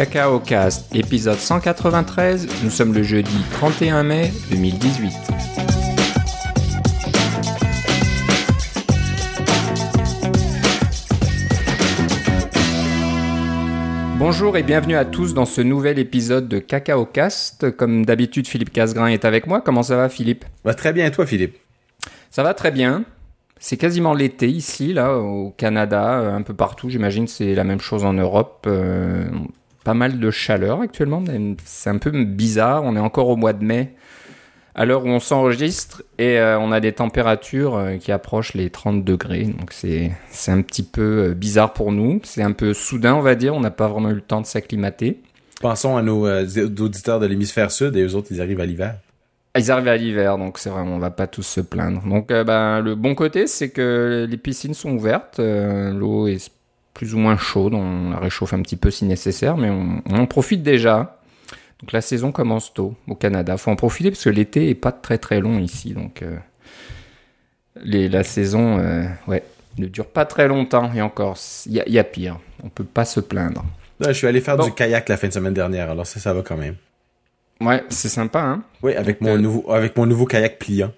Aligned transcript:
Cacao 0.00 0.40
Cast, 0.40 0.96
épisode 0.96 1.36
193. 1.36 2.64
Nous 2.64 2.70
sommes 2.70 2.94
le 2.94 3.02
jeudi 3.02 3.36
31 3.52 4.02
mai 4.02 4.32
2018. 4.50 5.12
Bonjour 14.16 14.56
et 14.56 14.62
bienvenue 14.62 14.96
à 14.96 15.04
tous 15.04 15.34
dans 15.34 15.44
ce 15.44 15.60
nouvel 15.60 15.98
épisode 15.98 16.48
de 16.48 16.58
Cacao 16.58 17.04
Cast. 17.04 17.70
Comme 17.72 18.06
d'habitude, 18.06 18.48
Philippe 18.48 18.72
Casgrain 18.72 19.08
est 19.08 19.26
avec 19.26 19.46
moi. 19.46 19.60
Comment 19.60 19.82
ça 19.82 19.96
va, 19.96 20.08
Philippe? 20.08 20.46
Va 20.64 20.72
très 20.72 20.94
bien, 20.94 21.04
et 21.04 21.10
toi, 21.10 21.26
Philippe? 21.26 21.58
Ça 22.30 22.42
va 22.42 22.54
très 22.54 22.70
bien. 22.70 23.04
C'est 23.58 23.76
quasiment 23.76 24.14
l'été 24.14 24.48
ici, 24.48 24.94
là, 24.94 25.18
au 25.18 25.50
Canada, 25.58 26.14
un 26.14 26.40
peu 26.40 26.54
partout. 26.54 26.88
J'imagine 26.88 27.26
que 27.26 27.30
c'est 27.32 27.54
la 27.54 27.64
même 27.64 27.82
chose 27.82 28.06
en 28.06 28.14
Europe. 28.14 28.64
Euh, 28.66 29.28
pas 29.84 29.94
mal 29.94 30.18
de 30.18 30.30
chaleur 30.30 30.80
actuellement. 30.80 31.22
C'est 31.64 31.90
un 31.90 31.98
peu 31.98 32.10
bizarre. 32.24 32.84
On 32.84 32.96
est 32.96 33.00
encore 33.00 33.28
au 33.28 33.36
mois 33.36 33.52
de 33.52 33.64
mai, 33.64 33.94
à 34.74 34.84
l'heure 34.84 35.04
où 35.04 35.08
on 35.08 35.20
s'enregistre, 35.20 36.02
et 36.18 36.38
euh, 36.38 36.58
on 36.58 36.72
a 36.72 36.80
des 36.80 36.92
températures 36.92 37.80
qui 38.00 38.12
approchent 38.12 38.54
les 38.54 38.70
30 38.70 39.04
degrés. 39.04 39.44
Donc 39.44 39.72
c'est 39.72 40.12
un 40.48 40.62
petit 40.62 40.82
peu 40.82 41.34
bizarre 41.34 41.72
pour 41.72 41.92
nous. 41.92 42.20
C'est 42.24 42.42
un 42.42 42.52
peu 42.52 42.74
soudain, 42.74 43.14
on 43.14 43.22
va 43.22 43.34
dire. 43.34 43.54
On 43.54 43.60
n'a 43.60 43.70
pas 43.70 43.88
vraiment 43.88 44.10
eu 44.10 44.14
le 44.14 44.20
temps 44.20 44.40
de 44.40 44.46
s'acclimater. 44.46 45.22
Pensons 45.60 45.96
à 45.96 46.02
nos 46.02 46.26
auditeurs 46.26 47.20
de 47.20 47.26
l'hémisphère 47.26 47.70
sud 47.70 47.96
et 47.96 48.02
eux 48.02 48.14
autres, 48.14 48.28
ils 48.30 48.40
arrivent 48.40 48.60
à 48.60 48.66
l'hiver. 48.66 48.96
Ils 49.58 49.72
arrivent 49.72 49.88
à 49.88 49.96
l'hiver, 49.96 50.38
donc 50.38 50.58
c'est 50.58 50.70
vraiment, 50.70 50.94
on 50.94 50.98
va 51.00 51.10
pas 51.10 51.26
tous 51.26 51.42
se 51.42 51.60
plaindre. 51.60 52.02
Donc, 52.06 52.30
euh, 52.30 52.44
ben, 52.44 52.80
le 52.80 52.94
bon 52.94 53.16
côté, 53.16 53.48
c'est 53.48 53.70
que 53.70 54.26
les 54.30 54.36
piscines 54.36 54.74
sont 54.74 54.92
ouvertes, 54.92 55.40
euh, 55.40 55.92
l'eau 55.92 56.28
est 56.28 56.52
plus 56.94 57.14
ou 57.14 57.18
moins 57.18 57.36
chaude, 57.36 57.74
on 57.74 58.10
la 58.10 58.18
réchauffe 58.18 58.52
un 58.52 58.62
petit 58.62 58.76
peu 58.76 58.90
si 58.90 59.04
nécessaire, 59.04 59.56
mais 59.56 59.70
on, 59.70 60.02
en 60.10 60.26
profite 60.26 60.62
déjà. 60.62 61.18
Donc 61.80 61.92
la 61.92 62.00
saison 62.00 62.30
commence 62.32 62.74
tôt 62.74 62.94
au 63.08 63.14
Canada. 63.14 63.56
Faut 63.56 63.70
en 63.70 63.76
profiter 63.76 64.10
parce 64.10 64.24
que 64.24 64.30
l'été 64.30 64.68
est 64.68 64.74
pas 64.74 64.92
très 64.92 65.18
très 65.18 65.40
long 65.40 65.58
ici, 65.58 65.94
donc 65.94 66.22
euh, 66.22 66.36
les, 67.82 68.08
la 68.08 68.22
saison, 68.22 68.78
ouais, 69.28 69.42
ne 69.78 69.86
dure 69.86 70.06
pas 70.06 70.24
très 70.24 70.48
longtemps 70.48 70.92
et 70.92 71.02
encore, 71.02 71.36
il 71.66 71.82
y, 71.86 71.98
a 71.98 72.04
pire. 72.04 72.38
On 72.62 72.68
peut 72.68 72.84
pas 72.84 73.04
se 73.04 73.20
plaindre. 73.20 73.64
je 74.00 74.12
suis 74.12 74.26
allé 74.26 74.40
faire 74.40 74.58
du 74.58 74.72
kayak 74.72 75.08
la 75.08 75.16
fin 75.16 75.28
de 75.28 75.32
semaine 75.32 75.54
dernière, 75.54 75.90
alors 75.90 76.06
ça, 76.06 76.20
ça 76.20 76.32
va 76.32 76.42
quand 76.42 76.56
même. 76.56 76.76
Ouais, 77.60 77.84
c'est 77.90 78.08
sympa, 78.08 78.40
hein. 78.40 78.62
Oui, 78.82 78.94
avec 78.94 79.20
mon, 79.20 79.34
euh, 79.34 79.38
nouveau, 79.38 79.70
avec 79.70 79.96
mon 79.96 80.06
nouveau 80.06 80.24
kayak 80.24 80.58
pliant. 80.58 80.92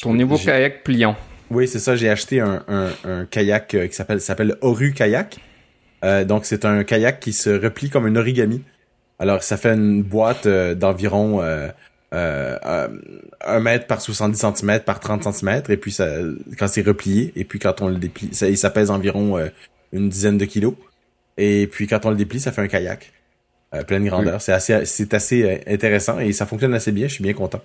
Ton 0.00 0.12
nouveau 0.12 0.36
kayak 0.36 0.82
pliant. 0.82 1.16
Oui, 1.52 1.68
c'est 1.68 1.78
ça. 1.78 1.96
J'ai 1.96 2.08
acheté 2.08 2.40
un, 2.40 2.64
un, 2.66 2.90
un 3.04 3.26
kayak 3.26 3.74
euh, 3.74 3.86
qui 3.86 3.94
s'appelle 3.94 4.20
s'appelle 4.20 4.56
Oru 4.62 4.92
Kayak. 4.92 5.36
Euh, 6.02 6.24
donc, 6.24 6.46
c'est 6.46 6.64
un 6.64 6.82
kayak 6.82 7.20
qui 7.20 7.32
se 7.32 7.50
replie 7.50 7.90
comme 7.90 8.06
un 8.06 8.16
origami. 8.16 8.62
Alors, 9.18 9.42
ça 9.42 9.56
fait 9.58 9.74
une 9.74 10.02
boîte 10.02 10.46
euh, 10.46 10.74
d'environ 10.74 11.42
euh, 11.42 11.68
euh, 12.14 12.88
1 13.44 13.60
mètre 13.60 13.86
par 13.86 14.00
70 14.00 14.38
cm 14.38 14.80
par 14.80 14.98
30 14.98 15.30
cm. 15.30 15.62
Et 15.68 15.76
puis, 15.76 15.92
ça, 15.92 16.08
quand 16.58 16.68
c'est 16.68 16.82
replié, 16.86 17.32
et 17.36 17.44
puis 17.44 17.58
quand 17.58 17.82
on 17.82 17.88
le 17.88 17.96
déplie, 17.96 18.30
ça, 18.32 18.54
ça 18.56 18.70
pèse 18.70 18.90
environ 18.90 19.38
une 19.92 20.08
dizaine 20.08 20.38
de 20.38 20.46
kilos. 20.46 20.74
Et 21.36 21.68
puis, 21.70 21.86
quand 21.86 22.06
on 22.06 22.10
le 22.10 22.16
déplie, 22.16 22.40
ça 22.40 22.50
fait 22.50 22.62
un 22.62 22.68
kayak. 22.68 23.12
Pleine 23.86 24.04
grandeur. 24.04 24.42
C'est 24.42 24.52
assez, 24.52 24.84
c'est 24.84 25.14
assez 25.14 25.62
intéressant 25.66 26.18
et 26.18 26.32
ça 26.32 26.44
fonctionne 26.44 26.74
assez 26.74 26.92
bien. 26.92 27.08
Je 27.08 27.14
suis 27.14 27.22
bien 27.22 27.32
content. 27.32 27.62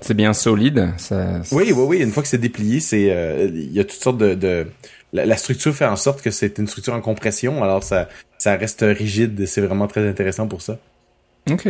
C'est 0.00 0.14
bien 0.14 0.32
solide. 0.32 0.92
Ça... 0.96 1.40
Oui, 1.52 1.72
oui, 1.72 1.84
oui. 1.86 1.98
Une 1.98 2.10
fois 2.10 2.22
que 2.22 2.28
c'est 2.28 2.38
déplié, 2.38 2.80
c'est, 2.80 3.10
euh, 3.10 3.48
il 3.52 3.72
y 3.72 3.80
a 3.80 3.84
toutes 3.84 4.02
sortes 4.02 4.18
de, 4.18 4.34
de... 4.34 4.66
La, 5.12 5.36
structure 5.36 5.72
fait 5.74 5.86
en 5.86 5.96
sorte 5.96 6.22
que 6.22 6.30
c'est 6.30 6.58
une 6.58 6.66
structure 6.66 6.92
en 6.92 7.00
compression, 7.00 7.62
alors 7.62 7.84
ça, 7.84 8.08
ça 8.36 8.56
reste 8.56 8.84
rigide. 8.86 9.46
C'est 9.46 9.60
vraiment 9.60 9.86
très 9.86 10.08
intéressant 10.08 10.48
pour 10.48 10.60
ça. 10.60 10.78
Ok. 11.48 11.68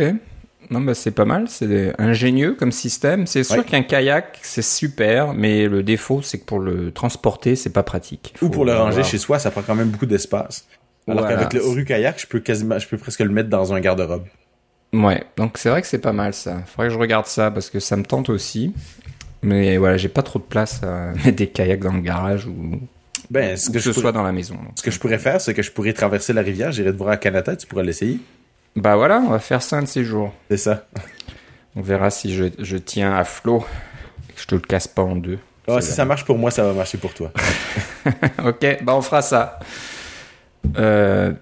Non, 0.71 0.81
bah 0.81 0.95
c'est 0.95 1.11
pas 1.11 1.25
mal. 1.25 1.45
C'est 1.47 1.93
ingénieux 1.99 2.55
comme 2.55 2.71
système. 2.71 3.27
C'est 3.27 3.43
sûr 3.43 3.63
qu'un 3.63 3.83
kayak, 3.83 4.39
c'est 4.41 4.63
super, 4.63 5.33
mais 5.33 5.67
le 5.67 5.83
défaut, 5.83 6.23
c'est 6.23 6.39
que 6.39 6.45
pour 6.45 6.59
le 6.59 6.91
transporter, 6.91 7.55
c'est 7.55 7.69
pas 7.69 7.83
pratique. 7.83 8.33
Ou 8.41 8.49
pour 8.49 8.65
le 8.65 8.73
ranger 8.73 9.03
chez 9.03 9.19
soi, 9.19 9.37
ça 9.37 9.51
prend 9.51 9.61
quand 9.61 9.75
même 9.75 9.89
beaucoup 9.89 10.07
d'espace. 10.07 10.65
Alors 11.07 11.27
qu'avec 11.27 11.53
le 11.53 11.61
Oru 11.61 11.85
Kayak, 11.85 12.19
je 12.19 12.27
peux 12.27 12.39
quasiment, 12.39 12.79
je 12.79 12.87
peux 12.87 12.97
presque 12.97 13.19
le 13.19 13.29
mettre 13.29 13.49
dans 13.49 13.73
un 13.73 13.79
garde-robe. 13.79 14.25
Ouais, 15.03 15.23
donc 15.35 15.57
c'est 15.57 15.69
vrai 15.69 15.81
que 15.81 15.87
c'est 15.87 15.99
pas 15.99 16.13
mal 16.13 16.33
ça. 16.33 16.61
Faudrait 16.65 16.87
que 16.87 16.93
je 16.93 16.99
regarde 16.99 17.25
ça 17.25 17.51
parce 17.51 17.69
que 17.69 17.79
ça 17.79 17.97
me 17.97 18.03
tente 18.03 18.29
aussi. 18.29 18.73
Mais 19.41 19.77
voilà, 19.77 19.97
j'ai 19.97 20.09
pas 20.09 20.23
trop 20.23 20.39
de 20.39 20.43
place 20.43 20.81
à 20.83 21.11
mettre 21.25 21.35
des 21.35 21.47
kayaks 21.47 21.81
dans 21.81 21.93
le 21.93 22.01
garage 22.01 22.47
ou, 22.47 22.79
ben, 23.29 23.57
ce 23.57 23.69
que, 23.69 23.79
ce 23.79 23.93
soit 23.93 24.11
dans 24.11 24.23
la 24.23 24.31
maison. 24.31 24.57
Ce 24.75 24.83
que 24.83 24.91
je 24.91 24.99
pourrais 24.99 25.17
faire, 25.17 25.41
c'est 25.41 25.53
que 25.53 25.61
je 25.61 25.71
pourrais 25.71 25.93
traverser 25.93 26.33
la 26.33 26.41
rivière, 26.41 26.71
j'irai 26.71 26.91
te 26.91 26.97
voir 26.97 27.09
à 27.09 27.17
Canada, 27.17 27.55
tu 27.55 27.67
pourrais 27.67 27.83
l'essayer. 27.83 28.19
Bah 28.75 28.95
voilà, 28.95 29.19
on 29.25 29.29
va 29.29 29.39
faire 29.39 29.61
ça 29.61 29.77
un 29.77 29.83
de 29.83 29.87
ces 29.87 30.03
jours. 30.03 30.33
C'est 30.49 30.57
ça. 30.57 30.85
On 31.75 31.81
verra 31.81 32.09
si 32.09 32.33
je, 32.33 32.45
je 32.59 32.77
tiens 32.77 33.13
à 33.15 33.23
flot 33.23 33.65
et 34.29 34.33
que 34.33 34.41
je 34.41 34.47
te 34.47 34.55
le 34.55 34.61
casse 34.61 34.87
pas 34.87 35.01
en 35.01 35.15
deux. 35.15 35.39
Oh, 35.67 35.81
si 35.81 35.91
ça 35.91 36.05
marche 36.05 36.25
pour 36.25 36.37
moi, 36.37 36.51
ça 36.51 36.63
va 36.63 36.73
marcher 36.73 36.97
pour 36.97 37.13
toi. 37.13 37.31
ok, 38.45 38.83
bah 38.83 38.95
on 38.95 39.01
fera 39.01 39.21
ça. 39.21 39.59
Euh, 40.77 41.33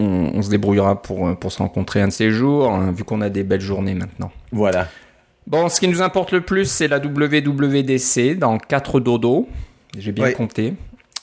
on, 0.00 0.42
se 0.42 0.50
débrouillera 0.50 1.02
pour, 1.02 1.36
pour 1.36 1.52
se 1.52 1.58
rencontrer 1.58 2.00
un 2.00 2.08
de 2.08 2.12
ces 2.12 2.30
jours, 2.30 2.70
hein, 2.70 2.92
vu 2.92 3.04
qu'on 3.04 3.20
a 3.20 3.28
des 3.28 3.42
belles 3.42 3.60
journées 3.60 3.94
maintenant. 3.94 4.32
Voilà. 4.52 4.88
Bon, 5.46 5.68
ce 5.68 5.80
qui 5.80 5.88
nous 5.88 6.02
importe 6.02 6.32
le 6.32 6.40
plus, 6.40 6.70
c'est 6.70 6.88
la 6.88 6.98
WWDC 6.98 8.38
dans 8.38 8.58
4 8.58 9.00
dodo. 9.00 9.48
J'ai 9.98 10.12
bien 10.12 10.32
compté. 10.32 10.74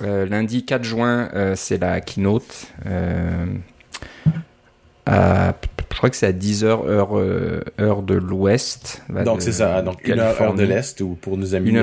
Euh, 0.04 0.26
lundi 0.26 0.66
4 0.66 0.84
juin, 0.84 1.30
euh, 1.34 1.56
c'est 1.56 1.78
la 1.80 2.02
keynote. 2.02 2.68
À, 5.06 5.54
je 5.92 5.98
crois 5.98 6.10
que 6.12 6.16
c'est 6.16 6.28
à 6.28 6.32
10h 6.32 6.66
heure, 6.66 7.14
heure 7.80 8.04
de 8.04 8.14
l'ouest. 8.14 9.02
Donc 9.26 9.42
c'est 9.42 9.54
ça, 9.54 9.82
donc 9.82 10.08
une 10.08 10.20
heure, 10.20 10.54
de 10.54 10.64
l'est, 10.64 11.02
ou 11.02 11.16
pour 11.16 11.38
nos 11.38 11.56
amis, 11.56 11.76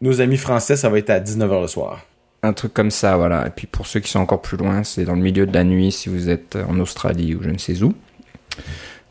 nos 0.00 0.20
amis 0.22 0.38
français, 0.38 0.76
ça 0.76 0.88
va 0.88 0.96
être 0.96 1.10
à 1.10 1.20
19h 1.20 1.60
le 1.60 1.66
soir. 1.66 2.06
Un 2.44 2.52
truc 2.54 2.74
comme 2.74 2.90
ça, 2.90 3.16
voilà. 3.16 3.46
Et 3.46 3.50
puis 3.50 3.66
pour 3.68 3.86
ceux 3.86 4.00
qui 4.00 4.10
sont 4.10 4.18
encore 4.18 4.42
plus 4.42 4.56
loin, 4.56 4.82
c'est 4.82 5.04
dans 5.04 5.14
le 5.14 5.22
milieu 5.22 5.46
de 5.46 5.54
la 5.54 5.62
nuit 5.62 5.92
si 5.92 6.08
vous 6.08 6.28
êtes 6.28 6.56
en 6.56 6.80
Australie 6.80 7.36
ou 7.36 7.42
je 7.42 7.50
ne 7.50 7.58
sais 7.58 7.82
où. 7.82 7.94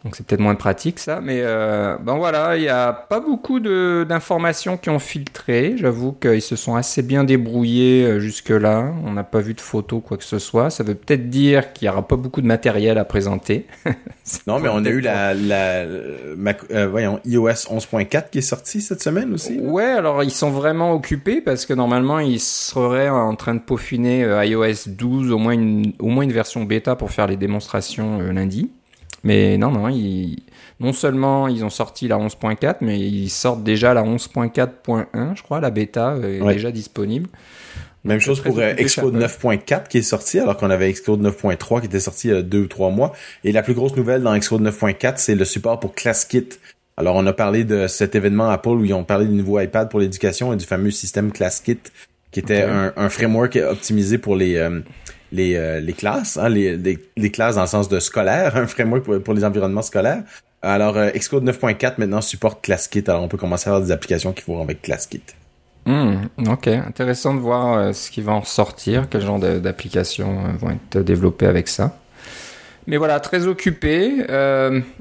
Donc 0.03 0.15
c'est 0.15 0.25
peut-être 0.25 0.39
moins 0.39 0.55
pratique 0.55 0.97
ça, 0.97 1.21
mais 1.21 1.41
euh, 1.43 1.95
ben 2.01 2.15
voilà, 2.15 2.57
il 2.57 2.61
n'y 2.61 2.69
a 2.69 2.91
pas 2.91 3.19
beaucoup 3.19 3.59
d'informations 3.59 4.75
qui 4.75 4.89
ont 4.89 4.97
filtré. 4.97 5.75
J'avoue 5.77 6.11
qu'ils 6.11 6.41
se 6.41 6.55
sont 6.55 6.75
assez 6.75 7.03
bien 7.03 7.23
débrouillés 7.23 8.05
euh, 8.05 8.19
jusque-là. 8.19 8.91
On 9.05 9.11
n'a 9.11 9.23
pas 9.23 9.41
vu 9.41 9.53
de 9.53 9.61
photos, 9.61 10.01
quoi 10.03 10.17
que 10.17 10.23
ce 10.23 10.39
soit. 10.39 10.71
Ça 10.71 10.83
veut 10.83 10.95
peut-être 10.95 11.29
dire 11.29 11.71
qu'il 11.73 11.87
n'y 11.87 11.91
aura 11.91 12.07
pas 12.07 12.15
beaucoup 12.15 12.41
de 12.41 12.47
matériel 12.47 12.97
à 12.97 13.05
présenter. 13.05 13.67
non, 14.47 14.59
mais 14.59 14.69
on 14.69 14.83
a 14.83 14.89
eu 14.89 15.01
la, 15.01 15.35
la 15.35 15.83
euh, 15.83 16.87
voyons, 16.89 17.19
iOS 17.25 17.69
11.4 17.69 18.31
qui 18.31 18.39
est 18.39 18.41
sorti 18.41 18.81
cette 18.81 19.03
semaine 19.03 19.31
aussi. 19.35 19.59
Ouais, 19.59 19.83
alors 19.83 20.23
ils 20.23 20.31
sont 20.31 20.49
vraiment 20.49 20.93
occupés 20.93 21.41
parce 21.41 21.67
que 21.67 21.75
normalement 21.75 22.17
ils 22.17 22.39
seraient 22.39 23.09
en 23.09 23.35
train 23.35 23.53
de 23.53 23.59
peaufiner 23.59 24.21
iOS 24.47 24.87
12, 24.87 25.31
au 25.31 25.37
moins 25.37 25.53
une, 25.53 25.93
au 25.99 26.07
moins 26.07 26.23
une 26.23 26.31
version 26.31 26.63
bêta 26.63 26.95
pour 26.95 27.11
faire 27.11 27.27
les 27.27 27.37
démonstrations 27.37 28.19
lundi. 28.19 28.71
Mais 29.23 29.57
non, 29.57 29.71
non, 29.71 29.89
non 30.79 30.93
seulement 30.93 31.47
ils 31.47 31.63
ont 31.63 31.69
sorti 31.69 32.07
la 32.07 32.17
11.4, 32.17 32.77
mais 32.81 32.99
ils 32.99 33.29
sortent 33.29 33.63
déjà 33.63 33.93
la 33.93 34.03
11.4.1, 34.03 35.35
je 35.35 35.43
crois, 35.43 35.59
la 35.59 35.69
bêta 35.69 36.17
est 36.23 36.39
déjà 36.53 36.71
disponible. 36.71 37.29
Même 38.03 38.19
chose 38.19 38.41
pour 38.41 38.57
euh, 38.57 38.73
Xcode 38.73 39.15
9.4 39.15 39.87
qui 39.87 39.99
est 39.99 40.01
sorti, 40.01 40.39
alors 40.39 40.57
qu'on 40.57 40.71
avait 40.71 40.91
Xcode 40.91 41.21
9.3 41.21 41.81
qui 41.81 41.85
était 41.85 41.99
sorti 41.99 42.29
il 42.29 42.33
y 42.33 42.37
a 42.37 42.41
deux 42.41 42.61
ou 42.61 42.67
trois 42.67 42.89
mois. 42.89 43.13
Et 43.43 43.51
la 43.51 43.61
plus 43.61 43.75
grosse 43.75 43.95
nouvelle 43.95 44.23
dans 44.23 44.35
Xcode 44.35 44.63
9.4, 44.63 45.13
c'est 45.17 45.35
le 45.35 45.45
support 45.45 45.79
pour 45.79 45.93
ClassKit. 45.93 46.49
Alors, 46.97 47.15
on 47.15 47.25
a 47.27 47.33
parlé 47.33 47.63
de 47.63 47.87
cet 47.87 48.15
événement 48.15 48.49
Apple 48.49 48.69
où 48.69 48.85
ils 48.85 48.93
ont 48.93 49.03
parlé 49.03 49.27
du 49.27 49.33
nouveau 49.33 49.59
iPad 49.59 49.89
pour 49.89 49.99
l'éducation 49.99 50.51
et 50.51 50.55
du 50.57 50.65
fameux 50.65 50.91
système 50.91 51.31
ClassKit, 51.31 51.79
qui 52.31 52.39
était 52.39 52.63
un, 52.63 52.91
un, 52.95 53.09
framework 53.09 53.55
optimisé 53.55 54.17
pour 54.17 54.35
les, 54.35 54.55
euh, 54.55 54.81
les, 55.31 55.55
euh, 55.55 55.79
les 55.79 55.93
classes, 55.93 56.37
hein, 56.37 56.49
les, 56.49 56.77
les, 56.77 57.31
classes 57.31 57.55
dans 57.55 57.61
le 57.61 57.67
sens 57.67 57.89
de 57.89 57.99
scolaire, 57.99 58.55
un 58.55 58.67
framework 58.67 59.03
pour, 59.03 59.21
pour 59.21 59.33
les 59.33 59.43
environnements 59.43 59.81
scolaires. 59.81 60.23
Alors, 60.61 60.97
euh, 60.97 61.09
Xcode 61.11 61.43
9.4 61.43 61.93
maintenant 61.97 62.21
supporte 62.21 62.63
ClassKit, 62.63 63.03
alors 63.07 63.23
on 63.23 63.27
peut 63.27 63.37
commencer 63.37 63.69
à 63.69 63.73
avoir 63.73 63.85
des 63.85 63.91
applications 63.91 64.33
qui 64.33 64.43
vont 64.45 64.61
avec 64.61 64.81
ClassKit. 64.81 65.23
Hmm, 65.85 66.25
ok, 66.47 66.67
intéressant 66.67 67.33
de 67.33 67.39
voir 67.39 67.77
euh, 67.77 67.93
ce 67.93 68.11
qui 68.11 68.21
va 68.21 68.33
en 68.33 68.43
sortir, 68.43 69.07
quel 69.09 69.21
genre 69.21 69.39
d'applications 69.39 70.53
vont 70.59 70.69
être 70.69 70.99
développées 70.99 71.47
avec 71.47 71.67
ça. 71.67 71.97
Mais 72.85 72.97
voilà, 72.97 73.19
très 73.19 73.47
occupé. 73.47 74.25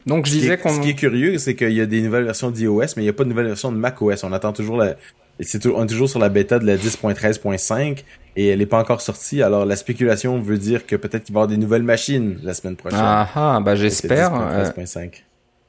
donc 0.07 0.27
je 0.27 0.33
disais 0.33 0.59
qu'on. 0.59 0.71
Ce 0.71 0.81
qui 0.81 0.91
est 0.91 0.95
curieux, 0.95 1.39
c'est 1.39 1.55
qu'il 1.55 1.73
y 1.73 1.81
a 1.81 1.87
des 1.87 2.03
nouvelles 2.03 2.25
versions 2.25 2.51
d'iOS, 2.51 2.81
mais 2.97 3.03
il 3.03 3.03
n'y 3.03 3.09
a 3.09 3.13
pas 3.15 3.25
de 3.25 3.31
nouvelles 3.31 3.49
versions 3.49 3.73
de 3.73 3.79
macOS. 3.79 4.23
On 4.23 4.33
attend 4.33 4.53
toujours 4.53 4.77
la. 4.77 4.97
C'est 5.43 5.65
on 5.67 5.85
est 5.85 5.87
toujours 5.87 6.09
sur 6.09 6.19
la 6.19 6.29
bêta 6.29 6.59
de 6.59 6.67
la 6.67 6.77
10.13.5 6.77 8.05
et 8.37 8.49
elle 8.49 8.59
n'est 8.59 8.67
pas 8.67 8.79
encore 8.79 9.01
sortie. 9.01 9.43
Alors 9.43 9.65
la 9.65 9.77
spéculation 9.77 10.41
veut 10.41 10.59
dire 10.59 10.87
que 10.87 10.97
peut-être 10.97 11.25
qu'il 11.25 11.35
va 11.35 11.41
y 11.41 11.43
avoir 11.43 11.49
des 11.49 11.57
nouvelles 11.57 11.83
machines 11.83 12.39
la 12.43 12.55
semaine 12.55 12.77
prochaine. 12.77 13.01
Ah 13.03 13.29
ah, 13.35 13.61
bah 13.65 13.75
j'espère. 13.75 14.33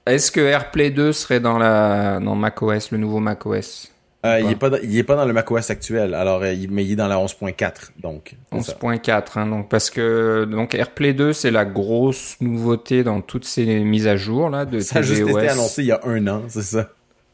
Est-ce 0.05 0.31
que 0.31 0.41
AirPlay 0.41 0.89
2 0.89 1.13
serait 1.13 1.39
dans 1.39 1.57
la 1.57 2.19
dans 2.19 2.35
macOS, 2.35 2.91
le 2.91 2.97
nouveau 2.97 3.19
macOS? 3.19 3.91
Euh, 4.23 4.39
il 4.39 4.51
est 4.51 4.55
pas? 4.55 4.69
il 4.83 4.95
est 4.95 5.03
pas 5.03 5.15
dans 5.15 5.25
le 5.25 5.33
macOS 5.33 5.69
actuel. 5.69 6.13
Alors 6.13 6.43
euh, 6.43 6.53
mais 6.69 6.85
il 6.85 6.91
est 6.91 6.95
dans 6.95 7.07
la 7.07 7.17
11.4 7.17 7.91
donc. 8.01 8.35
11.4 8.51 9.23
hein, 9.35 9.47
donc 9.47 9.69
parce 9.69 9.89
que 9.89 10.45
donc 10.45 10.75
AirPlay 10.75 11.13
2 11.13 11.33
c'est 11.33 11.49
la 11.49 11.65
grosse 11.65 12.35
nouveauté 12.39 13.03
dans 13.03 13.21
toutes 13.21 13.45
ces 13.45 13.79
mises 13.79 14.07
à 14.07 14.17
jour 14.17 14.49
là 14.49 14.65
de 14.65 14.79
Ça 14.79 14.99
a 14.99 15.01
juste 15.01 15.21
été 15.21 15.49
annoncé 15.49 15.83
il 15.83 15.87
y 15.87 15.91
a 15.91 16.01
un 16.03 16.27
an, 16.27 16.43
c'est 16.49 16.61
ça. 16.61 16.89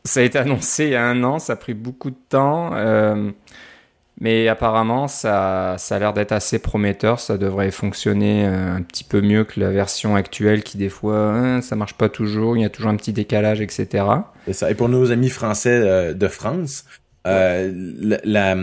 Ça 0.08 0.22
a 0.22 0.24
été 0.24 0.40
annoncé 0.40 0.86
il 0.86 0.92
y 0.92 0.96
a 0.96 1.04
un 1.04 1.24
an, 1.24 1.38
ça 1.38 1.54
a 1.54 1.56
pris 1.56 1.74
beaucoup 1.74 2.10
de 2.10 2.18
temps. 2.30 2.72
Euh, 2.74 3.32
mais 4.20 4.48
apparemment, 4.48 5.08
ça, 5.08 5.76
ça 5.78 5.96
a 5.96 6.00
l'air 6.00 6.14
d'être 6.14 6.32
assez 6.32 6.58
prometteur. 6.58 7.20
Ça 7.20 7.38
devrait 7.38 7.70
fonctionner 7.70 8.46
euh, 8.46 8.76
un 8.76 8.82
petit 8.82 9.04
peu 9.04 9.22
mieux 9.22 9.44
que 9.44 9.60
la 9.60 9.70
version 9.70 10.16
actuelle 10.16 10.64
qui, 10.64 10.78
des 10.78 10.90
fois, 10.90 11.34
hein, 11.34 11.62
ça 11.62 11.76
marche 11.76 11.94
pas 11.94 12.10
toujours. 12.10 12.58
Il 12.58 12.62
y 12.62 12.66
a 12.66 12.70
toujours 12.70 12.90
un 12.90 12.96
petit 12.96 13.14
décalage, 13.14 13.62
etc. 13.62 14.06
Et, 14.48 14.54
ça. 14.54 14.72
Et 14.72 14.76
pour 14.76 14.90
nos 14.90 15.12
amis 15.12 15.30
français 15.30 15.80
euh, 15.84 16.14
de 16.14 16.28
France, 16.28 16.86
euh, 17.28 17.72
la, 18.24 18.56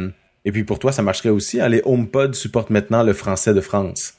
et 0.44 0.52
puis 0.52 0.64
pour 0.64 0.78
toi, 0.78 0.90
ça 0.90 1.02
marcherait 1.02 1.30
aussi. 1.30 1.60
Hein, 1.60 1.68
les 1.68 1.82
HomePod 1.84 2.34
supportent 2.34 2.70
maintenant 2.70 3.02
le 3.02 3.12
français 3.12 3.54
de 3.54 3.60
France. 3.60 4.14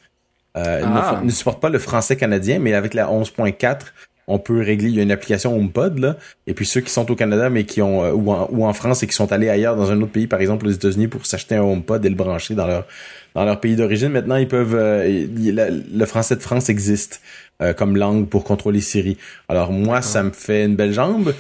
Euh, 0.56 0.81
ah. 0.86 1.19
ne, 1.19 1.25
ne 1.25 1.31
supportent 1.31 1.62
pas 1.62 1.69
le 1.69 1.80
français 1.80 2.16
canadien, 2.16 2.60
mais 2.60 2.74
avec 2.74 2.94
la 2.94 3.07
11.4, 3.07 3.80
on 4.27 4.39
peut 4.39 4.62
régler. 4.62 4.89
Il 4.89 4.95
y 4.95 5.00
a 5.00 5.04
une 5.04 5.12
application 5.12 5.56
HomePod 5.56 6.00
là, 6.00 6.18
et 6.48 6.54
puis 6.54 6.66
ceux 6.66 6.81
qui 6.81 6.89
sont 6.89 7.10
au 7.12 7.16
Canada 7.16 7.50
mais 7.50 7.66
qui 7.66 7.81
ont 7.81 8.04
euh, 8.04 8.12
ou, 8.12 8.31
en, 8.31 8.48
ou 8.51 8.66
en 8.66 8.74
France 8.74 9.04
et 9.04 9.07
qui 9.07 9.13
sont 9.13 9.31
allés 9.31 9.50
ailleurs 9.50 9.75
dans 9.75 9.92
un 9.92 10.01
autre 10.01 10.12
pays, 10.12 10.27
par 10.27 10.42
exemple 10.42 10.68
aux 10.68 10.72
États-Unis, 10.72 11.07
pour 11.07 11.25
s'acheter 11.25 11.56
un 11.56 11.63
HomePod 11.63 12.04
et 12.06 12.10
le 12.10 12.16
brancher 12.16 12.56
dans 12.56 12.68
leur 12.68 12.86
dans 13.36 13.44
leur 13.44 13.60
pays 13.60 13.75
d'origine. 13.75 14.10
Maintenant, 14.10 14.38
ils 14.38 14.48
peuvent. 14.48 14.75
Euh, 14.75 15.27
le 15.27 16.06
français 16.06 16.38
de 16.38 16.42
France 16.42 16.69
existe 16.69 17.22
euh, 17.62 17.74
comme 17.74 17.98
langue 17.98 18.30
pour 18.30 18.45
contrôler 18.45 18.80
Siri. 18.80 19.18
Alors 19.50 19.74
moi, 19.74 20.01
ça 20.01 20.24
me 20.24 20.31
fait 20.31 20.63
une 20.66 20.75
belle 20.75 20.94
jambe. 20.94 21.33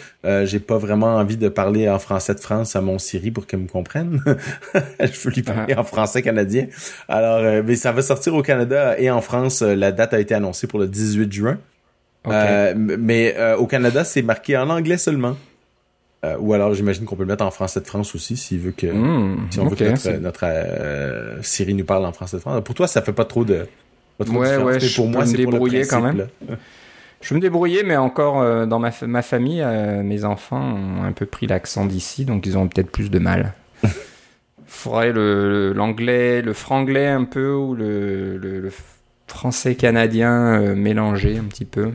J'ai 0.43 0.59
pas 0.59 0.77
vraiment 0.77 1.17
envie 1.17 1.37
de 1.37 1.49
parler 1.49 1.87
en 1.87 1.99
français 1.99 2.33
de 2.33 2.39
France 2.39 2.75
à 2.75 2.81
mon 2.81 2.99
Siri 2.99 3.31
pour 3.31 3.45
qu'elle 3.45 3.61
me 3.61 3.67
comprenne. 3.67 4.21
Je 4.99 5.19
veux 5.21 5.31
lui 5.31 5.43
parler 5.43 5.75
en 5.75 5.83
français 5.83 6.21
canadien. 6.21 6.65
Alors, 7.07 7.63
mais 7.63 7.75
ça 7.75 7.91
va 7.91 8.01
sortir 8.01 8.33
au 8.33 8.41
Canada 8.41 8.99
et 8.99 9.09
en 9.09 9.21
France. 9.21 9.61
La 9.61 9.91
date 9.91 10.15
a 10.15 10.19
été 10.19 10.33
annoncée 10.33 10.67
pour 10.67 10.79
le 10.79 10.87
18 10.87 11.31
juin. 11.31 11.59
Euh, 12.27 12.73
mais 12.75 13.35
euh, 13.37 13.57
au 13.57 13.67
Canada, 13.67 14.03
c'est 14.03 14.21
marqué 14.21 14.57
en 14.57 14.69
anglais 14.69 14.97
seulement. 14.97 15.35
Euh, 16.23 16.37
ou 16.39 16.53
alors, 16.53 16.73
j'imagine 16.73 17.05
qu'on 17.05 17.15
peut 17.15 17.23
le 17.23 17.29
mettre 17.29 17.45
en 17.45 17.51
français 17.51 17.81
de 17.81 17.85
France 17.85 18.15
aussi, 18.15 18.35
s'il 18.35 18.59
veut 18.59 18.71
que, 18.71 18.87
hmm, 18.87 19.47
si 19.51 19.59
on 19.59 19.67
veut 19.67 19.75
que 19.75 20.17
notre, 20.17 20.45
Siri 21.43 21.73
nous 21.73 21.85
parle 21.85 22.05
en 22.05 22.13
français 22.13 22.37
de 22.37 22.41
France. 22.41 22.63
Pour 22.63 22.75
toi, 22.75 22.87
ça 22.87 23.01
fait 23.01 23.13
pas 23.13 23.25
trop 23.25 23.45
de, 23.45 23.67
pas 24.17 24.25
trop 24.25 24.37
ouais, 24.37 24.57
ouais, 24.57 24.77
pour 24.95 25.07
moi, 25.07 25.25
c'est 25.25 25.33
me 25.33 25.37
débrouiller 25.37 25.85
quand 25.85 26.01
même. 26.01 26.27
Je 27.21 27.29
vais 27.29 27.35
me 27.37 27.41
débrouiller, 27.41 27.83
mais 27.83 27.95
encore 27.95 28.67
dans 28.67 28.79
ma, 28.79 28.91
ma 29.05 29.21
famille, 29.21 29.63
mes 30.03 30.25
enfants 30.25 30.61
ont 30.61 31.03
un 31.03 31.11
peu 31.11 31.25
pris 31.25 31.47
l'accent 31.47 31.85
d'ici, 31.85 32.25
donc 32.25 32.45
ils 32.45 32.57
ont 32.57 32.67
peut-être 32.67 32.91
plus 32.91 33.09
de 33.11 33.19
mal. 33.19 33.53
Faudrait 34.67 35.13
l'anglais, 35.13 36.41
le, 36.41 36.47
le 36.47 36.53
franglais 36.53 37.07
un 37.07 37.23
peu, 37.23 37.53
ou 37.53 37.75
le, 37.75 38.37
le 38.37 38.71
français 39.27 39.75
canadien 39.75 40.75
mélangé 40.75 41.37
un 41.37 41.45
petit 41.45 41.65
peu 41.65 41.91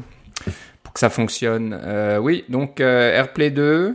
pour 0.90 0.94
que 0.94 1.00
ça 1.00 1.10
fonctionne. 1.10 1.78
Euh, 1.84 2.18
oui, 2.18 2.44
donc 2.48 2.80
euh, 2.80 3.14
AirPlay 3.14 3.50
2. 3.50 3.94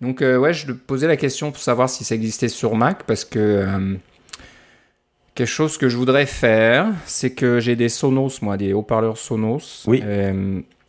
Donc 0.00 0.22
euh, 0.22 0.36
ouais, 0.36 0.52
je 0.52 0.70
posais 0.70 1.08
la 1.08 1.16
question 1.16 1.50
pour 1.50 1.60
savoir 1.60 1.90
si 1.90 2.04
ça 2.04 2.14
existait 2.14 2.46
sur 2.46 2.76
Mac 2.76 3.02
parce 3.02 3.24
que 3.24 3.66
quelque 5.34 5.48
chose 5.48 5.76
que 5.76 5.88
je 5.88 5.96
voudrais 5.96 6.26
faire, 6.26 6.86
c'est 7.04 7.32
que 7.32 7.58
j'ai 7.58 7.74
des 7.74 7.88
Sonos, 7.88 8.42
moi, 8.42 8.56
des 8.56 8.72
haut-parleurs 8.72 9.18
Sonos. 9.18 9.82
Oui. 9.88 10.04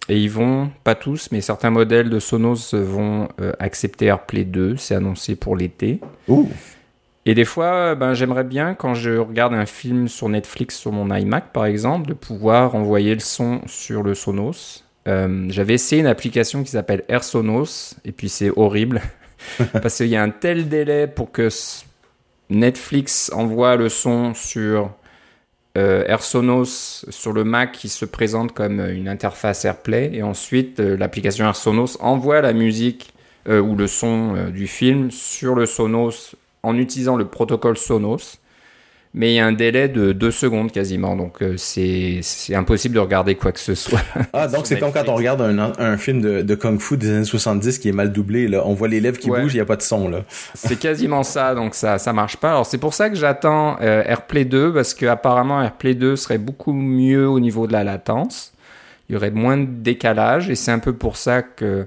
et 0.09 0.17
ils 0.17 0.29
vont, 0.29 0.69
pas 0.83 0.93
tous, 0.93 1.29
mais 1.31 1.41
certains 1.41 1.71
modèles 1.71 2.11
de 2.11 2.19
Sonos 2.19 2.75
vont 2.75 3.27
accepter 3.57 4.05
AirPlay 4.05 4.43
2. 4.43 4.75
C'est 4.77 4.93
annoncé 4.93 5.35
pour 5.35 5.55
l'été. 5.55 6.01
Et 7.25 7.33
des 7.33 7.45
fois, 7.45 7.95
ben, 7.95 8.13
j'aimerais 8.13 8.43
bien, 8.43 8.75
quand 8.75 8.93
je 8.93 9.17
regarde 9.17 9.55
un 9.55 9.65
film 9.65 10.07
sur 10.07 10.29
Netflix 10.29 10.77
sur 10.77 10.91
mon 10.91 11.15
iMac, 11.15 11.51
par 11.51 11.65
exemple, 11.65 12.07
de 12.07 12.13
pouvoir 12.13 12.75
envoyer 12.75 13.15
le 13.15 13.21
son 13.21 13.61
sur 13.65 14.03
le 14.03 14.13
Sonos. 14.13 14.83
Euh, 15.07 15.45
j'avais 15.49 15.73
essayé 15.73 16.01
une 16.01 16.07
application 16.07 16.63
qui 16.63 16.71
s'appelle 16.71 17.03
AirSonos, 17.07 17.95
et 18.05 18.11
puis 18.11 18.29
c'est 18.29 18.51
horrible, 18.55 19.01
parce 19.81 19.97
qu'il 19.97 20.07
y 20.07 20.15
a 20.15 20.23
un 20.23 20.29
tel 20.29 20.69
délai 20.69 21.07
pour 21.07 21.31
que 21.31 21.49
Netflix 22.49 23.31
envoie 23.33 23.75
le 23.75 23.89
son 23.89 24.33
sur 24.33 24.91
euh, 25.77 26.03
AirSonos 26.05 27.05
sur 27.09 27.33
le 27.33 27.43
Mac 27.43 27.71
qui 27.71 27.89
se 27.89 28.05
présente 28.05 28.51
comme 28.51 28.79
une 28.79 29.07
interface 29.07 29.65
AirPlay, 29.65 30.11
et 30.13 30.23
ensuite 30.23 30.79
euh, 30.79 30.97
l'application 30.97 31.45
AirSonos 31.45 31.97
envoie 31.99 32.41
la 32.41 32.53
musique 32.53 33.13
ou 33.47 33.75
le 33.75 33.87
son 33.87 34.51
du 34.51 34.67
film 34.67 35.09
sur 35.09 35.55
le 35.55 35.65
Sonos 35.65 36.35
en 36.61 36.77
utilisant 36.77 37.15
le 37.15 37.25
protocole 37.25 37.75
Sonos 37.75 38.37
mais 39.13 39.33
il 39.33 39.35
y 39.35 39.39
a 39.39 39.45
un 39.45 39.51
délai 39.51 39.89
de 39.89 40.13
deux 40.13 40.31
secondes 40.31 40.71
quasiment, 40.71 41.17
donc 41.17 41.41
euh, 41.41 41.55
c'est 41.57 42.21
impossible 42.55 42.95
de 42.95 42.99
regarder 42.99 43.35
quoi 43.35 43.51
que 43.51 43.59
ce 43.59 43.75
soit. 43.75 44.01
Ah, 44.33 44.47
donc 44.47 44.65
c'est 44.65 44.79
comme 44.79 44.93
quand 44.93 45.09
on 45.09 45.15
regarde 45.15 45.41
un, 45.41 45.73
un 45.77 45.97
film 45.97 46.21
de, 46.21 46.41
de, 46.41 46.55
Kung 46.55 46.79
Fu 46.79 46.95
des 46.95 47.09
années 47.09 47.25
70 47.25 47.79
qui 47.79 47.89
est 47.89 47.93
mal 47.93 48.13
doublé, 48.13 48.47
là. 48.47 48.63
on 48.65 48.73
voit 48.73 48.87
les 48.87 49.01
lèvres 49.01 49.17
qui 49.17 49.29
bougent, 49.29 49.53
il 49.53 49.57
n'y 49.57 49.61
a 49.61 49.65
pas 49.65 49.75
de 49.75 49.81
son. 49.81 50.07
là. 50.07 50.23
c'est 50.53 50.79
quasiment 50.79 51.23
ça, 51.23 51.53
donc 51.53 51.75
ça 51.75 51.97
ça 51.97 52.13
marche 52.13 52.37
pas. 52.37 52.51
Alors 52.51 52.65
c'est 52.65 52.77
pour 52.77 52.93
ça 52.93 53.09
que 53.09 53.15
j'attends 53.15 53.77
euh, 53.81 54.03
AirPlay 54.05 54.45
2, 54.45 54.73
parce 54.73 54.93
que 54.93 55.05
apparemment 55.05 55.61
AirPlay 55.61 55.95
2 55.95 56.15
serait 56.15 56.37
beaucoup 56.37 56.73
mieux 56.73 57.27
au 57.27 57.39
niveau 57.39 57.67
de 57.67 57.73
la 57.73 57.83
latence, 57.83 58.53
il 59.09 59.13
y 59.13 59.15
aurait 59.17 59.31
moins 59.31 59.57
de 59.57 59.65
décalage, 59.65 60.49
et 60.49 60.55
c'est 60.55 60.71
un 60.71 60.79
peu 60.79 60.93
pour 60.93 61.17
ça 61.17 61.41
que 61.41 61.85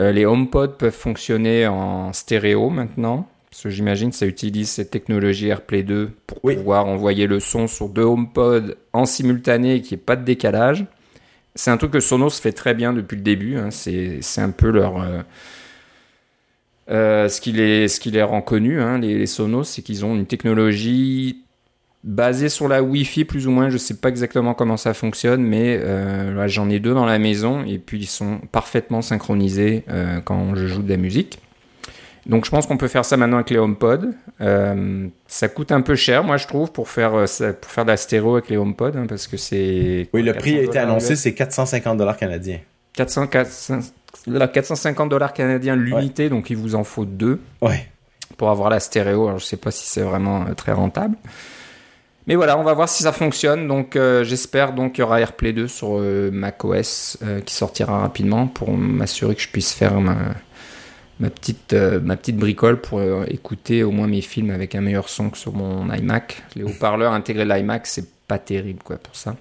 euh, 0.00 0.12
les 0.12 0.24
HomePod 0.26 0.76
peuvent 0.76 0.92
fonctionner 0.92 1.66
en 1.66 2.12
stéréo 2.12 2.70
maintenant. 2.70 3.28
Parce 3.54 3.62
que 3.62 3.70
j'imagine 3.70 4.10
que 4.10 4.16
ça 4.16 4.26
utilise 4.26 4.68
cette 4.68 4.90
technologie 4.90 5.46
AirPlay 5.46 5.84
2 5.84 6.10
pour 6.26 6.40
pouvoir 6.40 6.86
envoyer 6.86 7.28
le 7.28 7.38
son 7.38 7.68
sur 7.68 7.88
deux 7.88 8.02
HomePod 8.02 8.76
en 8.92 9.06
simultané 9.06 9.76
et 9.76 9.80
qu'il 9.80 9.96
n'y 9.96 10.02
ait 10.02 10.04
pas 10.04 10.16
de 10.16 10.24
décalage. 10.24 10.86
C'est 11.54 11.70
un 11.70 11.76
truc 11.76 11.92
que 11.92 12.00
Sonos 12.00 12.30
fait 12.30 12.50
très 12.50 12.74
bien 12.74 12.92
depuis 12.92 13.14
le 13.14 13.22
début. 13.22 13.56
Hein. 13.56 13.70
C'est 13.70 14.20
un 14.38 14.50
peu 14.50 14.70
leur. 14.70 15.00
Euh, 15.00 15.22
euh, 16.90 17.28
ce, 17.28 17.40
qui 17.40 17.52
les, 17.52 17.86
ce 17.86 18.00
qui 18.00 18.10
les 18.10 18.24
rend 18.24 18.42
connus, 18.42 18.80
hein, 18.80 18.98
les, 18.98 19.24
Sonos, 19.26 19.62
c'est 19.62 19.82
qu'ils 19.82 20.04
ont 20.04 20.16
une 20.16 20.26
technologie 20.26 21.44
basée 22.02 22.48
sur 22.48 22.66
la 22.66 22.82
Wi-Fi 22.82 23.24
plus 23.24 23.46
ou 23.46 23.52
moins. 23.52 23.68
Je 23.68 23.74
ne 23.74 23.78
sais 23.78 23.94
pas 23.94 24.08
exactement 24.08 24.54
comment 24.54 24.76
ça 24.76 24.94
fonctionne, 24.94 25.44
mais 25.44 25.78
euh, 25.80 26.48
j'en 26.48 26.68
ai 26.68 26.80
deux 26.80 26.92
dans 26.92 27.06
la 27.06 27.20
maison 27.20 27.64
et 27.64 27.78
puis 27.78 28.00
ils 28.00 28.06
sont 28.06 28.40
parfaitement 28.50 29.00
synchronisés 29.00 29.84
quand 30.24 30.56
je 30.56 30.66
joue 30.66 30.82
de 30.82 30.90
la 30.90 30.96
musique. 30.96 31.38
Donc 32.26 32.46
je 32.46 32.50
pense 32.50 32.66
qu'on 32.66 32.76
peut 32.76 32.88
faire 32.88 33.04
ça 33.04 33.16
maintenant 33.16 33.36
avec 33.36 33.50
les 33.50 33.58
HomePod. 33.58 34.14
Euh, 34.40 35.08
ça 35.26 35.48
coûte 35.48 35.72
un 35.72 35.82
peu 35.82 35.94
cher, 35.94 36.24
moi 36.24 36.36
je 36.38 36.46
trouve, 36.46 36.72
pour 36.72 36.88
faire 36.88 37.14
euh, 37.14 37.26
pour 37.60 37.70
faire 37.70 37.84
de 37.84 37.90
la 37.90 37.96
stéréo 37.96 38.34
avec 38.34 38.48
les 38.48 38.56
HomePod, 38.56 38.96
hein, 38.96 39.06
parce 39.08 39.26
que 39.26 39.36
c'est. 39.36 40.08
Oui, 40.12 40.22
le 40.22 40.32
prix 40.32 40.58
a 40.58 40.62
été 40.62 40.78
annoncé, 40.78 41.16
c'est 41.16 41.34
450 41.34 41.98
dollars 41.98 42.16
canadiens. 42.16 42.60
400, 42.94 43.26
450 43.26 45.08
dollars 45.08 45.32
canadiens 45.32 45.76
l'unité, 45.76 46.28
donc 46.28 46.48
il 46.48 46.56
vous 46.56 46.74
en 46.74 46.84
faut 46.84 47.04
deux. 47.04 47.40
Ouais. 47.60 47.88
Pour 48.38 48.50
avoir 48.50 48.70
la 48.70 48.80
stéréo, 48.80 49.26
alors 49.26 49.38
je 49.38 49.44
sais 49.44 49.56
pas 49.56 49.70
si 49.70 49.86
c'est 49.86 50.02
vraiment 50.02 50.46
euh, 50.46 50.54
très 50.54 50.72
rentable. 50.72 51.16
Mais 52.26 52.36
voilà, 52.36 52.56
on 52.58 52.62
va 52.62 52.72
voir 52.72 52.88
si 52.88 53.02
ça 53.02 53.12
fonctionne. 53.12 53.68
Donc 53.68 53.98
j'espère 54.22 54.72
donc 54.72 54.92
qu'il 54.92 55.02
y 55.02 55.04
aura 55.04 55.20
AirPlay 55.20 55.52
2 55.52 55.68
sur 55.68 55.98
macOS 56.32 57.18
qui 57.44 57.54
sortira 57.54 57.98
rapidement 58.00 58.46
pour 58.46 58.72
m'assurer 58.72 59.34
que 59.34 59.42
je 59.42 59.48
puisse 59.50 59.74
faire 59.74 60.00
ma, 60.00 60.16
ma 61.20 61.30
petite, 61.30 61.72
euh, 61.72 62.00
ma 62.00 62.16
petite 62.16 62.36
bricole 62.36 62.80
pour 62.80 62.98
euh, 62.98 63.24
écouter 63.28 63.82
au 63.82 63.90
moins 63.90 64.06
mes 64.06 64.20
films 64.20 64.50
avec 64.50 64.74
un 64.74 64.80
meilleur 64.80 65.08
son 65.08 65.30
que 65.30 65.38
sur 65.38 65.52
mon 65.52 65.92
iMac. 65.92 66.42
Les 66.56 66.64
haut-parleurs 66.64 67.12
intégrés 67.12 67.44
de 67.44 67.52
l'iMac, 67.52 67.86
c'est 67.86 68.08
pas 68.26 68.38
terrible 68.38 68.82
quoi 68.82 68.96
pour 68.96 69.14
ça. 69.14 69.36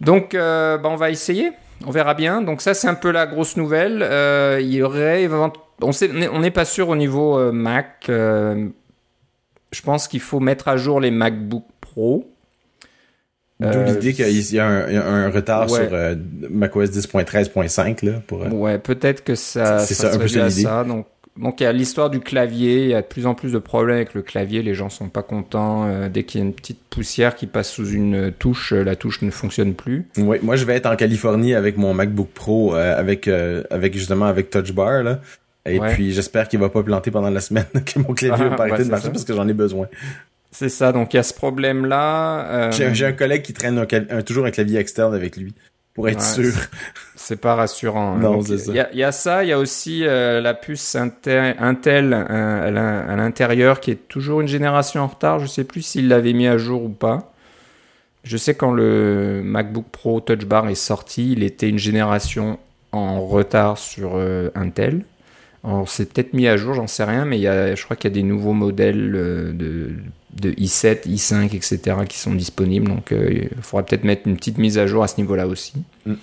Donc, 0.00 0.34
euh, 0.34 0.78
bah, 0.78 0.88
on 0.90 0.96
va 0.96 1.10
essayer. 1.10 1.50
On 1.86 1.90
verra 1.90 2.14
bien. 2.14 2.42
Donc 2.42 2.60
ça, 2.60 2.74
c'est 2.74 2.88
un 2.88 2.94
peu 2.94 3.10
la 3.10 3.26
grosse 3.26 3.56
nouvelle. 3.56 4.02
on 5.82 6.40
n'est 6.40 6.50
pas 6.50 6.64
sûr 6.64 6.88
au 6.88 6.96
niveau 6.96 7.52
Mac. 7.52 8.04
je 8.08 9.82
pense 9.84 10.08
qu'il 10.08 10.20
faut 10.20 10.40
mettre 10.40 10.68
à 10.68 10.76
jour 10.76 11.00
les 11.00 11.10
MacBook 11.10 11.64
Pro. 11.80 12.30
D'où 13.60 13.66
euh, 13.66 13.86
l'idée 13.86 14.12
qu'il 14.12 14.54
y, 14.54 14.58
a 14.60 14.66
un, 14.68 15.30
retard 15.30 15.68
sur 15.68 15.88
euh, 15.92 16.14
macOS 16.48 16.90
10.13.5 16.90 18.06
là 18.06 18.22
pour. 18.24 18.44
Euh, 18.44 18.50
ouais, 18.50 18.78
peut-être 18.78 19.24
que 19.24 19.34
ça. 19.34 19.80
C'est 19.80 19.94
ça, 19.94 20.14
un 20.14 20.18
peu 20.18 20.28
ça. 20.28 20.84
Donc, 20.84 21.06
donc 21.36 21.60
il 21.60 21.64
y 21.64 21.66
a 21.66 21.72
l'histoire 21.72 22.08
du 22.08 22.20
clavier. 22.20 22.84
Il 22.84 22.90
y 22.90 22.94
a 22.94 23.02
de 23.02 23.06
plus 23.06 23.26
en 23.26 23.34
plus 23.34 23.52
de 23.52 23.58
problèmes 23.58 23.96
avec 23.96 24.14
le 24.14 24.22
clavier. 24.22 24.62
Les 24.62 24.74
gens 24.74 24.90
sont 24.90 25.08
pas 25.08 25.24
contents. 25.24 26.08
dès 26.08 26.22
qu'il 26.22 26.40
y 26.40 26.44
a 26.44 26.46
une 26.46 26.52
petite 26.52 26.78
poussière 26.88 27.34
qui 27.34 27.48
passe 27.48 27.68
sous 27.68 27.90
une 27.90 28.30
touche, 28.30 28.72
la 28.72 28.94
touche 28.94 29.22
ne 29.22 29.30
fonctionne 29.32 29.74
plus. 29.74 30.06
Oui, 30.18 30.36
moi 30.42 30.54
je 30.54 30.64
vais 30.64 30.76
être 30.76 30.86
en 30.86 30.94
Californie 30.94 31.54
avec 31.54 31.76
mon 31.76 31.94
MacBook 31.94 32.28
Pro 32.28 32.74
avec 32.74 33.26
avec 33.26 33.94
justement 33.94 34.26
avec 34.26 34.50
Touch 34.50 34.72
Bar 34.72 35.02
là. 35.02 35.20
Et 35.66 35.80
puis 35.80 36.12
j'espère 36.12 36.46
qu'il 36.46 36.60
va 36.60 36.68
pas 36.68 36.84
planter 36.84 37.10
pendant 37.10 37.30
la 37.30 37.40
semaine 37.40 37.66
que 37.84 37.98
mon 37.98 38.14
clavier 38.14 38.50
va 38.50 38.56
pas 38.56 38.64
arrêter 38.64 38.84
de 38.84 38.90
marcher 38.90 39.10
parce 39.10 39.24
que 39.24 39.34
j'en 39.34 39.48
ai 39.48 39.52
besoin. 39.52 39.88
C'est 40.50 40.68
ça, 40.68 40.92
donc 40.92 41.12
il 41.14 41.18
y 41.18 41.20
a 41.20 41.22
ce 41.22 41.34
problème-là. 41.34 42.46
Euh, 42.48 42.92
j'ai 42.92 43.06
un 43.06 43.12
collègue 43.12 43.42
qui 43.42 43.52
traîne 43.52 43.78
un, 43.78 44.22
toujours 44.22 44.46
un 44.46 44.50
clavier 44.50 44.78
externe 44.78 45.14
avec 45.14 45.36
lui. 45.36 45.54
pour 45.94 46.08
être 46.08 46.22
sûr. 46.22 46.52
C'est 47.16 47.40
pas 47.40 47.54
rassurant. 47.54 48.14
Hein. 48.14 48.20
Non, 48.20 48.40
c'est 48.40 48.58
ça. 48.58 48.72
Il 48.92 48.98
y, 48.98 49.02
a 49.02 49.12
ça, 49.12 49.44
il 49.44 49.48
y 49.48 49.52
a 49.52 49.58
aussi 49.58 50.06
euh, 50.06 50.40
la 50.40 50.54
puce 50.54 50.94
Intel, 50.94 51.56
Intel 51.58 52.14
à 52.14 53.16
l'intérieur 53.16 53.80
qui 53.80 53.90
est 53.90 54.08
toujours 54.08 54.40
une 54.40 54.48
génération 54.48 55.02
en 55.02 55.08
retard. 55.08 55.38
Je 55.38 55.46
sais 55.46 55.64
plus 55.64 55.82
s'il 55.82 56.08
l'avait 56.08 56.32
mis 56.32 56.46
à 56.46 56.56
jour 56.56 56.84
ou 56.84 56.88
pas. 56.88 57.32
Je 58.24 58.36
sais 58.36 58.54
quand 58.54 58.72
le 58.72 59.42
MacBook 59.44 59.86
Pro 59.90 60.20
Touch 60.20 60.44
Bar 60.44 60.68
est 60.68 60.74
sorti, 60.74 61.32
il 61.32 61.42
était 61.42 61.68
une 61.68 61.78
génération 61.78 62.58
en 62.92 63.24
retard 63.26 63.78
sur 63.78 64.12
euh, 64.14 64.50
Intel. 64.54 65.04
Alors 65.64 65.88
c'est 65.88 66.12
peut-être 66.12 66.34
mis 66.34 66.46
à 66.46 66.56
jour, 66.56 66.74
j'en 66.74 66.86
sais 66.86 67.04
rien, 67.04 67.24
mais 67.24 67.38
il 67.38 67.42
y 67.42 67.48
a, 67.48 67.74
je 67.74 67.84
crois 67.84 67.96
qu'il 67.96 68.10
y 68.10 68.12
a 68.12 68.14
des 68.14 68.22
nouveaux 68.22 68.52
modèles 68.52 69.14
euh, 69.14 69.52
de, 69.52 69.92
de, 70.34 70.52
i7, 70.52 71.08
i5, 71.08 71.54
etc. 71.54 71.96
qui 72.08 72.18
sont 72.18 72.34
disponibles. 72.34 72.88
Donc 72.88 73.12
euh, 73.12 73.48
il 73.50 73.62
faudra 73.62 73.84
peut-être 73.84 74.04
mettre 74.04 74.26
une 74.26 74.36
petite 74.36 74.58
mise 74.58 74.78
à 74.78 74.86
jour 74.86 75.02
à 75.02 75.08
ce 75.08 75.16
niveau-là 75.18 75.46
aussi. 75.46 75.74
Mm. 76.06 76.14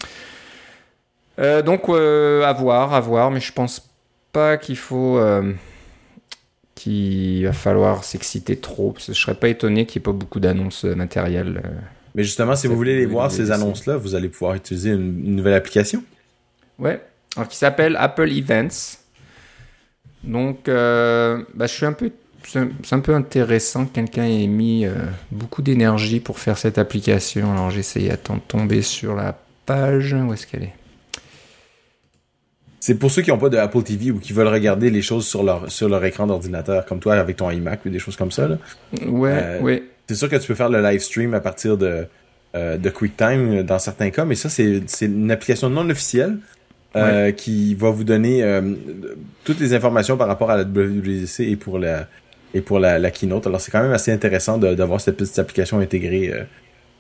donc 1.66 1.90
à 1.90 2.54
voir, 2.54 2.94
à 2.94 3.00
voir, 3.02 3.32
mais 3.32 3.42
je 3.42 3.52
pense 3.52 3.90
pas 4.32 4.58
qu'il 4.58 4.78
faut 4.78 5.20
qu'il 6.76 7.46
va 7.46 7.54
falloir 7.54 8.04
s'exciter 8.04 8.56
trop. 8.56 8.92
Parce 8.92 9.08
que 9.08 9.14
je 9.14 9.20
serais 9.20 9.36
pas 9.36 9.50
étonné 9.50 9.86
qu'il 9.86 10.00
n'y 10.00 10.04
ait 10.04 10.12
pas 10.12 10.18
beaucoup 10.18 10.40
d'annonces 10.40 10.86
matérielles. 10.86 11.62
Mais 12.16 12.24
justement, 12.24 12.56
si 12.56 12.68
vous 12.68 12.78
voulez 12.78 12.96
les 12.96 13.06
voir, 13.06 13.30
ces 13.30 13.52
annonces-là, 13.52 13.98
vous 13.98 14.16
allez 14.16 14.30
pouvoir 14.30 14.56
utiliser 14.56 14.92
une, 14.92 15.36
nouvelle 15.36 15.54
application. 15.54 16.02
Ouais, 16.80 17.02
alors 17.36 17.50
qui 17.50 17.58
s'appelle 17.58 17.98
Apple 18.00 18.32
Events. 18.32 19.05
Donc, 20.26 20.68
euh, 20.68 21.44
bah, 21.54 21.68
je 21.68 21.74
suis 21.74 21.86
un 21.86 21.94
peu, 21.94 22.12
c'est 22.44 22.94
un 22.94 23.00
peu 23.00 23.14
intéressant 23.14 23.86
que 23.86 23.94
quelqu'un 23.94 24.26
ait 24.26 24.48
mis 24.48 24.86
euh, 24.86 24.94
beaucoup 25.32 25.62
d'énergie 25.62 26.20
pour 26.20 26.40
faire 26.40 26.58
cette 26.58 26.78
application. 26.78 27.52
Alors, 27.52 27.70
j'essaye 27.70 28.10
de 28.10 28.18
tomber 28.48 28.82
sur 28.82 29.16
la 29.16 29.38
page. 29.66 30.14
Où 30.14 30.34
est-ce 30.34 30.48
qu'elle 30.48 30.64
est? 30.64 30.74
C'est 32.80 32.96
pour 32.96 33.10
ceux 33.10 33.24
qui 33.24 33.32
n'ont 33.32 33.40
pas 33.40 33.50
de 33.50 33.58
Apple 33.58 33.82
TV 33.82 34.12
ou 34.12 34.20
qui 34.20 34.32
veulent 34.34 34.48
regarder 34.48 34.92
les 34.92 35.02
choses 35.02 35.26
sur 35.26 35.42
leur, 35.42 35.72
sur 35.72 35.90
leur 35.90 36.04
écran 36.06 36.28
d'ordinateur, 36.28 36.86
comme 36.86 37.00
toi 37.00 37.16
avec 37.16 37.38
ton 37.38 37.50
iMac 37.50 37.84
ou 37.86 37.90
des 37.90 37.98
choses 37.98 38.16
comme 38.16 38.32
ça. 38.32 38.48
Là. 38.48 38.58
Ouais, 39.08 39.32
euh, 39.34 39.62
ouais. 39.62 39.84
C'est 40.08 40.16
sûr 40.16 40.30
que 40.30 40.36
tu 40.36 40.48
peux 40.48 40.54
faire 40.54 40.70
le 40.70 40.84
live 40.84 41.00
stream 41.00 41.34
à 41.34 41.40
partir 41.40 41.78
de, 41.78 42.06
de 42.54 42.90
QuickTime 42.92 43.64
dans 43.64 43.80
certains 43.80 44.12
cas, 44.12 44.24
mais 44.24 44.36
ça, 44.36 44.50
c'est 44.50 44.84
une 45.02 45.32
application 45.32 45.68
non 45.72 45.90
officielle. 45.90 46.38
Euh, 46.96 47.32
qui 47.32 47.76
va 47.76 47.90
vous 47.90 48.06
donner 48.06 48.42
euh, 48.42 48.62
toutes 49.44 49.60
les 49.60 49.74
informations 49.74 50.16
par 50.16 50.28
rapport 50.28 50.50
à 50.50 50.56
la 50.56 50.64
WWDC 50.64 51.42
et 51.42 51.56
pour 51.58 51.78
la 51.78 52.08
et 52.54 52.62
pour 52.62 52.80
la, 52.80 53.12
keynote. 53.12 53.46
Alors 53.48 53.60
c'est 53.60 53.70
quand 53.70 53.82
même 53.82 53.92
assez 53.92 54.14
intéressant 54.14 54.58
d'avoir 54.58 55.02
cette 55.02 55.18
petite 55.18 55.38
application 55.38 55.80
intégrée 55.80 56.34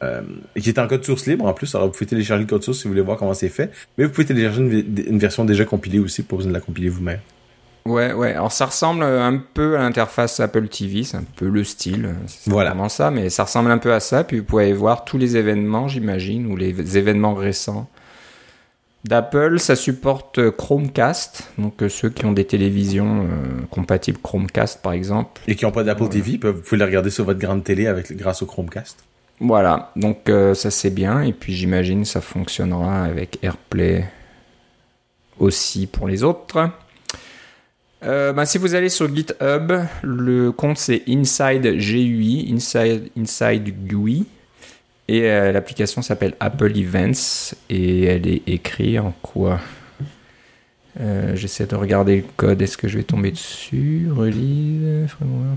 euh, 0.04 0.22
qui 0.60 0.68
est 0.68 0.80
en 0.80 0.88
code 0.88 1.06
source 1.06 1.28
libre 1.28 1.46
en 1.46 1.54
plus. 1.54 1.74
Alors 1.76 1.88
vous 1.88 1.94
pouvez 1.94 2.08
télécharger 2.08 2.44
le 2.44 2.50
code 2.50 2.62
source 2.62 2.80
si 2.80 2.84
vous 2.84 2.90
voulez 2.90 3.02
voir 3.02 3.18
comment 3.18 3.34
c'est 3.34 3.48
fait, 3.48 3.72
mais 3.98 4.04
vous 4.04 4.12
pouvez 4.12 4.26
télécharger 4.26 4.60
une, 4.62 5.18
version 5.18 5.46
déjà 5.46 5.64
compilée 5.64 6.00
aussi 6.00 6.24
pour 6.24 6.40
besoin 6.40 6.52
de 6.52 6.58
la 6.58 6.62
compiler 6.62 6.90
vous-même. 6.90 7.20
Ouais, 7.86 8.12
ouais. 8.12 8.34
Alors 8.34 8.52
ça 8.52 8.66
ressemble 8.66 9.04
un 9.04 9.42
peu 9.54 9.78
à 9.78 9.80
l'interface 9.80 10.42
Apple 10.42 10.68
TV, 10.68 11.04
c'est 11.04 11.16
un 11.16 11.24
peu 11.38 11.48
le 11.48 11.64
style. 11.64 12.16
C'est 12.28 12.52
voilà. 12.52 12.72
vraiment 12.72 12.90
ça, 12.90 13.12
mais 13.12 13.30
ça 13.30 13.46
ressemble 13.46 13.72
un 13.72 13.78
peu 13.78 13.94
à 13.94 14.02
ça. 14.02 14.26
Puis 14.26 14.40
vous 14.40 14.46
pouvez 14.46 14.74
voir 14.74 15.06
tous 15.06 15.18
les 15.18 15.38
événements, 15.38 15.88
j'imagine, 15.88 16.48
ou 16.48 16.58
les 16.58 16.98
événements 16.98 17.36
récents 17.36 17.88
D'Apple, 19.08 19.60
ça 19.60 19.76
supporte 19.76 20.50
Chromecast, 20.50 21.52
donc 21.60 21.84
euh, 21.84 21.90
ceux 21.90 22.10
qui 22.10 22.26
ont 22.26 22.32
des 22.32 22.46
télévisions 22.46 23.22
euh, 23.22 23.62
compatibles 23.70 24.18
Chromecast 24.18 24.82
par 24.82 24.94
exemple. 24.94 25.42
Et 25.48 25.56
qui 25.56 25.64
n'ont 25.64 25.72
pas 25.72 25.84
d'Apple 25.84 26.10
TV, 26.10 26.40
vous 26.42 26.54
pouvez 26.54 26.80
les 26.80 26.86
regarder 26.86 27.12
sur 27.12 27.24
votre 27.24 27.40
grande 27.40 27.64
télé 27.64 27.86
avec, 27.86 28.12
grâce 28.18 28.42
au 28.42 28.48
Chromecast. 28.48 28.98
Voilà, 29.40 29.92
donc 29.96 30.28
euh, 30.28 30.56
ça 30.56 30.72
c'est 30.72 30.90
bien, 30.90 31.22
et 31.22 31.34
puis 31.34 31.54
j'imagine 31.54 32.04
ça 32.04 32.20
fonctionnera 32.20 33.04
avec 33.04 33.38
AirPlay 33.44 34.06
aussi 35.38 35.86
pour 35.86 36.08
les 36.08 36.24
autres. 36.24 36.72
Ben, 38.02 38.46
si 38.46 38.58
vous 38.60 38.74
allez 38.76 38.90
sur 38.90 39.14
GitHub, 39.14 39.72
le 40.02 40.52
compte 40.52 40.78
c'est 40.78 41.04
Inside 41.08 41.78
GUI, 41.78 42.52
Inside, 42.52 43.12
Inside 43.16 43.88
GUI. 43.88 44.26
Et 45.08 45.30
euh, 45.30 45.52
l'application 45.52 46.02
s'appelle 46.02 46.34
Apple 46.40 46.76
Events 46.76 47.54
et 47.70 48.06
elle 48.06 48.28
est 48.28 48.42
écrite 48.48 49.00
en 49.00 49.14
quoi? 49.22 49.60
Euh, 51.00 51.36
J'essaie 51.36 51.66
de 51.68 51.76
regarder 51.76 52.18
le 52.18 52.24
code. 52.38 52.62
Est-ce 52.62 52.78
que 52.78 52.88
je 52.88 52.98
vais 52.98 53.04
tomber 53.04 53.32
dessus? 53.32 54.08
Release 54.12 55.12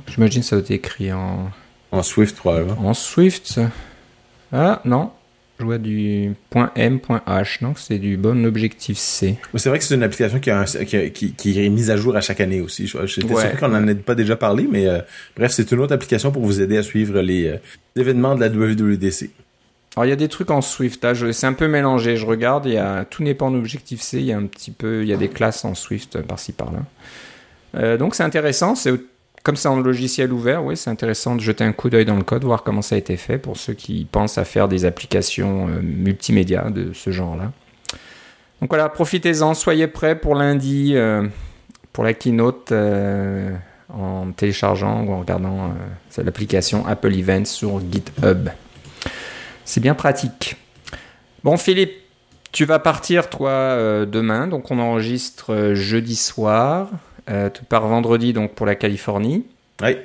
J'imagine 0.09 0.43
que 0.43 0.47
ça 0.47 0.57
doit 0.57 0.65
être 0.65 0.71
écrit 0.71 1.13
en. 1.13 1.51
En 1.93 2.03
Swift, 2.03 2.37
probablement. 2.37 2.77
En 2.87 2.93
Swift 2.93 3.61
Ah, 4.53 4.83
non. 4.85 5.11
Je 5.59 5.65
vois 5.65 5.79
du 5.79 6.35
.m, 6.77 7.01
.h, 7.27 7.63
donc 7.63 7.81
c'est 7.81 7.99
du 7.99 8.17
bon 8.17 8.47
objectif 8.47 8.97
C. 8.97 9.37
C'est 9.57 9.69
vrai 9.69 9.79
que 9.79 9.85
c'est 9.85 9.97
une 9.97 10.05
application 10.05 10.39
qui, 10.39 11.65
est 11.65 11.69
mise 11.69 11.91
à 11.91 11.97
jour 11.97 12.15
à 12.15 12.21
chaque 12.21 12.41
année 12.41 12.61
aussi. 12.61 12.87
J'étais 12.87 13.35
sûr 13.35 13.57
qu'on 13.59 13.69
n'en 13.69 13.87
ait 13.89 13.97
pas 13.97 14.15
déjà 14.15 14.37
parlé, 14.37 14.69
mais 14.71 14.87
euh, 14.87 15.01
bref, 15.37 15.51
c'est 15.51 15.71
une 15.73 15.81
autre 15.81 15.93
application 15.93 16.31
pour 16.31 16.45
vous 16.45 16.61
aider 16.61 16.77
à 16.77 16.85
suivre 16.85 17.21
les, 17.21 17.49
euh, 17.49 17.57
événements 17.97 18.37
de 18.37 18.41
la 18.41 18.49
WWDC. 18.49 19.31
Alors 19.97 20.07
il 20.07 20.11
y 20.11 20.13
a 20.13 20.17
des 20.17 20.29
trucs 20.29 20.53
en 20.53 20.61
Swift, 20.61 21.05
hein, 21.05 21.15
c'est 21.33 21.47
un 21.47 21.55
peu 21.55 21.67
mélangé. 21.67 22.17
Je 22.17 22.25
regarde, 22.25 22.67
il 22.67 22.75
y 22.75 22.79
a, 22.79 23.05
tout 23.05 23.25
n'est 23.25 23.35
pas 23.35 23.47
en 23.47 23.55
objectif 23.55 24.01
C, 24.01 24.19
il 24.19 24.27
y 24.27 24.33
a 24.33 24.37
un 24.37 24.47
petit 24.47 24.71
peu, 24.71 25.03
il 25.03 25.09
y 25.09 25.13
a 25.13 25.17
des 25.17 25.29
classes 25.29 25.65
en 25.65 25.75
Swift 25.75 26.15
euh, 26.15 26.23
par-ci 26.23 26.53
par-là. 26.53 27.97
donc 27.97 28.15
c'est 28.15 28.23
intéressant, 28.23 28.77
c'est 28.77 28.93
comme 29.43 29.57
c'est 29.57 29.69
en 29.69 29.81
logiciel 29.81 30.33
ouvert, 30.33 30.65
oui, 30.65 30.77
c'est 30.77 30.91
intéressant 30.91 31.37
de 31.37 31.41
jeter 31.41 31.65
un 31.65 31.73
coup 31.73 31.91
d'œil 31.91 32.05
dans 32.05 32.17
le 32.17 32.23
code, 32.23 32.45
voir 32.45 32.63
comment 32.63 32.83
ça 32.83 32.97
a 32.97 32.99
été 32.99 33.17
fait 33.17 33.39
pour 33.39 33.57
ceux 33.57 33.75
qui 33.75 34.07
pensent 34.11 34.39
à 34.39 34.45
faire 34.45 34.69
des 34.69 34.85
applications 34.85 35.69
euh, 35.69 35.81
multimédia 35.81 36.71
de 36.71 36.93
ce 36.93 37.11
genre-là. 37.11 37.53
Donc 38.61 38.71
voilà, 38.71 38.89
profitez-en, 38.89 39.55
soyez 39.55 39.87
prêts 39.87 40.19
pour 40.19 40.35
lundi, 40.35 40.93
euh, 40.97 41.27
pour 41.93 42.05
la 42.05 42.15
keynote, 42.15 42.73
euh, 42.73 43.55
en 43.93 44.33
téléchargeant 44.33 45.05
ou 45.05 45.13
en 45.13 45.21
regardant 45.21 45.73
l'application 46.19 46.87
Apple 46.87 47.15
Events 47.15 47.47
sur 47.47 47.81
GitHub. 47.81 48.51
C'est 49.65 49.81
bien 49.81 49.95
pratique. 49.95 50.57
Bon, 51.43 51.57
Philippe, 51.57 51.93
tu 52.53 52.67
vas 52.67 52.81
partir, 52.81 53.31
toi, 53.31 54.05
demain, 54.05 54.47
donc 54.47 54.71
on 54.71 54.79
enregistre 54.79 55.73
jeudi 55.73 56.17
soir. 56.17 56.91
Euh, 57.31 57.51
tu 57.51 57.65
pars 57.65 57.87
vendredi 57.87 58.33
donc 58.33 58.55
pour 58.55 58.67
la 58.67 58.75
Californie. 58.75 59.45
Oui. 59.83 59.97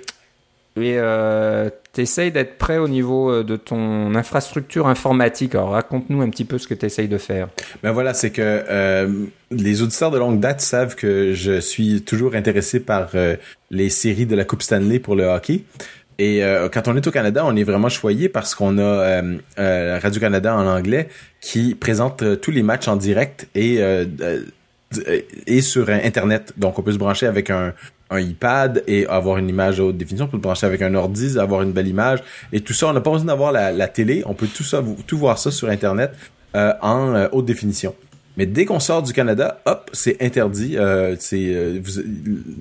Et 0.76 0.96
euh, 0.98 1.70
tu 1.94 2.02
essayes 2.02 2.32
d'être 2.32 2.58
prêt 2.58 2.80
au 2.80 2.88
niveau 2.88 3.32
euh, 3.32 3.44
de 3.44 3.56
ton 3.56 4.16
infrastructure 4.16 4.88
informatique. 4.88 5.54
Alors 5.54 5.72
raconte-nous 5.72 6.22
un 6.22 6.30
petit 6.30 6.46
peu 6.46 6.58
ce 6.58 6.68
que 6.68 6.74
tu 6.74 6.86
essayes 6.86 7.08
de 7.08 7.20
faire. 7.20 7.50
Ben 7.84 7.92
voilà, 7.92 8.14
c'est 8.14 8.32
que 8.32 9.08
les 9.52 9.82
auditeurs 9.82 10.12
de 10.12 10.18
longue 10.18 10.40
date 10.40 10.62
savent 10.62 10.96
que 10.96 11.34
je 11.34 11.60
suis 11.60 12.02
toujours 12.02 12.36
intéressé 12.36 12.80
par 12.80 13.12
les 13.70 13.90
séries 13.90 14.26
de 14.26 14.36
la 14.36 14.46
Coupe 14.46 14.64
Stanley 14.64 15.00
pour 15.00 15.16
le 15.16 15.26
hockey. 15.26 15.64
Et 16.20 16.42
quand 16.72 16.88
on 16.88 16.96
est 16.96 17.06
au 17.06 17.12
Canada, 17.12 17.44
on 17.46 17.56
est 17.56 17.64
vraiment 17.64 17.90
choyé 17.90 18.30
parce 18.30 18.56
qu'on 18.56 18.80
a 18.80 19.22
Radio-Canada 19.58 20.56
en 20.56 20.66
anglais 20.66 21.08
qui 21.40 21.76
présente 21.76 22.42
tous 22.42 22.52
les 22.52 22.64
matchs 22.64 22.88
en 22.88 22.96
direct 22.96 23.48
et 23.54 23.80
et 25.48 25.62
sur 25.62 25.90
Internet. 25.90 26.54
Donc, 26.58 26.80
on 26.80 26.82
peut 26.82 26.92
se 26.92 26.98
brancher 26.98 27.26
avec 27.26 27.50
un, 27.50 27.74
un 28.10 28.20
iPad 28.20 28.84
et 28.88 29.06
avoir 29.08 29.38
une 29.38 29.50
image 29.50 29.80
à 29.80 29.86
haute 29.86 29.98
définition. 29.98 30.26
On 30.26 30.30
peut 30.30 30.38
se 30.38 30.42
brancher 30.42 30.66
avec 30.66 30.82
un 30.82 30.94
ordi, 30.96 31.38
avoir 31.40 31.62
une 31.62 31.72
belle 31.72 31.88
image. 31.88 32.20
Et 32.52 32.62
tout 32.62 32.74
ça, 32.74 32.88
on 32.88 32.94
n'a 32.94 33.02
pas 33.02 33.12
besoin 33.12 33.28
d'avoir 33.28 33.52
la, 33.52 33.72
la, 33.72 33.88
télé. 33.88 34.24
On 34.26 34.34
peut 34.34 34.48
tout 34.48 34.64
ça, 34.64 34.84
tout 35.08 35.18
voir 35.18 35.40
ça 35.40 35.52
sur 35.52 35.70
Internet 35.70 36.12
euh, 36.56 36.74
en 36.82 37.16
euh, 37.16 37.28
haute 37.32 37.46
définition. 37.46 37.96
Mais 38.38 38.46
dès 38.46 38.66
qu'on 38.66 38.80
sort 38.80 39.04
du 39.04 39.14
Canada, 39.14 39.62
hop, 39.66 39.90
c'est 39.94 40.22
interdit. 40.22 40.78
Euh, 40.78 41.16
c'est 41.20 41.54
euh, 41.54 41.80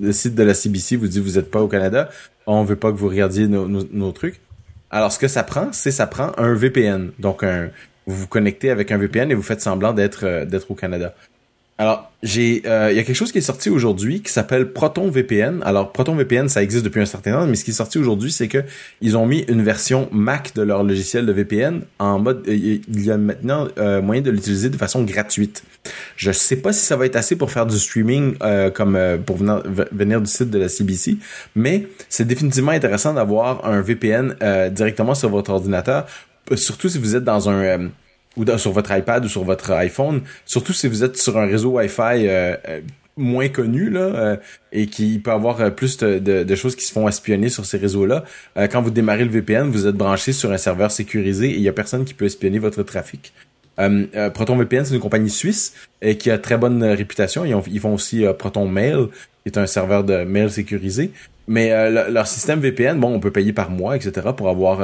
le 0.01 0.11
site 0.11 0.35
de 0.35 0.43
la 0.43 0.53
CBC 0.53 0.97
vous 0.97 1.07
dit 1.07 1.19
vous 1.19 1.33
n'êtes 1.33 1.49
pas 1.49 1.61
au 1.61 1.67
Canada. 1.67 2.09
On 2.45 2.63
veut 2.63 2.75
pas 2.75 2.91
que 2.91 2.97
vous 2.97 3.09
regardiez 3.09 3.47
nos, 3.47 3.67
nos, 3.67 3.83
nos 3.91 4.11
trucs. 4.11 4.39
Alors, 4.91 5.11
ce 5.11 5.17
que 5.17 5.27
ça 5.27 5.43
prend, 5.43 5.69
c'est 5.71 5.91
ça 5.91 6.05
prend 6.05 6.31
un 6.37 6.53
VPN. 6.53 7.11
Donc, 7.17 7.41
un, 7.41 7.69
vous 8.05 8.15
vous 8.15 8.27
connectez 8.27 8.69
avec 8.69 8.91
un 8.91 8.97
VPN 8.97 9.31
et 9.31 9.33
vous 9.33 9.41
faites 9.41 9.61
semblant 9.61 9.93
d'être 9.93 10.45
d'être 10.45 10.69
au 10.69 10.75
Canada. 10.75 11.15
Alors, 11.79 12.11
j'ai, 12.21 12.61
euh, 12.67 12.91
il 12.91 12.95
y 12.95 12.99
a 12.99 13.03
quelque 13.03 13.15
chose 13.15 13.31
qui 13.31 13.39
est 13.39 13.41
sorti 13.41 13.69
aujourd'hui 13.71 14.21
qui 14.21 14.31
s'appelle 14.31 14.71
Proton 14.73 15.09
VPN. 15.09 15.63
Alors, 15.63 15.91
Proton 15.91 16.15
VPN, 16.15 16.47
ça 16.47 16.61
existe 16.61 16.85
depuis 16.85 17.01
un 17.01 17.05
certain 17.05 17.31
temps, 17.31 17.47
mais 17.47 17.55
ce 17.55 17.63
qui 17.63 17.71
est 17.71 17.73
sorti 17.73 17.97
aujourd'hui, 17.97 18.31
c'est 18.31 18.47
que 18.47 18.59
ils 19.01 19.17
ont 19.17 19.25
mis 19.25 19.39
une 19.47 19.63
version 19.63 20.07
Mac 20.11 20.53
de 20.53 20.61
leur 20.61 20.83
logiciel 20.83 21.25
de 21.25 21.33
VPN 21.33 21.81
en 21.97 22.19
mode, 22.19 22.43
euh, 22.47 22.53
il 22.53 23.03
y 23.03 23.09
a 23.09 23.17
maintenant 23.17 23.67
euh, 23.79 24.03
moyen 24.03 24.21
de 24.21 24.29
l'utiliser 24.29 24.69
de 24.69 24.77
façon 24.77 25.03
gratuite. 25.03 25.63
Je 26.15 26.31
sais 26.31 26.57
pas 26.57 26.73
si 26.73 26.85
ça 26.85 26.95
va 26.95 27.07
être 27.07 27.15
assez 27.15 27.35
pour 27.35 27.49
faire 27.49 27.65
du 27.65 27.77
streaming 27.77 28.37
comme 28.73 28.97
pour 29.25 29.37
venir, 29.37 29.63
venir 29.91 30.21
du 30.21 30.29
site 30.29 30.49
de 30.49 30.59
la 30.59 30.69
CBC, 30.69 31.17
mais 31.55 31.87
c'est 32.07 32.25
définitivement 32.25 32.71
intéressant 32.71 33.13
d'avoir 33.13 33.65
un 33.65 33.81
VPN 33.81 34.35
directement 34.71 35.15
sur 35.15 35.29
votre 35.29 35.51
ordinateur, 35.51 36.05
surtout 36.55 36.87
si 36.87 36.99
vous 36.99 37.17
êtes 37.17 37.25
dans 37.25 37.49
un 37.49 37.89
ou 38.37 38.45
sur 38.57 38.71
votre 38.71 38.95
iPad 38.95 39.25
ou 39.25 39.29
sur 39.29 39.43
votre 39.43 39.71
iPhone, 39.71 40.21
surtout 40.45 40.73
si 40.73 40.87
vous 40.87 41.03
êtes 41.03 41.17
sur 41.17 41.37
un 41.37 41.45
réseau 41.45 41.71
Wi-Fi 41.71 42.01
euh, 42.01 42.55
euh, 42.67 42.81
moins 43.15 43.47
connu 43.47 43.89
là 43.89 43.99
euh, 43.99 44.37
et 44.71 44.87
qui 44.87 45.19
peut 45.19 45.31
avoir 45.31 45.73
plus 45.75 45.97
de, 45.97 46.55
choses 46.55 46.75
qui 46.75 46.85
se 46.85 46.91
font 46.91 47.07
espionner 47.07 47.49
sur 47.49 47.65
ces 47.65 47.77
réseaux-là. 47.77 48.23
quand 48.71 48.81
vous 48.81 48.89
démarrez 48.89 49.25
le 49.25 49.31
VPN, 49.31 49.69
vous 49.69 49.85
êtes 49.85 49.95
branché 49.95 50.33
sur 50.33 50.51
un 50.51 50.57
serveur 50.57 50.91
sécurisé 50.91 51.51
et 51.51 51.55
il 51.55 51.61
y 51.61 51.69
a 51.69 51.73
personne 51.73 52.05
qui 52.05 52.13
peut 52.13 52.25
espionner 52.25 52.59
votre 52.59 52.81
trafic. 52.83 53.33
Euh, 53.79 54.29
ProtonVPN, 54.29 54.85
c'est 54.85 54.93
une 54.93 54.99
compagnie 54.99 55.31
suisse 55.31 55.73
et 56.01 56.17
qui 56.17 56.31
a 56.31 56.37
très 56.37 56.57
bonne 56.57 56.83
réputation. 56.83 57.45
Ils, 57.45 57.55
ils 57.71 57.79
font 57.79 57.93
aussi 57.93 58.23
Proton 58.37 58.67
Mail, 58.67 59.07
qui 59.43 59.49
est 59.49 59.57
un 59.57 59.67
serveur 59.67 60.03
de 60.03 60.23
mail 60.23 60.49
sécurisé. 60.49 61.11
Mais 61.47 61.91
leur 61.91 62.27
système 62.27 62.59
VPN, 62.59 62.99
bon, 62.99 63.13
on 63.13 63.19
peut 63.19 63.31
payer 63.31 63.51
par 63.51 63.69
mois, 63.69 63.97
etc., 63.97 64.29
pour 64.35 64.47
avoir 64.47 64.81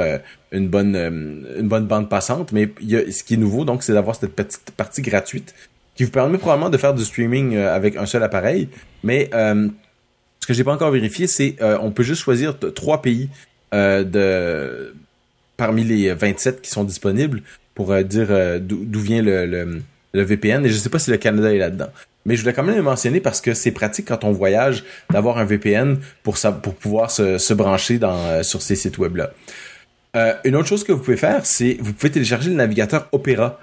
une 0.52 0.68
bonne 0.68 0.94
une 0.94 1.68
bonne 1.68 1.86
bande 1.86 2.10
passante. 2.10 2.52
Mais 2.52 2.68
y 2.82 2.96
a, 2.96 3.10
ce 3.10 3.24
qui 3.24 3.34
est 3.34 3.38
nouveau, 3.38 3.64
donc, 3.64 3.82
c'est 3.82 3.94
d'avoir 3.94 4.14
cette 4.14 4.34
petite 4.34 4.70
partie 4.76 5.00
gratuite 5.00 5.54
qui 5.94 6.04
vous 6.04 6.10
permet 6.10 6.36
probablement 6.36 6.68
de 6.68 6.76
faire 6.76 6.92
du 6.92 7.02
streaming 7.02 7.56
avec 7.56 7.96
un 7.96 8.04
seul 8.04 8.22
appareil. 8.22 8.68
Mais 9.02 9.30
ce 9.32 10.46
que 10.46 10.52
j'ai 10.52 10.64
pas 10.64 10.74
encore 10.74 10.90
vérifié, 10.90 11.26
c'est 11.26 11.56
on 11.62 11.92
peut 11.92 12.02
juste 12.02 12.20
choisir 12.20 12.58
trois 12.74 13.00
pays 13.00 13.30
de 13.72 14.92
parmi 15.60 15.84
les 15.84 16.14
27 16.14 16.62
qui 16.62 16.70
sont 16.70 16.84
disponibles 16.84 17.42
pour 17.74 17.92
euh, 17.92 18.02
dire 18.02 18.28
euh, 18.30 18.58
d'où 18.58 19.00
vient 19.00 19.20
le, 19.20 19.44
le, 20.14 20.22
VPN. 20.22 20.64
Et 20.64 20.70
je 20.70 20.74
sais 20.74 20.88
pas 20.88 20.98
si 20.98 21.10
le 21.10 21.18
Canada 21.18 21.52
est 21.54 21.58
là-dedans. 21.58 21.90
Mais 22.26 22.36
je 22.36 22.42
voulais 22.42 22.52
quand 22.52 22.62
même 22.62 22.76
le 22.76 22.82
mentionner 22.82 23.20
parce 23.20 23.40
que 23.40 23.54
c'est 23.54 23.70
pratique 23.70 24.08
quand 24.08 24.24
on 24.24 24.32
voyage 24.32 24.84
d'avoir 25.10 25.38
un 25.38 25.44
VPN 25.44 25.98
pour, 26.22 26.36
pouvoir 26.78 27.10
se, 27.10 27.52
brancher 27.54 27.98
euh, 28.02 28.42
sur 28.42 28.62
ces 28.62 28.76
sites 28.76 28.98
web-là. 28.98 29.30
une 30.44 30.56
autre 30.56 30.68
chose 30.68 30.84
que 30.84 30.92
vous 30.92 31.00
pouvez 31.00 31.16
faire, 31.16 31.46
c'est 31.46 31.78
vous 31.80 31.92
pouvez 31.92 32.12
télécharger 32.12 32.50
le 32.50 32.56
navigateur 32.56 33.08
Opera 33.12 33.58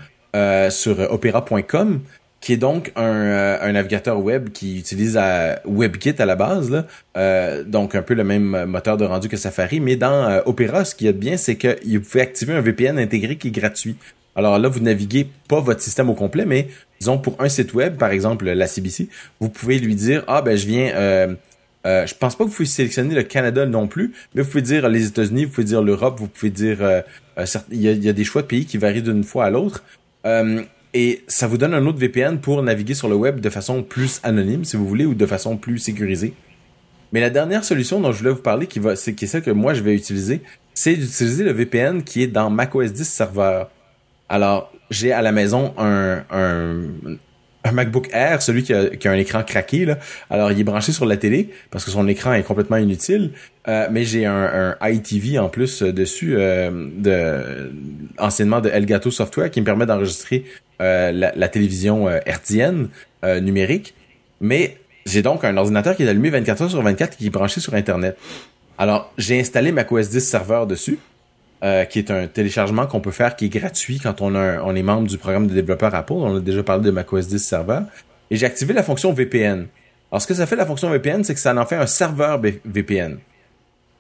sur 0.70 1.00
opera.com 1.12 2.02
qui 2.40 2.54
est 2.54 2.58
donc 2.58 2.92
un, 2.96 3.04
euh, 3.04 3.72
navigateur 3.72 4.20
web 4.20 4.50
qui 4.50 4.78
utilise 4.80 5.20
WebKit 5.66 6.16
à 6.20 6.26
la 6.26 6.36
base, 6.36 6.86
euh, 7.18 7.64
donc 7.64 7.96
un 7.96 8.02
peu 8.02 8.14
le 8.14 8.24
même 8.24 8.66
moteur 8.66 8.98
de 8.98 9.06
rendu 9.06 9.28
que 9.28 9.38
Safari, 9.38 9.80
mais 9.80 9.96
dans 9.96 10.30
euh, 10.30 10.42
Opera, 10.46 10.86
ce 10.86 10.96
qui 10.96 11.08
est 11.08 11.14
bien, 11.14 11.38
c'est 11.38 11.56
que 11.56 11.78
vous 11.86 12.00
pouvez 12.02 12.22
activer 12.22 12.54
un 12.54 12.62
VPN 12.62 13.00
intégré 13.00 13.38
qui 13.38 13.50
est 13.50 13.52
gratuit. 13.52 13.96
Alors 14.38 14.58
là, 14.60 14.70
vous 14.70 14.80
naviguez 14.80 15.28
pas 15.50 15.60
votre 15.60 15.82
système 15.82 16.10
au 16.10 16.14
complet, 16.14 16.46
mais 16.46 16.70
disons 17.00 17.18
pour 17.18 17.36
un 17.42 17.50
site 17.50 17.74
web, 17.74 17.98
par 17.98 18.12
exemple 18.12 18.46
la 18.46 18.68
CBC, 18.68 19.10
vous 19.42 19.50
pouvez 19.50 19.80
lui 19.80 19.96
dire 19.96 20.24
ah 20.28 20.42
ben 20.42 20.56
je 20.56 20.68
viens 20.68 20.94
euh, 20.96 21.36
euh, 21.86 22.06
je 22.06 22.16
pense 22.16 22.36
pas 22.36 22.46
que 22.46 22.50
vous 22.50 22.56
pouvez 22.56 22.68
sélectionner 22.68 23.16
le 23.16 23.24
Canada 23.24 23.66
non 23.66 23.88
plus, 23.88 24.14
mais 24.36 24.44
vous 24.44 24.50
pouvez 24.50 24.62
dire 24.62 24.88
les 24.88 25.08
États-Unis, 25.08 25.46
vous 25.46 25.52
pouvez 25.52 25.66
dire 25.66 25.82
l'Europe, 25.82 26.20
vous 26.20 26.28
pouvez 26.28 26.52
dire 26.52 26.78
il 27.72 27.82
y, 27.82 27.88
a, 27.88 27.92
il 27.92 28.04
y, 28.04 28.10
a, 28.10 28.14
des 28.14 28.24
choix 28.24 28.42
de 28.42 28.48
pays 28.48 28.66
qui 28.66 28.78
varient 28.78 29.02
d'une 29.02 29.24
fois 29.24 29.46
à 29.46 29.50
l'autre. 29.50 29.84
Euh, 30.26 30.62
et 30.94 31.24
ça 31.28 31.48
vous 31.48 31.58
donne 31.58 31.74
un 31.74 31.86
autre 31.86 32.00
VPN 32.00 32.40
pour 32.40 32.62
naviguer 32.64 32.94
sur 32.94 33.08
le 33.08 33.16
web 33.16 33.40
de 33.40 33.50
façon 33.50 33.84
plus 33.84 34.20
anonyme, 34.24 34.66
si 34.66 34.78
vous 34.78 34.88
voulez, 34.88 35.06
ou 35.06 35.14
de 35.14 35.26
façon 35.26 35.58
plus 35.58 35.78
sécurisée. 35.78 36.34
Mais 37.12 37.22
la 37.22 37.30
dernière 37.30 37.64
solution 37.64 38.00
dont 38.00 38.12
je 38.12 38.20
voulais 38.20 38.32
vous 38.32 38.42
parler, 38.42 38.68
qui, 38.68 38.82
c'est, 38.96 39.14
qui 39.14 39.26
est 39.26 39.28
celle 39.28 39.44
que 39.44 39.52
moi 39.52 39.74
je 39.74 39.82
vais 39.82 39.94
utiliser, 39.94 40.42
c'est 40.74 40.96
d'utiliser 40.96 41.44
le 41.44 41.52
VPN 41.52 42.04
qui 42.04 42.24
est 42.24 42.28
dans 42.28 42.50
macOS 42.50 42.92
10 42.92 43.08
serveur. 43.08 43.70
Alors, 44.30 44.72
j'ai 44.90 45.12
à 45.12 45.22
la 45.22 45.32
maison 45.32 45.74
un, 45.78 46.24
un, 46.32 47.72
MacBook 47.72 48.10
Air, 48.14 48.42
celui 48.42 48.64
qui 48.64 48.74
a, 48.74 48.88
qui 48.90 49.08
a, 49.08 49.12
un 49.12 49.16
écran 49.16 49.44
craqué. 49.44 49.94
Alors, 50.30 50.52
il 50.52 50.60
est 50.60 50.64
branché 50.64 50.92
sur 50.92 51.06
la 51.06 51.18
télé 51.18 51.50
parce 51.70 51.84
que 51.84 51.92
son 51.92 52.08
écran 52.08 52.34
est 52.34 52.44
complètement 52.44 52.78
inutile. 52.78 53.32
Euh, 53.68 53.88
mais 53.92 54.06
j'ai 54.06 54.26
un, 54.26 54.76
iTV 54.82 55.40
en 55.40 55.50
plus 55.50 55.82
euh, 55.82 55.92
dessus, 55.92 56.36
euh, 56.38 56.90
de, 56.96 57.72
anciennement 58.18 58.62
de 58.62 58.70
Elgato 58.70 59.12
Software, 59.12 59.52
qui 59.52 59.60
me 59.60 59.66
permet 59.66 59.86
d'enregistrer 59.86 60.46
euh, 60.82 61.12
la, 61.12 61.48
télévision 61.50 62.10
hertzienne 62.26 62.90
numérique. 63.42 63.94
Mais 64.40 64.78
j'ai 65.06 65.22
donc 65.22 65.44
un 65.44 65.58
ordinateur 65.58 65.96
qui 65.96 66.04
est 66.04 66.08
allumé 66.08 66.30
24 66.30 66.62
heures 66.62 66.70
sur 66.70 66.82
24 66.82 67.18
qui 67.18 67.28
est 67.28 67.30
branché 67.30 67.60
sur 67.60 67.74
Internet. 67.74 68.18
Alors, 68.78 69.12
j'ai 69.18 69.40
installé 69.40 69.72
macOS 69.72 70.10
10 70.10 70.20
serveur 70.22 70.68
dessus. 70.68 71.00
Euh, 71.64 71.86
qui 71.86 71.98
est 71.98 72.12
un 72.12 72.28
téléchargement 72.28 72.86
qu'on 72.86 73.00
peut 73.00 73.10
faire 73.10 73.36
qui 73.36 73.46
est 73.46 73.50
gratuit 73.50 74.00
quand 74.00 74.22
on, 74.22 74.76
est 74.76 74.84
membre 74.84 75.08
du 75.08 75.18
programme 75.18 75.48
de 75.48 75.56
développeur 75.56 75.96
Apple. 75.96 76.14
On 76.14 76.38
a 76.38 76.40
déjà 76.40 76.62
parlé 76.62 76.84
de 76.84 76.92
macOS 76.92 77.28
10 77.28 77.40
serveur. 77.40 77.82
Et 78.30 78.36
j'ai 78.36 78.46
activé 78.46 78.76
la 78.76 78.84
fonction 78.84 79.12
VPN. 79.12 79.66
Alors, 80.12 80.22
ce 80.22 80.28
que 80.28 80.36
ça 80.36 80.46
fait, 80.46 80.56
la 80.56 80.68
fonction 80.68 80.88
VPN, 80.92 81.24
c'est 81.24 81.34
que 81.34 81.40
ça 81.40 81.56
en 81.56 81.66
fait 81.66 81.76
un 81.76 81.88
serveur 81.88 82.40
VPN. 82.64 83.18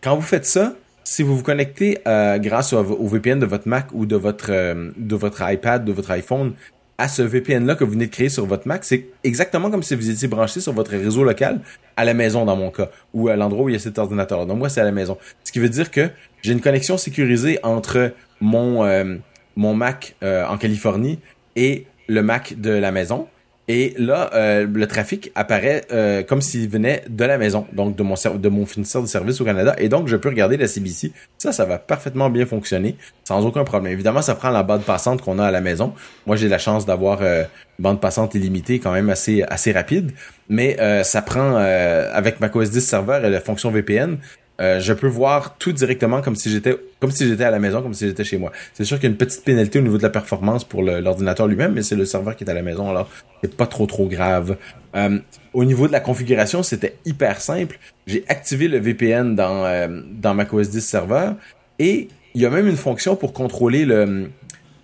Quand 0.03 0.15
vous 0.15 0.21
faites 0.21 0.45
ça, 0.45 0.75
si 1.03 1.23
vous 1.23 1.35
vous 1.35 1.41
connectez 1.41 1.97
euh, 2.05 2.37
grâce 2.37 2.73
au, 2.73 2.83
VPN 3.07 3.39
de 3.39 3.47
votre 3.47 3.67
Mac 3.67 3.87
ou 3.91 4.05
de 4.05 4.15
votre, 4.15 4.51
euh, 4.51 4.91
de 4.95 5.15
votre 5.15 5.41
iPad, 5.49 5.83
de 5.83 5.91
votre 5.91 6.11
iPhone 6.11 6.53
à 6.97 7.07
ce 7.07 7.21
VPN-là 7.21 7.75
que 7.75 7.83
vous 7.83 7.91
venez 7.91 8.07
de 8.07 8.11
créer 8.11 8.29
sur 8.29 8.45
votre 8.45 8.67
Mac, 8.67 8.83
c'est 8.83 9.07
exactement 9.23 9.69
comme 9.69 9.83
si 9.83 9.95
vous 9.95 10.09
étiez 10.09 10.27
branché 10.27 10.61
sur 10.61 10.73
votre 10.73 10.91
réseau 10.91 11.23
local 11.23 11.61
à 11.95 12.05
la 12.05 12.13
maison 12.13 12.45
dans 12.45 12.55
mon 12.55 12.71
cas, 12.71 12.89
ou 13.13 13.27
à 13.27 13.35
l'endroit 13.35 13.65
où 13.65 13.69
il 13.69 13.73
y 13.73 13.75
a 13.75 13.79
cet 13.79 13.99
ordinateur. 13.99 14.45
Donc 14.45 14.57
moi, 14.57 14.69
c'est 14.69 14.81
à 14.81 14.83
la 14.83 14.91
maison. 14.91 15.17
Ce 15.43 15.51
qui 15.51 15.59
veut 15.59 15.69
dire 15.69 15.91
que 15.91 16.09
j'ai 16.41 16.53
une 16.53 16.61
connexion 16.61 16.97
sécurisée 16.97 17.59
entre 17.63 18.13
mon, 18.41 18.83
euh, 18.83 19.15
mon 19.55 19.73
Mac 19.73 20.15
euh, 20.23 20.45
en 20.47 20.57
Californie 20.57 21.19
et 21.55 21.85
le 22.07 22.21
Mac 22.23 22.59
de 22.59 22.71
la 22.71 22.91
maison. 22.91 23.27
Et 23.69 23.93
là, 23.97 24.29
euh, 24.33 24.65
le 24.71 24.87
trafic 24.87 25.31
apparaît 25.35 25.83
euh, 25.91 26.23
comme 26.23 26.41
s'il 26.41 26.69
venait 26.69 27.03
de 27.09 27.25
la 27.25 27.37
maison, 27.37 27.67
donc 27.73 27.97
de 27.97 28.03
mon 28.03 28.15
de 28.15 28.49
mon 28.49 28.65
fournisseur 28.65 29.01
de 29.01 29.07
service 29.07 29.41
au 29.41 29.45
Canada. 29.45 29.75
Et 29.77 29.89
donc, 29.89 30.07
je 30.07 30.15
peux 30.15 30.29
regarder 30.29 30.55
la 30.55 30.67
CBC. 30.67 31.11
Ça, 31.37 31.51
ça 31.51 31.65
va 31.65 31.77
parfaitement 31.77 32.29
bien 32.29 32.45
fonctionner, 32.45 32.95
sans 33.25 33.45
aucun 33.45 33.65
problème. 33.65 33.91
Évidemment, 33.91 34.21
ça 34.21 34.35
prend 34.35 34.51
la 34.51 34.63
bande 34.63 34.83
passante 34.83 35.21
qu'on 35.21 35.37
a 35.37 35.45
à 35.45 35.51
la 35.51 35.59
maison. 35.59 35.93
Moi, 36.25 36.37
j'ai 36.37 36.47
la 36.47 36.59
chance 36.59 36.85
d'avoir 36.85 37.19
euh, 37.21 37.43
une 37.77 37.83
bande 37.83 37.99
passante 37.99 38.35
illimitée, 38.35 38.79
quand 38.79 38.93
même 38.93 39.09
assez 39.09 39.43
assez 39.43 39.73
rapide. 39.73 40.11
Mais 40.49 40.77
ça 41.03 41.21
prend, 41.21 41.57
avec 41.57 42.39
macOS 42.39 42.71
10 42.71 42.79
serveur 42.79 43.25
et 43.25 43.29
la 43.29 43.41
fonction 43.41 43.69
VPN, 43.69 44.17
euh, 44.59 44.79
je 44.79 44.93
peux 44.93 45.07
voir 45.07 45.57
tout 45.57 45.71
directement 45.71 46.21
comme 46.21 46.35
si 46.35 46.49
j'étais 46.49 46.75
comme 46.99 47.11
si 47.11 47.27
j'étais 47.27 47.43
à 47.43 47.51
la 47.51 47.59
maison, 47.59 47.81
comme 47.81 47.93
si 47.93 48.07
j'étais 48.07 48.23
chez 48.23 48.37
moi. 48.37 48.51
C'est 48.73 48.83
sûr 48.83 48.97
qu'il 48.97 49.03
y 49.03 49.07
a 49.07 49.11
une 49.11 49.17
petite 49.17 49.43
pénalité 49.43 49.79
au 49.79 49.83
niveau 49.83 49.97
de 49.97 50.03
la 50.03 50.09
performance 50.09 50.63
pour 50.63 50.81
l'ordinateur 50.81 51.47
lui-même, 51.47 51.73
mais 51.73 51.83
c'est 51.83 51.95
le 51.95 52.05
serveur 52.05 52.35
qui 52.35 52.43
est 52.43 52.49
à 52.49 52.53
la 52.53 52.63
maison, 52.63 52.89
alors 52.89 53.09
c'est 53.43 53.55
pas 53.55 53.67
trop 53.67 53.85
trop 53.85 54.07
grave. 54.07 54.57
Euh, 54.95 55.19
au 55.53 55.63
niveau 55.63 55.87
de 55.87 55.91
la 55.91 55.99
configuration, 55.99 56.63
c'était 56.63 56.95
hyper 57.05 57.39
simple. 57.39 57.79
J'ai 58.07 58.23
activé 58.27 58.67
le 58.67 58.79
VPN 58.79 59.35
dans 59.35 59.65
euh, 59.65 60.01
dans 60.11 60.33
macOS 60.33 60.69
10 60.69 60.81
serveur 60.81 61.35
et 61.77 62.07
il 62.33 62.41
y 62.41 62.45
a 62.45 62.49
même 62.49 62.67
une 62.67 62.77
fonction 62.77 63.15
pour 63.15 63.33
contrôler 63.33 63.85
le 63.85 64.29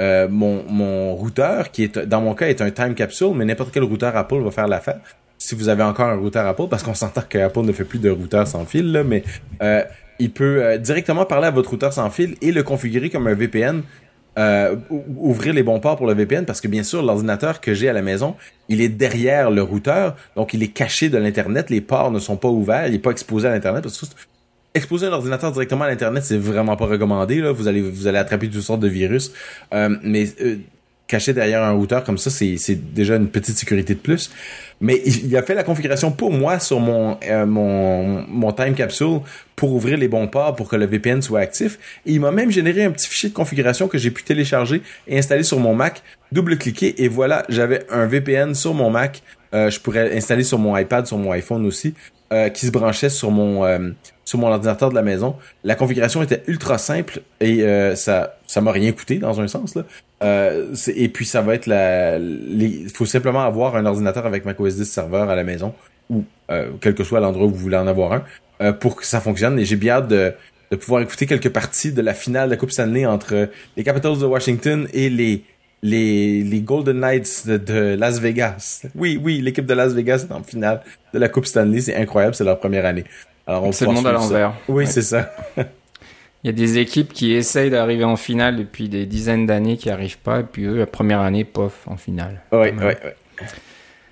euh, 0.01 0.27
mon, 0.27 0.63
mon 0.67 1.15
routeur 1.15 1.71
qui 1.71 1.83
est 1.83 1.97
dans 1.99 2.21
mon 2.21 2.33
cas 2.33 2.47
est 2.47 2.61
un 2.61 2.71
time 2.71 2.95
capsule, 2.95 3.33
mais 3.35 3.45
n'importe 3.45 3.71
quel 3.71 3.83
routeur 3.83 4.15
Apple 4.15 4.41
va 4.41 4.51
faire 4.51 4.67
l'affaire 4.67 4.99
si 5.43 5.55
vous 5.55 5.67
avez 5.67 5.83
encore 5.83 6.05
un 6.07 6.15
routeur 6.15 6.47
Apple, 6.47 6.67
parce 6.69 6.83
qu'on 6.83 6.93
s'entend 6.93 7.21
que 7.27 7.37
Apple 7.37 7.63
ne 7.63 7.73
fait 7.73 7.83
plus 7.83 7.99
de 7.99 8.09
routeur 8.09 8.47
sans 8.47 8.63
fil, 8.63 8.93
là, 8.93 9.03
mais 9.03 9.23
euh, 9.61 9.83
il 10.17 10.31
peut 10.31 10.63
euh, 10.63 10.77
directement 10.77 11.25
parler 11.25 11.47
à 11.47 11.51
votre 11.51 11.69
routeur 11.69 11.91
sans 11.91 12.09
fil 12.09 12.35
et 12.41 12.53
le 12.53 12.63
configurer 12.63 13.09
comme 13.09 13.27
un 13.27 13.33
VPN. 13.33 13.83
Euh, 14.39 14.77
ouvrir 15.17 15.53
les 15.53 15.61
bons 15.61 15.79
ports 15.79 15.97
pour 15.97 16.07
le 16.07 16.15
VPN 16.15 16.43
parce 16.43 16.59
que 16.59 16.67
bien 16.67 16.81
sûr 16.81 17.03
l'ordinateur 17.03 17.61
que 17.61 17.75
j'ai 17.75 17.87
à 17.87 17.93
la 17.93 18.01
maison 18.01 18.35
il 18.67 18.81
est 18.81 18.89
derrière 18.89 19.51
le 19.51 19.61
routeur 19.61 20.15
donc 20.35 20.55
il 20.55 20.63
est 20.63 20.69
caché 20.69 21.09
de 21.09 21.19
l'internet 21.19 21.69
les 21.69 21.81
ports 21.81 22.09
ne 22.09 22.17
sont 22.17 22.35
pas 22.35 22.47
ouverts 22.47 22.87
il 22.87 22.95
est 22.95 22.99
pas 22.99 23.11
exposé 23.11 23.47
à 23.47 23.51
l'internet 23.51 23.83
parce 23.83 23.95
que 23.95 24.07
exposer 24.73 25.05
un 25.05 25.11
ordinateur 25.11 25.51
directement 25.51 25.83
à 25.83 25.87
l'internet 25.87 26.23
c'est 26.23 26.39
vraiment 26.39 26.75
pas 26.75 26.85
recommandé 26.85 27.41
là 27.41 27.51
vous 27.51 27.67
allez 27.67 27.81
vous 27.81 28.07
allez 28.07 28.17
attraper 28.17 28.49
toutes 28.49 28.61
sortes 28.61 28.79
de 28.79 28.87
virus 28.87 29.31
euh, 29.71 29.95
mais 30.01 30.25
euh, 30.41 30.57
caché 31.13 31.31
derrière 31.31 31.61
un 31.61 31.73
routeur 31.73 32.03
comme 32.03 32.17
ça, 32.17 32.31
c'est 32.31 32.93
déjà 32.93 33.17
une 33.17 33.27
petite 33.27 33.55
sécurité 33.55 33.93
de 33.93 33.99
plus. 33.99 34.31
Mais 34.81 34.99
il, 35.05 35.37
a 35.37 35.43
fait 35.43 35.53
la 35.53 35.63
configuration 35.63 36.11
pour 36.11 36.31
moi 36.31 36.57
sur 36.57 36.79
mon, 36.79 37.19
euh, 37.29 37.45
mon 37.45 38.51
time 38.51 38.73
capsule 38.73 39.19
pour 39.55 39.71
ouvrir 39.73 39.95
les 39.99 40.07
bons 40.07 40.27
ports 40.27 40.55
pour 40.55 40.67
que 40.67 40.75
le 40.75 40.87
VPN 40.87 41.21
soit 41.21 41.41
actif. 41.41 41.77
Et 42.07 42.13
il 42.13 42.19
m'a 42.19 42.31
même 42.31 42.49
généré 42.49 42.83
un 42.83 42.89
petit 42.89 43.07
fichier 43.07 43.29
de 43.29 43.35
configuration 43.35 43.87
que 43.87 43.99
j'ai 43.99 44.09
pu 44.09 44.23
télécharger 44.23 44.81
et 45.07 45.19
installer 45.19 45.43
sur 45.43 45.59
mon 45.59 45.75
Mac, 45.75 46.01
double-cliquer 46.31 47.03
et 47.03 47.07
voilà, 47.07 47.45
j'avais 47.47 47.85
un 47.91 48.07
VPN 48.07 48.55
sur 48.55 48.73
mon 48.73 48.89
Mac. 48.89 49.21
Euh, 49.53 49.69
je 49.69 49.79
pourrais 49.79 50.17
installer 50.17 50.43
sur 50.43 50.57
mon 50.57 50.75
iPad, 50.75 51.05
sur 51.05 51.19
mon 51.19 51.31
iPhone 51.31 51.63
aussi, 51.67 51.93
euh, 52.33 52.49
qui 52.49 52.65
se 52.65 52.71
branchait 52.71 53.09
sur 53.09 53.29
mon 53.29 53.63
sur 54.33 54.39
mon 54.39 54.47
ordinateur 54.47 54.89
de 54.89 54.95
la 54.95 55.03
maison. 55.03 55.35
La 55.63 55.75
configuration 55.75 56.23
était 56.23 56.43
ultra 56.47 56.77
simple 56.77 57.21
et 57.39 57.63
ça 57.95 58.37
ça 58.47 58.61
m'a 58.61 58.71
rien 58.71 58.91
coûté 58.91 59.17
dans 59.17 59.41
un 59.41 59.47
sens 59.47 59.75
là. 59.75 59.83
Euh, 60.23 60.73
et 60.95 61.09
puis 61.09 61.25
ça 61.25 61.41
va 61.41 61.55
être 61.55 61.67
la. 61.67 62.17
Il 62.17 62.89
faut 62.93 63.05
simplement 63.05 63.41
avoir 63.41 63.75
un 63.75 63.85
ordinateur 63.85 64.25
avec 64.25 64.45
macOS 64.45 64.75
10 64.75 64.85
serveur 64.85 65.29
à 65.29 65.35
la 65.35 65.43
maison 65.43 65.73
ou 66.09 66.23
euh, 66.51 66.69
quel 66.79 66.95
que 66.95 67.03
soit 67.03 67.19
l'endroit 67.19 67.47
où 67.47 67.49
vous 67.49 67.55
voulez 67.55 67.77
en 67.77 67.87
avoir 67.87 68.13
un 68.13 68.23
euh, 68.61 68.71
pour 68.71 68.95
que 68.95 69.05
ça 69.05 69.19
fonctionne. 69.19 69.59
Et 69.59 69.65
j'ai 69.65 69.75
bien 69.75 69.95
hâte 69.95 70.07
de, 70.07 70.33
de 70.71 70.75
pouvoir 70.75 71.01
écouter 71.01 71.25
quelques 71.25 71.49
parties 71.49 71.91
de 71.91 72.01
la 72.01 72.13
finale 72.13 72.49
de 72.49 72.53
la 72.53 72.57
Coupe 72.57 72.71
Stanley 72.71 73.05
entre 73.05 73.49
les 73.75 73.83
Capitals 73.83 74.19
de 74.19 74.25
Washington 74.25 74.87
et 74.93 75.09
les 75.09 75.43
les, 75.81 76.43
les 76.43 76.61
Golden 76.61 77.01
Knights 77.01 77.45
de, 77.45 77.95
Las 77.99 78.19
Vegas. 78.19 78.83
Oui, 78.95 79.19
oui, 79.21 79.41
l'équipe 79.41 79.65
de 79.65 79.73
Las 79.73 79.93
Vegas 79.93 80.25
est 80.29 80.31
en 80.31 80.41
finale 80.41 80.81
de 81.13 81.19
la 81.19 81.27
Coupe 81.27 81.45
Stanley. 81.45 81.81
C'est 81.81 81.95
incroyable, 81.95 82.35
c'est 82.35 82.45
leur 82.45 82.57
première 82.57 82.85
année. 82.85 83.03
Alors 83.45 83.73
c'est 83.73 83.85
le 83.85 83.91
monde 83.91 84.07
à 84.07 84.11
l'envers. 84.11 84.53
Oui, 84.67 84.87
c'est 84.87 85.01
ça. 85.01 85.33
Il 86.43 86.47
y 86.47 86.49
a 86.49 86.53
des 86.53 86.77
équipes 86.77 87.13
qui 87.13 87.33
essayent 87.33 87.69
d'arriver 87.69 88.03
en 88.03 88.17
finale 88.17 88.57
depuis 88.57 88.89
des 88.89 89.05
dizaines 89.05 89.45
d'années 89.45 89.77
qui 89.77 89.89
arrivent 89.89 90.17
pas, 90.17 90.41
et 90.41 90.43
puis 90.43 90.65
eux, 90.65 90.77
la 90.77 90.85
première 90.85 91.21
année, 91.21 91.45
pof, 91.45 91.87
en 91.87 91.95
finale. 91.95 92.41
Oui, 92.51 92.67
oui, 92.77 92.85
oui. 92.85 93.45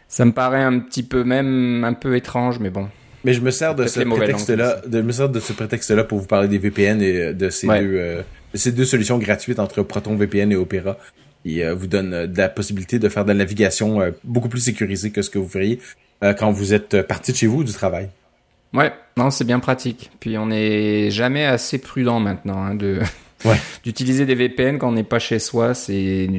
Ça 0.08 0.24
me 0.24 0.32
paraît 0.32 0.63
un 0.63 0.80
petit 0.80 1.04
peu 1.04 1.26
même 1.26 1.84
un 1.84 1.94
peu 1.94 2.15
étrange, 2.15 2.60
mais 2.60 2.70
bon. 2.70 2.88
Mais 3.26 3.34
je 3.34 3.41
me 3.41 3.52
sers 3.52 3.76
de 3.76 3.86
ce 3.86 4.00
prétexte-là, 4.00 4.82
de 4.88 5.02
me 5.02 5.12
sers 5.12 5.30
de 5.30 5.39
ce 5.39 5.52
prétexte-là 5.54 6.06
pour 6.06 6.20
vous 6.20 6.26
parler 6.26 6.48
des 6.48 6.58
VPN 6.58 7.02
et 7.02 7.34
de 7.34 7.50
ces 7.50 7.67
deux, 7.67 7.74
euh, 7.74 8.22
ces 8.54 8.72
deux 8.72 8.86
solutions 8.86 9.17
gratuites 9.17 9.60
entre 9.60 9.84
Proton 9.84 10.15
VPN 10.15 10.52
et 10.54 10.56
Opera. 10.56 10.98
il 11.44 11.70
vous 11.72 11.88
donne 11.88 12.28
de 12.28 12.38
la 12.38 12.48
possibilité 12.50 12.98
de 12.98 13.10
faire 13.10 13.24
de 13.26 13.30
la 13.30 13.36
navigation 13.36 14.00
beaucoup 14.24 14.50
plus 14.50 14.62
sécurisée 14.62 15.12
que 15.12 15.22
ce 15.22 15.30
que 15.30 15.38
vous 15.38 15.50
feriez 15.50 15.80
quand 16.22 16.52
vous 16.52 16.74
êtes 16.74 17.02
parti 17.04 17.32
de 17.32 17.38
chez 17.38 17.48
vous 17.48 17.63
du 17.63 17.74
travail. 17.74 18.10
Ouais, 18.74 18.94
non, 19.18 19.30
c'est 19.32 19.44
bien 19.44 19.60
pratique. 19.60 20.12
Puis 20.20 20.38
on 20.38 20.48
n'est 20.48 21.12
jamais 21.12 21.46
assez 21.46 21.78
prudent 21.78 22.20
maintenant 22.20 22.64
hein, 22.64 22.76
de 22.76 23.00
ouais. 23.46 23.58
d'utiliser 23.84 24.26
des 24.26 24.36
VPN 24.36 24.78
quand 24.78 24.90
on 24.90 24.94
n'est 24.94 25.04
pas 25.04 25.20
chez 25.20 25.40
soi. 25.40 25.74
C'est 25.74 26.30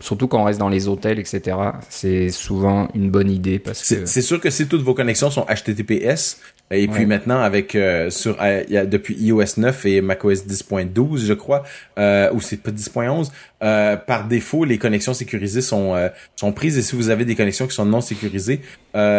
surtout 0.00 0.28
quand 0.28 0.40
on 0.40 0.44
reste 0.44 0.60
dans 0.60 0.68
les 0.68 0.86
hôtels, 0.88 1.18
etc. 1.18 1.56
C'est 1.88 2.30
souvent 2.30 2.88
une 2.94 3.10
bonne 3.10 3.30
idée 3.30 3.58
parce 3.58 3.88
que 3.88 4.06
c'est 4.06 4.22
sûr 4.22 4.40
que 4.40 4.50
si 4.50 4.68
toutes 4.68 4.82
vos 4.82 4.94
connexions 4.94 5.30
sont 5.30 5.46
HTTPS, 5.46 6.40
et 6.70 6.88
puis 6.88 7.04
maintenant, 7.06 7.40
avec 7.40 7.74
euh, 7.74 8.10
sur 8.10 8.36
euh, 8.40 8.64
y 8.68 8.76
a, 8.76 8.86
depuis 8.86 9.14
iOS 9.16 9.58
9 9.58 9.86
et 9.86 10.00
macOS 10.00 10.46
10.12, 10.46 11.18
je 11.26 11.34
crois, 11.34 11.62
euh, 11.98 12.32
ou 12.32 12.40
c'est 12.40 12.56
pas 12.56 12.70
10.11, 12.70 13.30
euh, 13.62 13.96
par 13.96 14.26
défaut, 14.26 14.64
les 14.64 14.78
connexions 14.78 15.14
sécurisées 15.14 15.60
sont 15.60 15.94
sont 16.36 16.52
prises. 16.52 16.78
Et 16.78 16.82
si 16.82 16.96
vous 16.96 17.10
avez 17.10 17.24
des 17.24 17.34
connexions 17.34 17.66
qui 17.66 17.74
sont 17.74 17.84
non 17.84 18.00
sécurisées, 18.00 18.60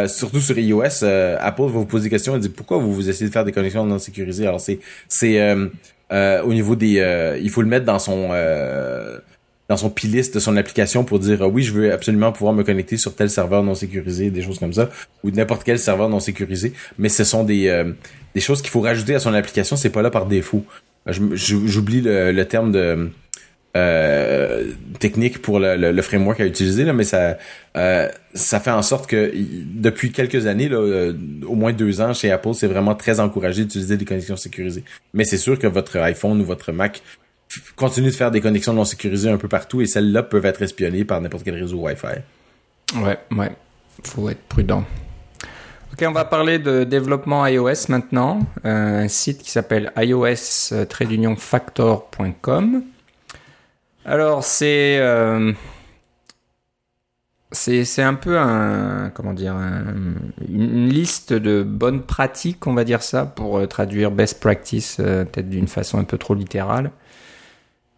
surtout 0.07 0.41
sur 0.41 0.57
iOS, 0.57 1.03
Apple 1.39 1.61
va 1.61 1.67
vous 1.67 1.85
poser 1.85 2.05
des 2.05 2.09
questions 2.09 2.35
et 2.35 2.39
dit 2.39 2.49
pourquoi 2.49 2.77
vous, 2.77 2.93
vous 2.93 3.09
essayez 3.09 3.27
de 3.27 3.33
faire 3.33 3.45
des 3.45 3.51
connexions 3.51 3.85
non 3.85 3.99
sécurisées? 3.99 4.47
Alors 4.47 4.61
c'est 4.61 4.79
c'est 5.07 5.39
au 6.11 6.53
niveau 6.53 6.75
des, 6.75 7.37
il 7.41 7.49
faut 7.49 7.61
le 7.61 7.67
mettre 7.67 7.85
dans 7.85 7.99
son 7.99 8.31
dans 9.69 9.77
son 9.77 9.89
piliste 9.89 10.35
de 10.35 10.39
son 10.39 10.57
application 10.57 11.03
pour 11.03 11.19
dire 11.19 11.41
oui, 11.41 11.63
je 11.63 11.73
veux 11.73 11.91
absolument 11.91 12.31
pouvoir 12.31 12.53
me 12.53 12.63
connecter 12.63 12.97
sur 12.97 13.15
tel 13.15 13.29
serveur 13.29 13.63
non 13.63 13.75
sécurisé, 13.75 14.29
des 14.29 14.41
choses 14.41 14.59
comme 14.59 14.73
ça, 14.73 14.89
ou 15.23 15.31
n'importe 15.31 15.63
quel 15.63 15.79
serveur 15.79 16.09
non 16.09 16.19
sécurisé. 16.19 16.73
Mais 16.99 17.09
ce 17.09 17.23
sont 17.23 17.43
des, 17.43 17.67
euh, 17.67 17.91
des 18.35 18.41
choses 18.41 18.61
qu'il 18.61 18.71
faut 18.71 18.81
rajouter 18.81 19.15
à 19.15 19.19
son 19.19 19.33
application, 19.33 19.75
c'est 19.75 19.89
pas 19.89 20.01
là 20.01 20.11
par 20.11 20.27
défaut. 20.27 20.63
J'oublie 21.07 22.01
le, 22.01 22.31
le, 22.31 22.45
terme 22.45 22.71
de 22.71 23.11
euh, 23.77 24.71
technique 24.99 25.39
pour 25.39 25.59
le, 25.59 25.91
le, 25.91 26.01
framework 26.01 26.39
à 26.39 26.45
utiliser, 26.45 26.83
là, 26.83 26.93
mais 26.93 27.03
ça, 27.03 27.37
euh, 27.77 28.09
ça 28.33 28.59
fait 28.59 28.71
en 28.71 28.81
sorte 28.81 29.05
que 29.05 29.31
depuis 29.35 30.11
quelques 30.11 30.47
années, 30.47 30.67
là, 30.67 31.11
au 31.47 31.53
moins 31.53 31.73
deux 31.73 32.01
ans 32.01 32.13
chez 32.13 32.31
Apple, 32.31 32.53
c'est 32.53 32.67
vraiment 32.67 32.95
très 32.95 33.19
encouragé 33.19 33.63
d'utiliser 33.63 33.97
des 33.97 34.05
connexions 34.05 34.37
sécurisées. 34.37 34.83
Mais 35.13 35.25
c'est 35.25 35.37
sûr 35.37 35.59
que 35.59 35.67
votre 35.67 35.97
iPhone 35.97 36.41
ou 36.41 36.45
votre 36.45 36.71
Mac 36.71 37.03
continue 37.75 38.07
de 38.07 38.15
faire 38.15 38.31
des 38.31 38.41
connexions 38.41 38.73
non 38.73 38.85
sécurisées 38.85 39.29
un 39.29 39.37
peu 39.37 39.47
partout 39.47 39.81
et 39.81 39.85
celles-là 39.85 40.23
peuvent 40.23 40.45
être 40.45 40.61
espionnées 40.61 41.05
par 41.05 41.21
n'importe 41.21 41.43
quel 41.43 41.55
réseau 41.55 41.77
Wi-Fi. 41.77 42.21
Ouais, 42.97 43.19
ouais. 43.31 43.51
Faut 44.03 44.29
être 44.29 44.41
prudent. 44.47 44.83
Ok, 45.93 46.03
on 46.09 46.11
va 46.11 46.25
parler 46.25 46.59
de 46.59 46.83
développement 46.83 47.47
iOS 47.47 47.87
maintenant. 47.87 48.41
Euh, 48.65 49.03
un 49.03 49.07
site 49.07 49.41
qui 49.41 49.49
s'appelle 49.49 49.93
ios-factor.com. 49.95 52.83
Alors, 54.03 54.43
c'est. 54.43 54.97
Euh, 54.99 55.53
c'est 57.51 58.01
un 58.01 58.15
peu 58.15 58.37
un 58.37 59.09
comment 59.11 59.33
dire 59.33 59.55
une 59.55 60.89
liste 60.89 61.31
de 61.31 61.63
bonnes 61.63 62.01
pratiques 62.01 62.67
on 62.67 62.73
va 62.73 62.83
dire 62.83 63.01
ça 63.01 63.25
pour 63.25 63.59
euh, 63.59 63.65
traduire 63.65 64.11
best 64.11 64.41
practice 64.41 64.97
peut-être 64.97 65.49
d'une 65.49 65.69
façon 65.69 65.97
un 65.97 66.03
peu 66.03 66.17
trop 66.17 66.33
littérale 66.33 66.91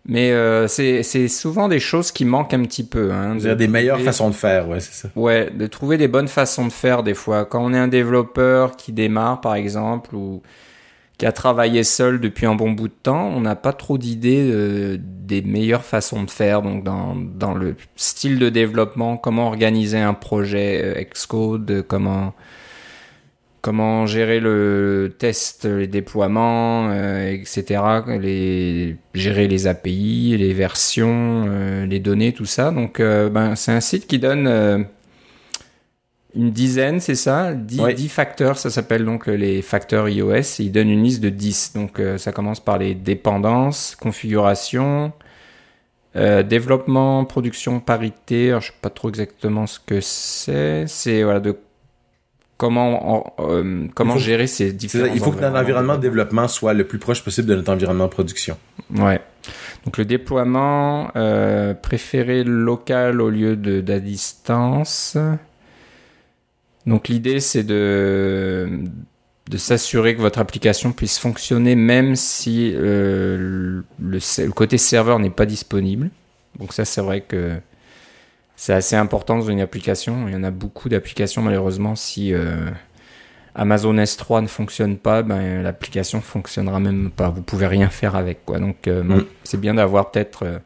mais 0.08 0.32
euh, 0.32 0.68
c'est 0.68 1.28
souvent 1.28 1.68
des 1.68 1.80
choses 1.80 2.12
qui 2.12 2.24
manquent 2.24 2.54
un 2.54 2.64
petit 2.64 2.86
peu. 2.86 3.12
Hein, 3.12 3.36
de 3.36 3.54
des 3.54 3.68
meilleures 3.68 4.00
façons 4.00 4.30
de 4.30 4.36
faire, 4.36 4.70
ouais, 4.70 4.80
c'est 4.80 4.94
ça. 4.94 5.10
Ouais, 5.16 5.50
de 5.54 5.68
trouver 5.68 5.98
des 5.98 6.08
bonnes 6.08 6.30
façons 6.30 6.66
de 6.66 6.72
faire 6.72 7.04
des 7.04 7.14
fois. 7.14 7.46
Quand 7.46 7.64
on 7.64 7.74
est 7.74 7.78
un 7.78 7.90
développeur 7.90 8.78
qui 8.78 8.94
démarre, 8.94 9.42
par 9.42 9.56
exemple, 9.56 10.16
ou 10.16 10.42
qui 11.18 11.26
a 11.26 11.32
travaillé 11.32 11.84
seul 11.84 12.22
depuis 12.22 12.46
un 12.46 12.56
bon 12.56 12.72
bout 12.72 12.88
de 12.88 12.94
temps, 12.94 13.28
on 13.28 13.42
n'a 13.42 13.56
pas 13.56 13.74
trop 13.74 13.98
d'idées 13.98 14.50
euh, 14.52 14.98
des 15.00 15.42
meilleures 15.42 15.84
façons 15.84 16.24
de 16.24 16.30
faire. 16.30 16.62
Donc 16.62 16.84
dans, 16.84 17.16
dans 17.16 17.54
le 17.54 17.76
style 17.96 18.40
de 18.40 18.50
développement, 18.50 19.18
comment 19.18 19.48
organiser 19.48 20.00
un 20.00 20.14
projet 20.14 20.82
euh, 20.84 21.04
Xcode, 21.04 21.84
comment 21.88 22.34
comment 23.68 24.06
gérer 24.06 24.40
le 24.40 25.14
test, 25.20 25.66
les 25.66 25.88
déploiements, 25.88 26.88
euh, 26.90 27.34
etc. 27.34 27.82
Les, 28.18 28.96
gérer 29.14 29.50
les 29.50 29.68
API, 29.68 30.38
les 30.38 30.54
versions, 30.54 31.44
euh, 31.50 31.86
les 31.86 32.00
données, 32.00 32.32
tout 32.32 32.46
ça. 32.46 32.72
Donc, 32.72 33.02
euh, 33.02 33.30
ben, 33.30 33.58
c'est 33.58 33.74
un 33.74 33.82
site 33.82 34.08
qui 34.08 34.20
donne 34.20 34.88
une 36.34 36.52
dizaine, 36.52 37.02
c'est 37.02 37.16
ça? 37.16 37.54
10, 37.54 38.08
facteurs, 38.08 38.58
ça 38.58 38.70
s'appelle 38.70 39.04
donc 39.04 39.28
les 39.28 39.62
facteurs 39.62 40.08
iOS. 40.08 40.60
il 40.60 40.72
donne 40.72 40.90
une 40.90 41.04
liste 41.04 41.22
de 41.22 41.28
10. 41.28 41.74
Donc, 41.74 42.02
ça 42.16 42.32
commence 42.32 42.62
par 42.62 42.78
les 42.78 42.96
dépendances, 42.96 43.98
configuration, 44.00 45.12
développement, 46.16 47.26
production, 47.26 47.82
parité. 47.82 48.52
Alors, 48.52 48.62
je 48.62 48.68
sais 48.68 48.78
pas 48.82 48.90
trop 48.90 49.10
exactement 49.10 49.68
ce 49.68 49.82
que 49.82 50.00
c'est. 50.00 50.86
C'est 50.88 51.24
voilà, 51.24 51.42
de 51.42 51.52
comment 52.58 53.36
euh, 53.40 53.88
comment 53.94 54.18
gérer 54.18 54.48
ces 54.48 54.74
différents 54.74 55.14
il 55.14 55.20
faut 55.20 55.32
que 55.32 55.40
notre 55.40 55.58
environnement 55.58 55.96
de 55.96 56.02
développement 56.02 56.48
soit 56.48 56.74
le 56.74 56.86
plus 56.86 57.00
proche 57.00 57.24
possible 57.24 57.48
de 57.48 57.56
notre 57.56 57.72
environnement 57.72 58.06
de 58.06 58.10
production. 58.10 58.58
Ouais. 58.96 59.22
Donc 59.86 59.98
le 59.98 60.06
déploiement 60.06 61.12
euh, 61.16 61.74
préféré 61.74 62.44
local 62.44 63.22
au 63.22 63.30
lieu 63.30 63.56
de 63.56 63.80
d'à 63.82 64.00
distance. 64.00 65.18
Donc 66.86 67.08
l'idée 67.08 67.40
c'est 67.40 67.64
de 67.64 68.70
de 69.50 69.58
s'assurer 69.58 70.16
que 70.16 70.22
votre 70.22 70.40
application 70.40 70.92
puisse 70.92 71.20
fonctionner 71.20 71.76
même 71.76 72.16
si 72.16 72.74
euh, 72.76 73.82
le, 74.00 74.20
le 74.40 74.52
côté 74.52 74.78
serveur 74.78 75.20
n'est 75.20 75.30
pas 75.30 75.46
disponible. 75.46 76.10
Donc 76.60 76.74
ça 76.74 76.86
c'est 76.86 77.02
vrai 77.02 77.22
que 77.22 77.60
c'est 78.58 78.74
assez 78.74 78.96
important 78.96 79.38
dans 79.38 79.46
une 79.46 79.62
application. 79.62 80.28
Il 80.28 80.34
y 80.34 80.36
en 80.36 80.44
a 80.44 80.50
beaucoup 80.50 80.90
d'applications 80.90 81.44
malheureusement. 81.44 81.96
Si 81.96 82.34
euh, 82.34 82.70
Amazon 83.54 83.94
S3 83.94 84.42
ne 84.42 84.48
fonctionne 84.48 84.98
pas, 84.98 85.22
ben, 85.22 85.62
l'application 85.62 86.22
fonctionnera 86.22 86.80
même 86.80 87.12
pas. 87.12 87.30
Vous 87.30 87.44
pouvez 87.44 87.68
rien 87.68 87.90
faire 87.90 88.16
avec 88.16 88.44
quoi. 88.46 88.60
Donc 88.60 88.88
euh, 88.88 89.04
mm. 89.04 89.26
c'est 89.44 89.62
bien 89.62 89.76
d'avoir 89.76 90.10
peut-être 90.10 90.44
euh, 90.44 90.58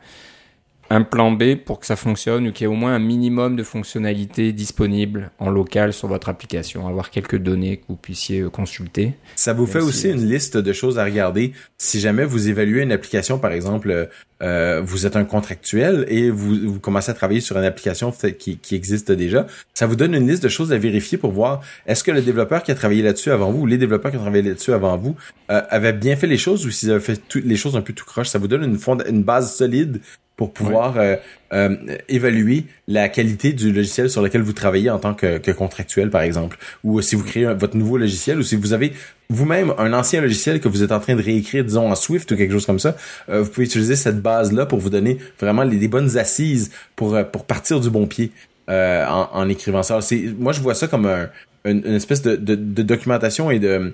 un 0.91 1.04
plan 1.04 1.32
B 1.32 1.56
pour 1.56 1.80
que 1.80 1.86
ça 1.86 1.95
fonctionne 1.95 2.47
ou 2.47 2.51
qu'il 2.51 2.65
y 2.65 2.69
ait 2.69 2.73
au 2.73 2.75
moins 2.75 2.93
un 2.93 2.99
minimum 2.99 3.56
de 3.56 3.63
fonctionnalités 3.63 4.51
disponibles 4.51 5.32
en 5.39 5.49
local 5.49 5.93
sur 5.93 6.10
votre 6.10 6.27
application, 6.27 6.86
avoir 6.86 7.12
quelques 7.12 7.38
données 7.38 7.77
que 7.77 7.84
vous 7.88 7.95
puissiez 7.95 8.43
consulter. 8.51 9.13
Ça 9.38 9.54
vous 9.54 9.65
fait 9.65 9.80
aussi 9.80 10.10
une 10.10 10.30
liste 10.30 10.58
de 10.58 10.73
choses 10.73 10.99
à 10.99 11.06
regarder 11.06 11.54
si 11.77 12.01
jamais 12.01 12.25
vous 12.25 12.49
évaluez 12.49 12.82
une 12.82 12.91
application, 12.91 13.39
par 13.39 13.54
exemple, 13.54 14.10
euh, 14.43 14.82
vous 14.84 15.06
êtes 15.06 15.15
un 15.15 15.23
contractuel 15.23 16.06
et 16.10 16.30
vous, 16.30 16.56
vous, 16.65 16.80
commencez 16.80 17.10
à 17.10 17.13
travailler 17.13 17.39
sur 17.39 17.58
une 17.58 17.63
application 17.63 18.12
qui, 18.38 18.58
qui, 18.58 18.75
existe 18.75 19.13
déjà, 19.13 19.47
ça 19.73 19.86
vous 19.86 19.95
donne 19.95 20.13
une 20.13 20.27
liste 20.27 20.43
de 20.43 20.49
choses 20.49 20.73
à 20.73 20.77
vérifier 20.77 21.17
pour 21.17 21.32
voir 21.32 21.62
est-ce 21.86 22.04
que 22.04 22.12
le 22.12 22.21
développeur 22.21 22.63
qui 22.63 22.71
a 22.71 22.75
travaillé 22.75 23.01
là-dessus 23.01 23.32
avant 23.32 23.51
vous 23.51 23.62
ou 23.62 23.65
les 23.65 23.77
développeurs 23.77 24.12
qui 24.12 24.17
ont 24.17 24.21
travaillé 24.21 24.43
là-dessus 24.43 24.73
avant 24.73 24.97
vous 24.97 25.15
euh, 25.51 25.62
avaient 25.69 25.93
bien 25.93 26.17
fait 26.17 26.27
les 26.27 26.38
choses 26.38 26.65
ou 26.65 26.71
s'ils 26.71 26.91
avaient 26.91 26.99
fait 26.99 27.21
toutes 27.30 27.45
les 27.45 27.56
choses 27.56 27.77
un 27.77 27.82
peu 27.82 27.93
tout 27.93 28.04
croche. 28.04 28.27
Ça 28.27 28.39
vous 28.39 28.49
donne 28.49 28.63
une, 28.63 28.80
une 29.08 29.23
base 29.23 29.56
solide 29.56 30.01
pour 30.41 30.54
pouvoir 30.54 30.97
euh, 30.97 31.17
euh, 31.54 31.75
évaluer 32.10 32.65
la 32.88 33.10
qualité 33.10 33.54
du 33.54 33.71
logiciel 33.71 34.10
sur 34.10 34.23
lequel 34.23 34.41
vous 34.41 34.54
travaillez 34.54 34.89
en 34.89 34.97
tant 34.97 35.13
que, 35.13 35.38
que 35.38 35.51
contractuel, 35.51 36.10
par 36.10 36.23
exemple. 36.23 36.58
Ou 36.84 36.99
si 37.04 37.15
vous 37.15 37.23
créez 37.23 37.45
votre 37.54 37.77
nouveau 37.77 37.95
logiciel, 37.97 38.39
ou 38.39 38.41
si 38.41 38.56
vous 38.56 38.73
avez 38.73 38.91
vous-même 39.30 39.71
un 39.77 39.93
ancien 39.93 40.19
logiciel 40.19 40.60
que 40.60 40.67
vous 40.67 40.82
êtes 40.82 40.91
en 40.91 40.99
train 40.99 41.15
de 41.15 41.21
réécrire, 41.21 41.63
disons 41.63 41.91
en 41.91 41.93
Swift 41.93 42.32
ou 42.32 42.36
quelque 42.36 42.54
chose 42.54 42.65
comme 42.65 42.80
ça, 42.80 42.95
euh, 43.30 43.43
vous 43.43 43.51
pouvez 43.51 43.67
utiliser 43.67 43.95
cette 43.95 44.19
base-là 44.19 44.65
pour 44.65 44.80
vous 44.80 44.89
donner 44.89 45.19
vraiment 45.39 45.62
les, 45.62 45.88
bonnes 45.88 46.17
assises 46.17 46.71
pour, 46.95 47.15
pour 47.32 47.45
partir 47.45 47.80
du 47.80 47.91
bon 47.91 48.08
pied. 48.08 48.32
en, 48.67 49.30
en, 49.32 49.47
écrivant 49.47 49.84
ça. 49.84 50.01
C'est, 50.01 50.34
moi, 50.39 50.54
je 50.54 50.62
vois 50.62 50.73
ça 50.73 50.88
comme 50.88 51.06
un, 51.06 51.30
une, 51.65 51.86
espèce 51.86 52.23
de, 52.23 52.36
de, 52.36 52.56
de, 52.56 52.82
documentation 52.82 53.51
et 53.51 53.60
de, 53.60 53.93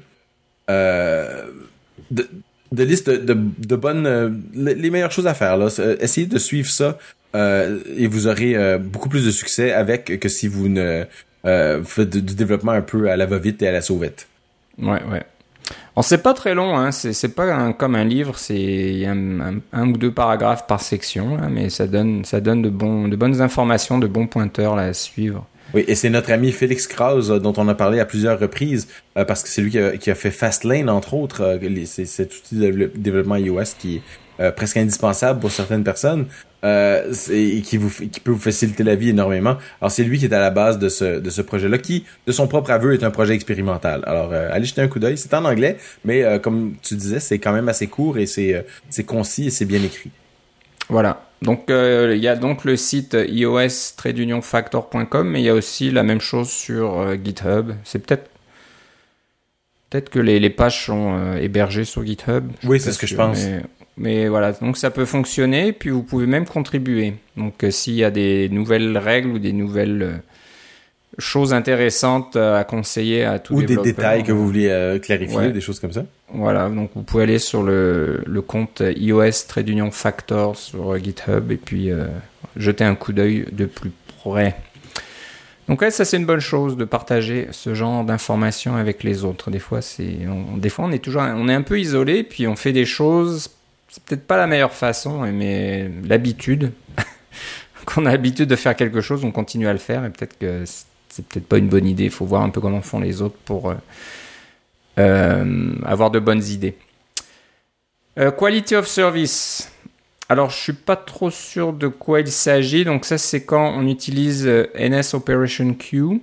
de 0.70 2.30
de 2.72 2.84
liste 2.84 3.10
de, 3.10 3.34
de, 3.34 3.76
bonnes 3.76 4.06
euh, 4.06 4.30
les 4.54 4.90
meilleures 4.90 5.12
choses 5.12 5.28
à 5.28 5.34
faire 5.34 5.58
là. 5.58 5.68
Euh, 5.80 5.96
essayez 6.00 6.28
de 6.28 6.38
suivre 6.38 6.70
ça 6.70 6.98
euh, 7.36 7.80
et 7.96 8.08
vous 8.08 8.28
aurez 8.28 8.78
beaucoup 8.80 9.10
plus 9.10 9.26
de 9.26 9.32
succès 9.32 9.72
avec 9.72 10.20
que 10.20 10.30
si 10.30 10.48
vous 10.48 10.70
ne 10.70 11.06
faites 11.44 12.10
du 12.10 12.36
développement 12.36 12.74
un 12.74 12.82
peu 12.82 13.10
à 13.10 13.16
la 13.16 13.26
va-vite 13.26 13.62
et 13.62 13.68
à 13.68 13.72
la 13.72 13.82
sauvette. 13.82 14.28
Ouais 14.78 15.02
ouais. 15.12 15.24
On 15.96 16.02
c'est 16.02 16.20
pas 16.20 16.34
très 16.34 16.54
long 16.54 16.78
hein. 16.78 16.92
C'est 16.92 17.36
pas 17.36 17.74
comme 17.74 17.96
un 17.96 18.06
livre 18.06 18.38
c'est 18.38 19.06
un, 19.06 19.60
un, 19.74 19.90
ou 19.90 19.98
deux 19.98 20.12
paragraphes 20.12 20.68
par 20.68 20.82
section 20.82 21.38
mais 21.50 21.70
ça 21.70 21.88
donne 21.88 22.24
ça 22.26 22.40
donne 22.42 22.62
de 22.62 22.70
bons 22.70 23.08
de 23.08 23.16
bonnes 23.16 23.42
informations 23.42 23.98
de 23.98 24.08
bons 24.08 24.28
pointeurs 24.28 24.78
à 24.78 24.94
suivre 24.94 25.46
oui, 25.74 25.84
et 25.88 25.96
c'est 25.96 26.10
notre 26.10 26.32
ami 26.32 26.52
Félix 26.52 26.88
Krause 26.88 27.32
euh, 27.32 27.40
dont 27.40 27.54
on 27.58 27.68
a 27.68 27.76
parlé 27.76 28.00
à 28.00 28.06
plusieurs 28.06 28.40
reprises 28.40 28.88
euh, 29.18 29.26
parce 29.26 29.44
que 29.44 29.50
c'est 29.50 29.62
lui 29.62 29.72
qui 29.72 29.80
a, 29.80 29.98
qui 29.98 30.10
a, 30.10 30.16
fait 30.16 30.32
Fastlane 30.32 30.90
entre 30.90 31.14
autres. 31.14 31.42
Euh, 31.42 31.86
c'est 31.86 32.06
cet 32.06 32.36
outil 32.36 32.56
de 32.56 32.92
développement 32.96 33.36
iOS 33.36 33.76
qui 33.78 33.98
est 33.98 34.52
presque 34.52 34.78
indispensable 34.78 35.40
pour 35.40 35.50
certaines 35.50 35.84
personnes 35.84 36.28
et 36.64 37.62
qui 37.64 37.78
vous 37.78 37.90
qui 37.90 38.20
peut 38.20 38.30
vous 38.30 38.40
faciliter 38.40 38.84
la 38.84 38.94
vie 38.94 39.10
énormément. 39.10 39.58
Alors 39.82 39.90
c'est 39.90 40.04
lui 40.04 40.20
qui 40.20 40.26
est 40.26 40.34
à 40.34 40.40
la 40.40 40.52
base 40.52 40.78
de 40.78 40.90
ce 40.90 41.20
de 41.20 41.42
projet-là 41.42 41.80
qui, 41.80 42.06
de 42.28 42.32
son 42.32 42.48
propre 42.48 42.70
aveu, 42.70 42.94
est 42.94 43.04
un 43.04 43.10
projet 43.10 43.34
expérimental. 43.34 44.04
Alors 44.06 44.32
allez 44.32 44.66
jeter 44.66 44.82
un 44.82 44.88
coup 44.88 45.00
d'œil. 45.00 45.18
C'est 45.18 45.34
en 45.34 45.44
anglais, 45.44 45.78
mais 46.06 46.40
comme 46.40 46.76
tu 46.84 46.94
disais, 46.94 47.20
c'est 47.20 47.40
quand 47.40 47.52
même 47.52 47.68
assez 47.68 47.88
court 47.88 48.20
et 48.20 48.28
c'est 48.28 48.64
concis 49.08 49.48
et 49.48 49.50
c'est 49.50 49.66
bien 49.66 49.82
écrit. 49.82 50.12
Voilà. 50.89 51.23
Donc 51.41 51.65
il 51.69 52.17
y 52.17 52.28
a 52.28 52.36
donc 52.36 52.65
le 52.65 52.78
site 52.78 53.17
ios-factor.com, 53.28 55.30
mais 55.30 55.41
il 55.41 55.45
y 55.45 55.50
a 55.50 55.54
aussi 55.54 55.91
la 55.91 56.04
même 56.04 56.21
chose 56.21 56.50
sur 56.50 57.15
GitHub. 57.23 57.73
C'est 57.84 58.00
peut-être 58.00 58.30
peut-être 59.89 60.10
que 60.10 60.19
les, 60.19 60.50
pages 60.50 60.86
sont 60.86 61.36
hébergées 61.36 61.86
sur 61.86 62.04
GitHub. 62.06 62.45
Oui, 62.63 62.80
c'est 62.80 62.91
ce 62.91 62.97
que 62.97 63.06
je 63.06 63.15
pense. 63.15 63.45
Mais 63.97 64.28
voilà, 64.28 64.52
donc 64.52 64.78
ça 64.78 64.91
peut 64.91 65.06
fonctionner, 65.06 65.73
puis 65.73 65.89
vous 65.89 66.04
pouvez 66.04 66.28
même 66.28 66.45
contribuer. 66.45 67.15
Donc 67.36 67.63
euh, 67.63 67.71
s'il 67.71 67.95
y 67.95 68.04
a 68.04 68.12
des 68.12 68.47
nouvelles 68.50 68.95
règles 68.95 69.30
ou 69.30 69.39
des 69.39 69.54
nouvelles 69.54 70.04
euh, 70.04 70.17
choses 71.18 71.54
intéressantes 71.54 72.36
à 72.36 72.64
conseiller 72.64 73.24
à 73.26 73.40
tous 73.40 73.56
Ou 73.56 73.64
des 73.64 73.78
détails 73.78 74.24
que 74.24 74.32
vous 74.32 74.46
voulez 74.46 74.70
euh, 74.70 75.00
clarifier, 75.00 75.52
des 75.52 75.62
choses 75.62 75.80
comme 75.80 75.94
ça. 75.94 76.06
Voilà, 76.34 76.70
donc 76.70 76.92
vous 76.96 77.04
pouvez 77.04 77.24
aller 77.24 77.40
sur 77.40 77.64
le, 77.64 78.22
le 78.26 78.42
compte 78.42 78.82
iOS 78.86 79.46
Trade 79.48 79.70
Union 79.70 79.92
Factor 79.92 80.56
sur 80.56 80.98
GitHub 80.98 81.52
et 81.52 81.58
puis 81.58 81.90
jeter 82.56 82.84
un 82.84 82.96
coup 82.96 83.14
d'œil 83.14 83.46
de 83.52 83.66
plus 83.66 83.92
près. 84.20 84.56
Donc 85.68 85.82
ouais, 85.82 85.92
ça 85.92 86.06
c'est 86.06 86.18
une 86.18 86.26
bonne 86.26 86.40
chose 86.40 86.78
de 86.78 86.86
partager 86.86 87.48
ce 87.52 87.74
genre 87.74 88.04
d'informations 88.04 88.76
avec 88.76 89.04
les 89.04 89.26
autres. 89.26 89.52
Des 89.52 89.60
fois, 89.60 89.82
c'est, 89.82 90.20
des 90.58 90.70
fois 90.70 90.86
on 90.86 90.92
est 90.92 91.00
toujours, 91.00 91.24
on 91.24 91.50
est 91.50 91.54
un 91.54 91.62
peu 91.62 91.80
isolé, 91.80 92.24
puis 92.24 92.48
on 92.48 92.56
fait 92.56 92.74
des 92.74 92.86
choses 92.86 93.50
c'est 93.90 94.04
peut-être 94.04 94.28
pas 94.28 94.38
la 94.38 94.48
meilleure 94.48 94.74
façon, 94.74 95.22
mais 95.32 95.90
l'habitude, 96.04 96.72
qu'on 97.86 98.06
a 98.06 98.12
l'habitude 98.12 98.50
de 98.50 98.56
faire 98.56 98.76
quelque 98.76 99.02
chose, 99.02 99.24
on 99.24 99.32
continue 99.32 99.68
à 99.68 99.74
le 99.74 99.80
faire, 99.80 100.06
et 100.06 100.10
peut-être 100.10 100.38
que 100.38 100.64
c'est 101.18 101.26
peut-être 101.26 101.48
pas 101.48 101.58
une 101.58 101.68
bonne 101.68 101.88
idée. 101.88 102.06
Il 102.06 102.12
faut 102.12 102.26
voir 102.26 102.44
un 102.44 102.50
peu 102.50 102.62
comment 102.62 102.82
font 102.82 103.00
les 103.00 103.24
autres 103.24 103.38
pour 103.44 103.72
euh, 103.72 103.76
euh, 105.00 105.74
avoir 105.84 106.12
de 106.12 106.20
bonnes 106.20 106.44
idées. 106.44 106.78
Euh, 108.20 108.30
quality 108.30 108.76
of 108.76 108.88
service. 108.88 109.72
Alors, 110.30 110.52
je 110.52 110.58
suis 110.58 110.74
pas 110.74 110.96
trop 110.96 111.32
sûr 111.32 111.74
de 111.74 111.88
quoi 111.88 112.20
il 112.20 112.32
s'agit. 112.32 112.86
Donc, 112.86 113.06
ça, 113.06 113.18
c'est 113.18 113.46
quand 113.46 113.74
on 113.76 113.88
utilise 113.88 114.46
NS 114.76 115.14
Operation 115.16 115.74
Queue. 115.74 116.20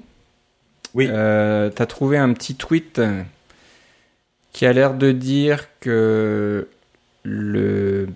Oui. 0.95 1.07
tu 1.07 1.13
as 1.13 1.87
trouvé 1.89 2.19
un 2.19 2.33
petit 2.33 2.55
tweet 2.55 3.01
qui 4.53 4.65
a 4.65 4.73
l'air 4.73 4.95
de 4.95 5.11
dire 5.11 5.67
que 5.81 6.69
le 7.25 8.07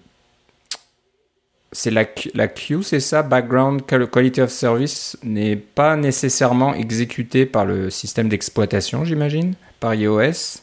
c'est 1.73 1.91
la, 1.91 2.05
la 2.35 2.49
queue, 2.49 2.83
c'est 2.83 3.01
ça, 3.01 3.23
background 3.23 3.83
quality 3.85 4.41
of 4.41 4.51
service 4.51 5.19
n'est 5.23 5.57
pas 5.57 5.97
nécessairement 5.97 6.75
exécuté 6.75 7.45
par 7.45 7.67
le 7.67 7.91
système 7.91 8.29
d'exploitation, 8.29 9.05
j'imagine, 9.05 9.55
par 9.81 9.95
iOS. 9.95 10.63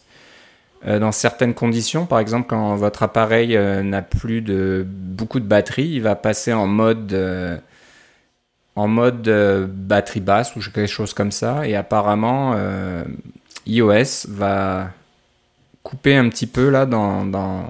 Euh, 0.87 0.99
dans 0.99 1.11
certaines 1.11 1.53
conditions, 1.53 2.05
par 2.05 2.19
exemple, 2.19 2.47
quand 2.47 2.75
votre 2.75 3.03
appareil 3.03 3.55
euh, 3.55 3.81
n'a 3.81 4.01
plus 4.01 4.41
de 4.41 4.85
beaucoup 4.87 5.39
de 5.39 5.45
batterie, 5.45 5.87
il 5.87 6.01
va 6.01 6.15
passer 6.15 6.53
en 6.53 6.67
mode 6.67 7.13
euh, 7.13 7.57
en 8.75 8.87
mode 8.87 9.29
batterie 9.69 10.19
basse 10.19 10.55
ou 10.55 10.59
quelque 10.59 10.87
chose 10.87 11.13
comme 11.13 11.31
ça. 11.31 11.65
Et 11.65 11.75
apparemment, 11.75 12.57
iOS 13.65 14.27
va 14.27 14.89
couper 15.81 16.17
un 16.17 16.27
petit 16.27 16.45
peu 16.45 16.69
là 16.69 16.85
dans, 16.85 17.25
dans 17.25 17.63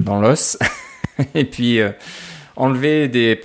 dans 0.00 0.20
l'os. 0.20 0.58
et 1.34 1.44
puis 1.46 1.80
enlever 2.58 3.06
des, 3.06 3.40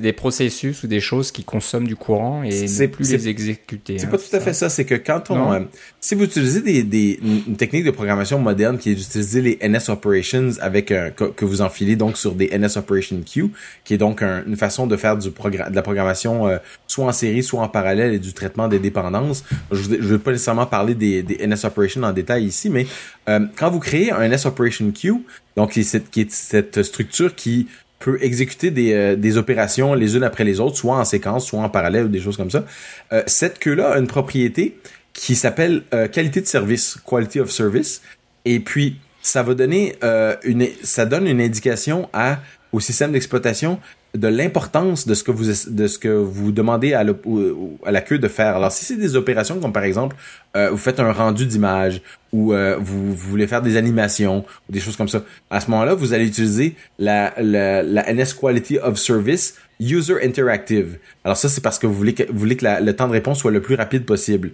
des 0.00 0.12
processus 0.12 0.82
ou 0.82 0.88
des 0.88 0.98
choses 0.98 1.30
qui 1.30 1.44
consomment 1.44 1.86
du 1.86 1.94
courant 1.94 2.42
et 2.42 2.48
ne 2.48 2.86
plus 2.86 3.12
les 3.12 3.28
exécuter. 3.28 3.96
C'est 3.98 4.10
pas 4.10 4.16
hein, 4.16 4.20
tout 4.28 4.36
à 4.36 4.40
fait 4.40 4.52
ça. 4.52 4.68
C'est 4.68 4.84
que 4.84 4.96
quand 4.96 5.30
on, 5.30 5.52
euh, 5.52 5.60
si 6.00 6.16
vous 6.16 6.24
utilisez 6.24 6.62
des, 6.62 6.82
des 6.82 7.20
une 7.22 7.56
technique 7.56 7.84
de 7.84 7.92
programmation 7.92 8.40
moderne 8.40 8.78
qui 8.78 8.90
est 8.90 8.94
d'utiliser 8.96 9.40
les 9.40 9.58
NS 9.62 9.88
operations 9.88 10.50
avec 10.60 10.90
un, 10.90 11.10
que, 11.10 11.44
vous 11.44 11.62
enfilez 11.62 11.94
donc 11.94 12.18
sur 12.18 12.34
des 12.34 12.48
NS 12.58 12.76
operation 12.76 13.22
queue, 13.22 13.50
qui 13.84 13.94
est 13.94 13.98
donc 13.98 14.20
une 14.22 14.56
façon 14.56 14.88
de 14.88 14.96
faire 14.96 15.16
du 15.16 15.30
de 15.30 15.74
la 15.74 15.82
programmation 15.82 16.48
euh, 16.48 16.58
soit 16.88 17.06
en 17.06 17.12
série, 17.12 17.44
soit 17.44 17.62
en 17.62 17.68
parallèle 17.68 18.14
et 18.14 18.18
du 18.18 18.32
traitement 18.32 18.66
des 18.66 18.80
dépendances. 18.80 19.44
Je 19.70 19.90
ne 19.90 19.96
veux 19.98 20.18
pas 20.18 20.32
nécessairement 20.32 20.66
parler 20.66 20.96
des, 20.96 21.22
des 21.22 21.46
NS 21.46 21.64
operations 21.64 22.02
en 22.02 22.12
détail 22.12 22.44
ici, 22.44 22.68
mais 22.68 22.88
euh, 23.28 23.46
quand 23.56 23.70
vous 23.70 23.80
créez 23.80 24.10
un 24.10 24.28
NS 24.28 24.44
operation 24.46 24.90
queue, 24.90 25.14
donc 25.56 25.70
qui 25.70 25.80
est 25.80 25.84
cette, 25.84 26.10
qui 26.10 26.22
est 26.22 26.30
cette 26.32 26.82
structure 26.82 27.34
qui 27.34 27.68
peut 27.98 28.18
exécuter 28.20 28.70
des, 28.70 28.92
euh, 28.92 29.16
des, 29.16 29.38
opérations 29.38 29.94
les 29.94 30.16
unes 30.16 30.24
après 30.24 30.44
les 30.44 30.60
autres, 30.60 30.76
soit 30.76 30.96
en 30.96 31.04
séquence, 31.04 31.46
soit 31.46 31.60
en 31.60 31.68
parallèle 31.68 32.06
ou 32.06 32.08
des 32.08 32.20
choses 32.20 32.36
comme 32.36 32.50
ça. 32.50 32.64
Euh, 33.12 33.22
cette 33.26 33.58
queue-là 33.58 33.92
a 33.92 33.98
une 33.98 34.06
propriété 34.06 34.78
qui 35.12 35.34
s'appelle 35.34 35.82
euh, 35.94 36.08
qualité 36.08 36.40
de 36.40 36.46
service, 36.46 36.98
quality 37.08 37.40
of 37.40 37.50
service, 37.50 38.02
et 38.44 38.60
puis 38.60 38.96
ça 39.22 39.42
va 39.42 39.54
donner 39.54 39.96
une, 40.44 40.68
ça 40.84 41.04
donne 41.04 41.26
une 41.26 41.40
indication 41.40 42.08
à 42.12 42.38
au 42.72 42.78
système 42.78 43.10
d'exploitation 43.10 43.80
de 44.16 44.28
l'importance 44.28 45.06
de 45.06 45.14
ce 45.14 45.24
que 45.24 45.30
vous 45.30 45.44
de 45.44 45.86
ce 45.86 45.98
que 45.98 46.08
vous 46.08 46.52
demandez 46.52 46.94
à, 46.94 47.04
la 47.04 48.00
queue 48.00 48.18
de 48.18 48.28
faire. 48.28 48.56
Alors 48.56 48.72
si 48.72 48.84
c'est 48.84 48.96
des 48.96 49.16
opérations 49.16 49.60
comme 49.60 49.72
par 49.72 49.84
exemple 49.84 50.16
euh, 50.56 50.70
vous 50.70 50.76
faites 50.76 51.00
un 51.00 51.12
rendu 51.12 51.46
d'image 51.46 52.02
ou 52.32 52.52
euh, 52.52 52.76
vous, 52.78 53.14
voulez 53.14 53.46
faire 53.46 53.62
des 53.62 53.76
animations 53.76 54.44
ou 54.68 54.72
des 54.72 54.80
choses 54.80 54.96
comme 54.96 55.08
ça, 55.08 55.22
à 55.50 55.60
ce 55.60 55.70
moment-là 55.70 55.94
vous 55.94 56.12
allez 56.12 56.26
utiliser 56.26 56.74
la, 56.98 57.34
la, 57.38 58.12
NS 58.12 58.34
Quality 58.38 58.78
of 58.78 58.98
Service 58.98 59.54
User 59.80 60.16
Interactive. 60.22 60.98
Alors 61.24 61.36
ça 61.36 61.48
c'est 61.48 61.60
parce 61.60 61.78
que 61.78 61.86
vous 61.86 61.94
voulez 61.94 62.14
que 62.14 62.24
vous 62.30 62.38
voulez 62.38 62.56
que 62.56 62.66
le 62.82 62.96
temps 62.96 63.08
de 63.08 63.12
réponse 63.12 63.38
soit 63.38 63.50
le 63.50 63.60
plus 63.60 63.74
rapide 63.74 64.04
possible. 64.04 64.52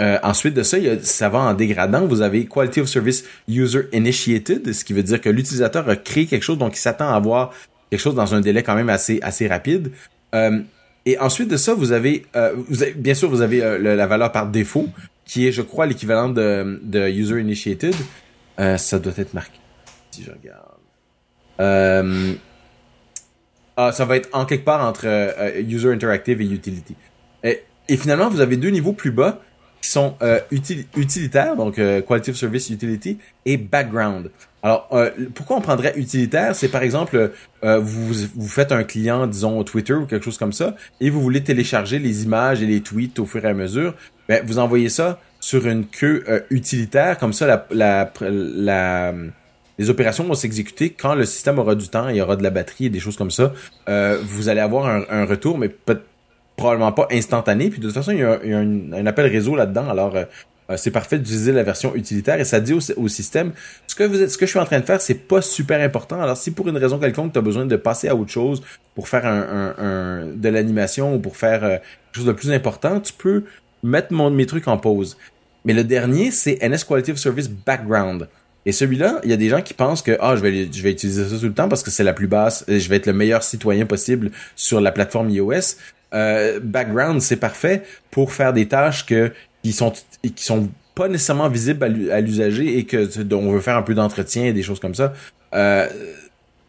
Euh, 0.00 0.18
ensuite 0.24 0.54
de 0.54 0.64
ça, 0.64 0.78
y 0.78 0.98
ça 1.04 1.28
va 1.28 1.38
en 1.38 1.54
dégradant. 1.54 2.06
Vous 2.06 2.20
avez 2.20 2.46
Quality 2.46 2.80
of 2.80 2.88
Service 2.88 3.24
User 3.48 3.82
Initiated, 3.92 4.72
ce 4.72 4.84
qui 4.84 4.92
veut 4.92 5.04
dire 5.04 5.20
que 5.20 5.28
l'utilisateur 5.28 5.88
a 5.88 5.96
créé 5.96 6.26
quelque 6.26 6.42
chose, 6.42 6.58
donc 6.58 6.74
il 6.74 6.80
s'attend 6.80 7.08
à 7.08 7.14
avoir 7.14 7.52
quelque 7.94 8.02
chose 8.02 8.16
dans 8.16 8.34
un 8.34 8.40
délai 8.40 8.64
quand 8.64 8.74
même 8.74 8.88
assez 8.88 9.20
assez 9.22 9.46
rapide. 9.46 9.92
Euh, 10.34 10.62
et 11.06 11.16
ensuite 11.18 11.48
de 11.48 11.56
ça, 11.56 11.74
vous 11.74 11.92
avez, 11.92 12.26
euh, 12.34 12.56
bien 12.96 13.14
sûr, 13.14 13.28
vous 13.28 13.40
avez 13.40 13.62
euh, 13.62 13.94
la 13.94 14.06
valeur 14.08 14.32
par 14.32 14.48
défaut, 14.48 14.88
qui 15.24 15.46
est, 15.46 15.52
je 15.52 15.62
crois, 15.62 15.86
l'équivalent 15.86 16.28
de, 16.28 17.08
user 17.08 17.40
initiated. 17.40 17.94
Ça 18.58 18.98
doit 18.98 19.12
être 19.16 19.32
marqué. 19.32 19.60
Si 20.10 20.24
je 20.24 20.32
regarde. 20.32 20.74
ah, 23.76 23.92
ça 23.92 24.04
va 24.04 24.16
être 24.16 24.28
en 24.32 24.44
quelque 24.44 24.64
part 24.64 24.84
entre 24.84 25.06
user 25.60 25.92
interactive 25.92 26.40
et 26.40 26.46
utility. 26.46 26.96
Et, 27.44 27.62
et, 27.88 27.96
finalement, 27.96 28.28
vous 28.28 28.40
avez 28.40 28.56
deux 28.56 28.70
niveaux 28.70 28.92
plus 28.92 29.12
bas 29.12 29.40
qui 29.80 29.90
sont 29.90 30.16
utilitaires, 30.96 31.54
donc 31.54 31.76
quality 31.76 32.30
of 32.30 32.36
service 32.36 32.70
utility, 32.70 33.18
et 33.44 33.56
background. 33.56 34.32
Alors, 34.64 34.88
euh, 34.92 35.10
pourquoi 35.34 35.58
on 35.58 35.60
prendrait 35.60 35.92
utilitaire? 35.96 36.56
C'est 36.56 36.68
par 36.68 36.82
exemple, 36.82 37.32
euh, 37.64 37.78
vous, 37.78 38.14
vous 38.34 38.48
faites 38.48 38.72
un 38.72 38.82
client, 38.82 39.26
disons 39.26 39.62
Twitter 39.62 39.92
ou 39.92 40.06
quelque 40.06 40.24
chose 40.24 40.38
comme 40.38 40.54
ça, 40.54 40.74
et 41.02 41.10
vous 41.10 41.20
voulez 41.20 41.44
télécharger 41.44 41.98
les 41.98 42.24
images 42.24 42.62
et 42.62 42.66
les 42.66 42.80
tweets 42.80 43.18
au 43.18 43.26
fur 43.26 43.44
et 43.44 43.48
à 43.48 43.52
mesure. 43.52 43.94
Ben, 44.26 44.42
vous 44.46 44.58
envoyez 44.58 44.88
ça 44.88 45.20
sur 45.38 45.66
une 45.66 45.84
queue 45.86 46.24
euh, 46.30 46.40
utilitaire, 46.48 47.18
comme 47.18 47.34
ça, 47.34 47.46
la, 47.46 47.66
la, 47.70 48.10
la 48.22 49.14
les 49.76 49.90
opérations 49.90 50.24
vont 50.24 50.34
s'exécuter 50.34 50.90
quand 50.90 51.14
le 51.14 51.26
système 51.26 51.58
aura 51.58 51.74
du 51.74 51.88
temps, 51.88 52.08
il 52.08 52.16
y 52.16 52.22
aura 52.22 52.36
de 52.36 52.42
la 52.44 52.50
batterie 52.50 52.86
et 52.86 52.90
des 52.90 53.00
choses 53.00 53.16
comme 53.16 53.32
ça. 53.32 53.52
vous 53.86 54.48
allez 54.48 54.60
avoir 54.60 54.86
un, 54.86 55.24
retour, 55.24 55.58
mais 55.58 55.68
peut 55.68 56.00
probablement 56.56 56.92
pas 56.92 57.08
instantané. 57.10 57.70
Puis 57.70 57.80
de 57.80 57.86
toute 57.86 57.94
façon, 57.94 58.12
il 58.12 58.18
y 58.18 58.22
a, 58.22 58.38
il 58.44 58.50
y 58.50 58.54
a 58.54 58.58
un, 58.58 58.92
un, 58.92 59.06
appel 59.06 59.26
réseau 59.26 59.56
là-dedans. 59.56 59.88
Alors, 59.88 60.16
euh, 60.16 60.24
c'est 60.76 60.90
parfait 60.90 61.18
d'utiliser 61.18 61.52
la 61.52 61.62
version 61.62 61.94
utilitaire 61.94 62.40
et 62.40 62.44
ça 62.44 62.60
dit 62.60 62.72
au, 62.72 63.08
système 63.08 63.52
ce 63.86 63.94
que 63.94 64.46
je 64.46 64.46
suis 64.46 64.58
en 64.58 64.64
train 64.64 64.80
de 64.80 64.84
faire, 64.84 65.00
c'est 65.00 65.14
pas 65.14 65.42
super 65.42 65.80
important. 65.80 66.20
Alors 66.20 66.36
si 66.36 66.50
pour 66.50 66.68
une 66.68 66.76
raison 66.78 66.98
quelconque 66.98 67.32
tu 67.32 67.38
as 67.38 67.42
besoin 67.42 67.66
de 67.66 67.76
passer 67.76 68.08
à 68.08 68.16
autre 68.16 68.30
chose 68.30 68.62
pour 68.94 69.08
faire 69.08 69.24
de 69.24 70.48
l'animation 70.48 71.14
ou 71.14 71.18
pour 71.18 71.36
faire 71.36 71.64
euh, 71.64 71.76
quelque 71.78 72.16
chose 72.16 72.26
de 72.26 72.32
plus 72.32 72.50
important, 72.50 73.00
tu 73.00 73.12
peux 73.12 73.44
mettre 73.82 74.12
mon, 74.12 74.30
mes 74.30 74.46
trucs 74.46 74.68
en 74.68 74.78
pause. 74.78 75.16
Mais 75.64 75.72
le 75.72 75.84
dernier, 75.84 76.30
c'est 76.30 76.58
NS 76.62 76.84
Quality 76.86 77.12
of 77.12 77.18
Service 77.18 77.48
Background. 77.48 78.28
Et 78.66 78.72
celui-là, 78.72 79.20
il 79.24 79.30
y 79.30 79.32
a 79.32 79.36
des 79.36 79.48
gens 79.48 79.60
qui 79.60 79.74
pensent 79.74 80.02
que 80.02 80.16
ah 80.20 80.36
je 80.36 80.40
vais 80.40 80.68
je 80.72 80.82
vais 80.82 80.92
utiliser 80.92 81.28
ça 81.28 81.38
tout 81.38 81.46
le 81.46 81.52
temps 81.52 81.68
parce 81.68 81.82
que 81.82 81.90
c'est 81.90 82.04
la 82.04 82.14
plus 82.14 82.26
basse 82.26 82.64
et 82.66 82.80
je 82.80 82.88
vais 82.88 82.96
être 82.96 83.06
le 83.06 83.12
meilleur 83.12 83.42
citoyen 83.42 83.84
possible 83.84 84.30
sur 84.56 84.80
la 84.80 84.90
plateforme 84.90 85.28
iOS. 85.30 85.76
Euh, 86.14 86.60
background, 86.62 87.20
c'est 87.20 87.36
parfait 87.36 87.82
pour 88.10 88.32
faire 88.32 88.52
des 88.52 88.66
tâches 88.66 89.04
que 89.04 89.32
qui 89.64 89.72
sont 89.72 89.92
qui 90.22 90.44
sont 90.44 90.68
pas 90.94 91.08
nécessairement 91.08 91.48
visibles 91.48 92.10
à 92.12 92.20
l'usager 92.20 92.78
et 92.78 92.84
que 92.84 93.08
on 93.34 93.50
veut 93.50 93.60
faire 93.60 93.76
un 93.76 93.82
peu 93.82 93.94
d'entretien 93.94 94.44
et 94.44 94.52
des 94.52 94.62
choses 94.62 94.78
comme 94.78 94.94
ça. 94.94 95.12
Euh, 95.54 95.88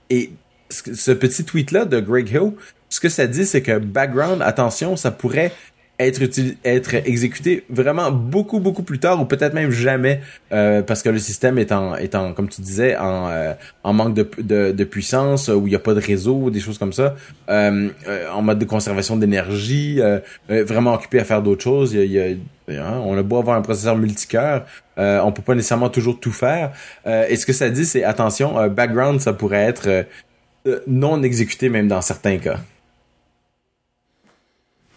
et 0.10 0.32
ce 0.70 1.12
petit 1.12 1.44
tweet 1.44 1.72
là 1.72 1.86
de 1.86 2.00
Greg 2.00 2.30
Hill, 2.32 2.54
ce 2.90 3.00
que 3.00 3.10
ça 3.10 3.28
dit, 3.28 3.46
c'est 3.46 3.62
que 3.62 3.78
background, 3.78 4.42
attention, 4.42 4.96
ça 4.96 5.12
pourrait 5.12 5.52
être 6.00 6.22
être 6.66 6.96
exécuté 6.96 7.64
vraiment 7.70 8.12
beaucoup 8.12 8.60
beaucoup 8.60 8.84
plus 8.84 9.00
tard 9.00 9.22
ou 9.22 9.26
peut-être 9.26 9.54
même 9.54 9.72
jamais 9.72 10.22
euh, 10.52 10.82
parce 10.82 11.02
que 11.02 11.10
le 11.10 11.20
système 11.20 11.58
est 11.58 11.72
en 11.72 11.96
est 11.96 12.16
en 12.16 12.34
comme 12.34 12.50
tu 12.50 12.62
disais 12.62 12.98
en 12.98 13.30
euh, 13.30 13.54
en 13.84 13.94
manque 13.94 14.14
de, 14.14 14.30
de, 14.40 14.72
de 14.72 14.84
puissance 14.84 15.48
où 15.48 15.68
il 15.68 15.70
n'y 15.70 15.76
a 15.76 15.80
pas 15.80 15.94
de 15.94 16.02
réseau 16.02 16.50
des 16.50 16.60
choses 16.60 16.78
comme 16.78 16.92
ça 16.92 17.16
euh, 17.50 17.90
en 18.34 18.42
mode 18.42 18.60
de 18.60 18.66
conservation 18.66 19.16
d'énergie 19.16 20.02
vraiment 20.50 20.94
occupé 20.94 21.20
à 21.20 21.24
faire 21.24 21.42
d'autres 21.42 21.64
choses 21.64 21.94
il 21.94 22.12
y 22.12 22.20
a, 22.20 22.86
hein, 22.86 23.02
on 23.06 23.18
a 23.18 23.24
beau 23.24 23.38
avoir 23.38 23.58
un 23.58 23.62
processeur 23.62 23.96
multicœur 23.96 24.66
on 24.98 25.32
peut 25.32 25.42
pas 25.42 25.56
nécessairement 25.56 25.90
toujours 25.90 26.20
tout 26.20 26.34
faire 26.34 26.72
et 27.06 27.36
ce 27.38 27.46
que 27.46 27.54
ça 27.54 27.70
dit 27.70 27.86
c'est 27.86 28.04
attention 28.04 28.68
background 28.68 29.22
ça 29.22 29.34
pourrait 29.34 29.64
être 29.64 30.06
non 30.88 31.24
exécuté 31.24 31.70
même 31.70 31.88
dans 31.88 32.02
certains 32.02 32.38
cas. 32.38 32.58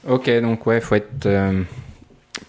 Ok, 0.09 0.31
donc 0.41 0.67
ouais, 0.67 0.81
faut 0.81 0.95
être 0.95 1.29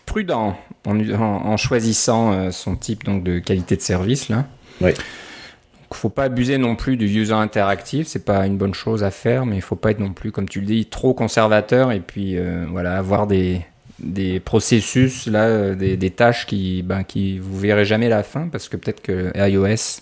prudent 0.05 0.57
en, 0.85 1.57
choisissant 1.57 2.51
son 2.51 2.75
type 2.75 3.03
donc 3.03 3.23
de 3.23 3.39
qualité 3.39 3.75
de 3.75 3.81
service 3.81 4.29
là. 4.29 4.45
Oui. 4.81 4.91
Donc, 4.91 5.93
faut 5.93 6.09
pas 6.09 6.25
abuser 6.25 6.57
non 6.57 6.75
plus 6.75 6.97
du 6.97 7.05
user 7.05 7.33
interactif, 7.33 8.07
c'est 8.07 8.23
pas 8.23 8.45
une 8.45 8.57
bonne 8.57 8.73
chose 8.73 9.03
à 9.03 9.11
faire, 9.11 9.45
mais 9.45 9.55
il 9.55 9.61
faut 9.61 9.75
pas 9.75 9.91
être 9.91 9.99
non 9.99 10.13
plus, 10.13 10.31
comme 10.31 10.47
tu 10.47 10.61
le 10.61 10.67
dis, 10.67 10.85
trop 10.85 11.13
conservateur 11.13 11.91
et 11.91 11.99
puis 11.99 12.37
voilà 12.69 12.97
avoir 12.97 13.27
des 13.27 13.61
des 14.01 14.39
processus 14.39 15.27
là, 15.27 15.43
euh, 15.43 15.75
des, 15.75 16.11
tâches 16.11 16.45
qui, 16.45 16.83
ben, 16.83 17.03
qui 17.03 17.37
vous 17.39 17.57
verrez 17.57 17.85
jamais 17.85 18.09
la 18.09 18.23
fin 18.23 18.47
parce 18.47 18.69
que 18.69 18.77
peut-être 18.77 19.01
que 19.01 19.31
iOS 19.35 20.01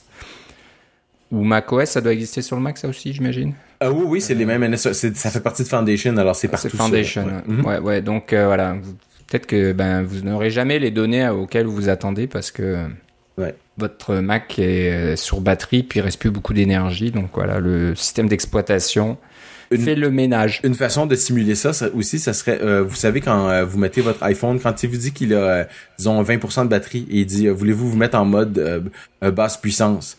ou 1.31 1.43
macOS, 1.43 1.89
ça 1.89 2.01
doit 2.01 2.13
exister 2.13 2.41
sur 2.41 2.55
le 2.55 2.61
Mac, 2.61 2.77
ça 2.77 2.87
aussi, 2.87 3.11
j'imagine? 3.11 3.53
Ah 3.79 3.91
oui, 3.91 4.03
oui, 4.07 4.21
c'est 4.21 4.33
les 4.33 4.45
mêmes. 4.45 4.75
Ça 4.75 4.93
fait 4.93 5.39
partie 5.39 5.63
de 5.63 5.67
Foundation, 5.67 6.17
alors 6.17 6.35
c'est 6.35 6.47
partout. 6.47 6.69
C'est 6.69 6.77
Foundation. 6.77 7.27
Ouais. 7.65 7.79
ouais, 7.79 8.01
Donc 8.01 8.33
euh, 8.33 8.45
voilà, 8.47 8.75
peut-être 9.27 9.45
que 9.45 9.71
ben 9.73 10.03
vous 10.03 10.21
n'aurez 10.21 10.49
jamais 10.49 10.79
les 10.79 10.91
données 10.91 11.27
auxquelles 11.29 11.65
vous 11.65 11.75
vous 11.75 11.89
attendez 11.89 12.27
parce 12.27 12.51
que 12.51 12.85
votre 13.77 14.15
Mac 14.15 14.57
est 14.57 14.91
euh, 14.91 15.15
sur 15.15 15.39
batterie 15.39 15.83
puis 15.83 15.99
il 15.99 16.01
reste 16.01 16.19
plus 16.19 16.31
beaucoup 16.31 16.53
d'énergie. 16.53 17.11
Donc 17.11 17.29
voilà, 17.35 17.59
le 17.59 17.95
système 17.95 18.27
d'exploitation 18.27 19.17
une, 19.71 19.81
fait 19.81 19.95
le 19.95 20.09
ménage. 20.09 20.61
Une 20.63 20.75
façon 20.75 21.05
de 21.05 21.15
simuler 21.15 21.55
ça, 21.55 21.71
aussi, 21.93 22.19
ça 22.19 22.33
serait, 22.33 22.59
euh, 22.61 22.83
vous 22.83 22.95
savez, 22.95 23.21
quand 23.21 23.49
euh, 23.49 23.65
vous 23.65 23.77
mettez 23.77 24.01
votre 24.01 24.23
iPhone, 24.23 24.59
quand 24.59 24.83
il 24.83 24.89
vous 24.89 24.97
dit 24.97 25.11
qu'il 25.11 25.33
a, 25.33 25.37
euh, 25.37 25.63
disons, 25.97 26.21
20% 26.21 26.63
de 26.63 26.69
batterie 26.69 27.05
et 27.09 27.19
il 27.19 27.25
dit, 27.25 27.47
voulez-vous 27.47 27.89
vous 27.89 27.97
mettre 27.97 28.17
en 28.17 28.25
mode 28.25 28.91
basse 29.21 29.57
puissance? 29.57 30.17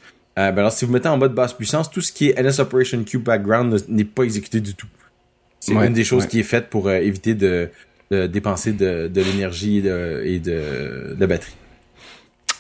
Ben 0.53 0.59
alors, 0.59 0.73
si 0.73 0.85
vous 0.85 0.93
mettez 0.93 1.09
en 1.09 1.17
mode 1.17 1.35
basse 1.35 1.53
puissance, 1.53 1.91
tout 1.91 2.01
ce 2.01 2.13
qui 2.13 2.29
est 2.29 2.41
NS 2.41 2.61
Operation 2.61 3.03
Q 3.05 3.19
background 3.19 3.85
n'est 3.89 4.05
pas 4.05 4.23
exécuté 4.23 4.61
du 4.61 4.75
tout. 4.75 4.87
C'est 5.61 5.73
une 5.73 5.93
des 5.93 6.05
choses 6.05 6.27
qui 6.27 6.41
est 6.41 6.45
faite 6.45 6.71
pour 6.71 6.91
éviter 6.91 7.35
de, 7.35 7.71
dépenser 8.11 8.73
de, 8.73 9.11
l'énergie 9.15 9.79
et, 9.79 9.83
de, 9.83 10.23
et 10.25 10.39
de, 10.39 11.17
la 11.19 11.27
batterie. 11.27 11.57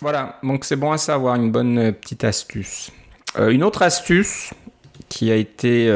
Voilà, 0.01 0.38
donc 0.43 0.64
c'est 0.64 0.77
bon 0.77 0.93
à 0.93 0.99
savoir, 0.99 1.37
une 1.37 1.53
bonne 1.53 1.93
petite 1.93 2.25
astuce. 2.25 2.91
une 3.38 3.62
autre 3.62 3.83
astuce 3.83 4.51
qui 5.09 5.31
a 5.31 5.37
été 5.37 5.88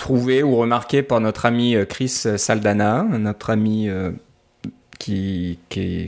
trouvé 0.00 0.42
ou 0.42 0.56
remarqué 0.56 1.02
par 1.02 1.20
notre 1.20 1.46
ami 1.46 1.76
euh, 1.76 1.84
Chris 1.84 2.08
Saldana, 2.08 3.04
notre 3.04 3.50
ami 3.50 3.88
euh, 3.88 4.10
qui 4.98 5.58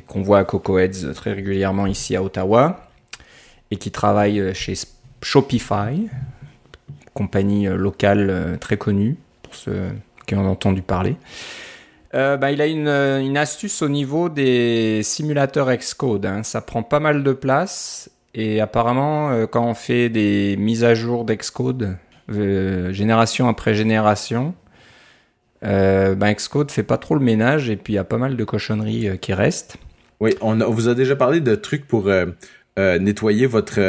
qu'on 0.07 0.23
voit 0.23 0.40
à 0.40 0.45
Coco 0.45 0.79
Heads 0.79 1.12
très 1.14 1.33
régulièrement 1.33 1.87
ici 1.87 2.16
à 2.16 2.23
Ottawa 2.23 2.91
et 3.72 3.76
qui 3.76 3.90
travaille 3.90 4.38
euh, 4.38 4.54
chez 4.54 4.74
Shopify, 5.22 6.08
compagnie 7.14 7.66
locale 7.66 8.56
très 8.61 8.76
connue 8.76 9.16
pour 9.42 9.56
ceux 9.56 9.88
qui 10.26 10.37
ont 10.37 10.48
entendu 10.48 10.82
parler. 10.82 11.16
bah, 12.12 12.50
il 12.52 12.61
a 12.61 12.66
une, 12.66 13.37
astuce 13.37 13.82
au 13.82 13.88
niveau 13.88 14.28
des 14.28 15.02
simulateurs 15.02 15.70
Xcode. 15.76 16.26
Hein. 16.26 16.42
Ça 16.42 16.61
prend 16.61 16.82
pas 16.82 17.00
mal 17.00 17.22
de 17.22 17.32
place 17.32 18.11
et 18.35 18.61
apparemment, 18.61 19.46
quand 19.46 19.64
on 19.64 19.74
fait 19.74 20.08
des 20.08 20.56
mises 20.56 20.85
à 20.85 20.94
jour 20.94 21.24
d'Xcode, 21.24 21.96
euh, 22.30 22.92
génération 22.92 23.48
après 23.48 23.74
génération. 23.74 24.54
Euh, 25.64 26.14
ben 26.14 26.32
Xcode 26.32 26.70
fait 26.70 26.82
pas 26.82 26.98
trop 26.98 27.14
le 27.14 27.20
ménage 27.20 27.70
et 27.70 27.76
puis 27.76 27.92
il 27.92 27.96
y 27.96 27.98
a 27.98 28.04
pas 28.04 28.18
mal 28.18 28.37
de 28.37 28.44
cochonneries 28.44 29.08
euh, 29.08 29.16
qui 29.16 29.32
restent. 29.32 29.76
Oui, 30.20 30.35
on, 30.40 30.56
vous 30.70 30.88
a 30.88 30.94
déjà 30.94 31.16
parlé 31.16 31.40
de 31.40 31.54
trucs 31.54 31.87
pour 31.87 32.08
nettoyer 32.78 33.46
votre 33.46 33.80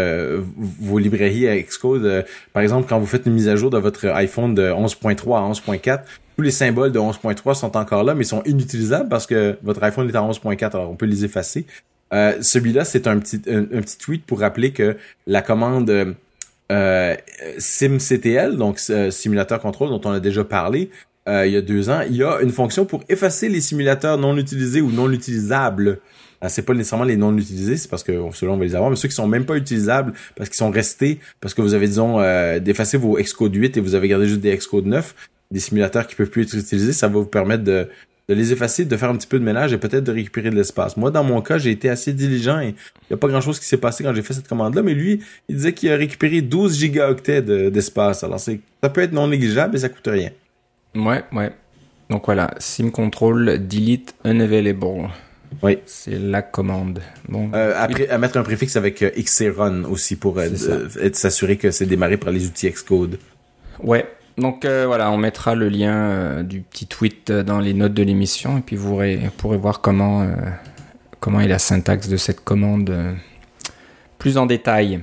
vos 0.58 1.00
librairies 1.00 1.48
à 1.48 1.62
Xcode. 1.62 2.26
par 2.52 2.64
exemple, 2.64 2.88
quand 2.88 3.00
vous 3.00 3.06
faites 3.06 3.26
une 3.26 3.34
mise 3.34 3.48
à 3.48 3.56
jour 3.56 3.70
de 3.70 3.78
votre 3.78 4.08
iPhone 4.10 4.54
de 4.54 4.64
11.3 4.64 5.38
à 5.38 5.52
11.4, 5.52 6.00
tous 6.36 6.42
les 6.42 6.52
symboles 6.52 6.92
de 6.92 7.00
11.3 7.00 7.54
sont 7.54 7.78
encore 7.78 8.04
là, 8.04 8.14
mais 8.14 8.26
sont 8.26 8.44
inutilisables 8.44 9.08
parce 9.08 9.26
que 9.26 9.58
votre 9.64 9.82
iPhone 9.84 10.10
est 10.10 10.16
à 10.16 10.22
11.4, 10.22 10.76
alors 10.76 10.92
on 10.92 10.96
peut 10.96 11.06
les 11.06 11.24
effacer. 11.24 11.66
Celui-là, 12.12 12.84
c'est 12.86 13.08
un 13.08 13.20
petit 13.20 13.42
un, 13.48 13.64
petit 13.64 13.98
tweet 13.98 14.26
pour 14.26 14.42
rappeler 14.42 14.72
que 14.72 14.98
la 15.28 15.42
commande 15.42 16.16
euh, 16.72 17.16
SimCTL, 17.58 18.56
donc 18.56 18.80
euh, 18.90 19.12
simulateur 19.12 19.60
contrôle 19.60 19.90
dont 19.90 20.02
on 20.06 20.12
a 20.12 20.20
déjà 20.20 20.44
parlé 20.44 20.90
euh, 21.28 21.46
il 21.46 21.54
y 21.54 21.58
a 21.58 21.62
deux 21.62 21.90
ans, 21.90 22.02
il 22.02 22.16
y 22.16 22.24
a 22.24 22.40
une 22.42 22.52
fonction 22.52 22.86
pour 22.86 23.04
effacer 23.10 23.48
les 23.48 23.62
simulateurs 23.62 24.18
non 24.18 24.38
utilisés 24.38 24.82
ou 24.82 24.92
non 24.92 25.12
utilisables. 25.12 26.00
Euh, 26.44 26.48
c'est 26.50 26.64
pas 26.64 26.74
nécessairement 26.74 27.06
les 27.06 27.18
non 27.18 27.36
utilisés, 27.38 27.78
c'est 27.78 27.90
parce 27.90 28.04
que 28.04 28.12
selon 28.34 28.54
on 28.54 28.58
va 28.58 28.66
les 28.66 28.76
avoir, 28.76 28.90
mais 28.90 28.96
ceux 28.96 29.08
qui 29.08 29.16
sont 29.16 29.28
même 29.28 29.46
pas 29.46 29.56
utilisables 29.56 30.14
parce 30.36 30.50
qu'ils 30.50 30.58
sont 30.58 30.72
restés, 30.72 31.20
parce 31.40 31.54
que 31.54 31.62
vous 31.62 31.74
avez 31.74 31.88
disons 31.88 32.20
euh, 32.20 32.60
vos 32.96 33.18
Xcode 33.18 33.56
8 33.56 33.78
et 33.78 33.80
vous 33.80 33.96
avez 33.96 34.08
gardé 34.08 34.28
juste 34.28 34.42
des 34.42 34.56
Xcode 34.56 34.86
9, 34.86 35.16
des 35.52 35.60
simulateurs 35.60 36.08
qui 36.08 36.16
peuvent 36.16 36.30
plus 36.30 36.44
être 36.44 36.56
utilisés, 36.56 36.94
ça 36.94 37.08
va 37.08 37.20
vous 37.20 37.26
permettre 37.26 37.64
de 37.64 37.88
de 38.30 38.34
les 38.34 38.54
effacer, 38.54 38.86
de 38.86 38.96
faire 38.96 39.10
un 39.10 39.18
petit 39.18 39.28
peu 39.28 39.38
de 39.38 39.44
ménage 39.44 39.74
et 39.74 39.78
peut-être 39.78 40.06
de 40.06 40.12
récupérer 40.12 40.50
de 40.50 40.56
l'espace. 40.56 40.96
Moi, 40.96 41.12
dans 41.12 41.26
mon 41.26 41.42
cas, 41.42 41.58
j'ai 41.58 41.72
été 41.72 41.90
assez 41.90 42.14
diligent 42.14 42.60
et 42.60 42.70
il 42.70 43.08
n'y 43.12 43.14
a 43.16 43.18
pas 43.18 43.28
grand-chose 43.28 43.60
qui 43.60 43.66
s'est 43.66 43.78
passé 43.78 44.04
quand 44.04 44.14
j'ai 44.14 44.22
fait 44.22 44.34
cette 44.34 44.48
commande-là, 44.48 44.82
mais 44.82 44.94
lui, 44.94 45.22
il 45.50 45.58
disait 45.58 45.74
qu'il 45.74 45.92
a 45.92 45.98
récupéré 45.98 46.42
12 46.42 46.80
gigaoctets 46.80 47.42
d'espace. 47.42 48.24
Alors, 48.24 48.40
ça 48.40 48.54
peut 48.94 49.02
être 49.02 49.12
non 49.12 49.28
négligeable 49.28 49.76
et 49.76 49.80
ça 49.80 49.90
coûte 49.90 50.08
rien. 50.08 50.30
Ouais, 50.96 51.24
ouais. 51.34 51.52
Donc 52.10 52.26
voilà, 52.26 52.54
sim 52.60 52.92
control 52.92 53.68
delete 53.68 54.16
unavailable. 54.24 55.10
Oui. 55.62 55.80
C'est 55.86 56.18
la 56.18 56.42
commande. 56.42 57.02
Bon. 57.30 57.50
Euh, 57.54 57.74
après, 57.78 58.10
à 58.10 58.18
mettre 58.18 58.38
un 58.38 58.44
préfixe 58.44 58.76
avec 58.76 59.02
euh, 59.02 59.12
xrun 59.16 59.84
aussi 59.86 60.16
pour 60.16 60.40
euh, 60.40 60.50
s'assurer 61.14 61.58
que 61.58 61.72
c'est 61.72 61.86
démarré 61.86 62.18
par 62.18 62.32
les 62.32 62.46
outils 62.46 62.70
Xcode. 62.70 63.20
Ouais, 63.82 64.06
donc 64.38 64.66
euh, 64.66 64.86
voilà, 64.88 65.12
on 65.12 65.18
mettra 65.18 65.56
le 65.56 65.70
lien 65.70 65.96
euh, 65.96 66.44
du 66.44 66.62
petit 66.62 66.88
tweet 66.88 67.30
euh, 67.30 67.44
dans 67.44 67.60
les 67.60 67.74
notes 67.74 67.94
de 67.94 68.04
l'émission 68.04 68.58
et 68.58 68.62
puis 68.62 68.76
vous 68.76 69.00
pourrez, 69.38 69.58
voir 69.58 69.82
comment, 69.82 70.28
comment 71.20 71.40
est 71.40 71.48
la 71.48 71.60
syntaxe 71.60 72.08
de 72.08 72.18
cette 72.18 72.44
commande 72.44 73.16
plus 74.18 74.38
en 74.38 74.46
détail. 74.46 75.02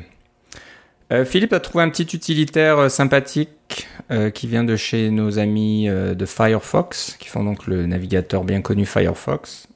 Philippe 1.24 1.52
a 1.52 1.58
trouvé 1.58 1.82
un 1.82 1.90
petit 1.90 2.06
utilitaire 2.14 2.88
sympathique 2.88 3.88
qui 4.32 4.46
vient 4.46 4.62
de 4.62 4.76
chez 4.76 5.10
nos 5.10 5.40
amis 5.40 5.88
de 5.88 6.26
Firefox, 6.26 7.16
qui 7.18 7.28
font 7.28 7.42
donc 7.42 7.66
le 7.66 7.86
navigateur 7.86 8.44
bien 8.44 8.62
connu 8.62 8.86
Firefox. 8.86 9.66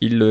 Il 0.00 0.22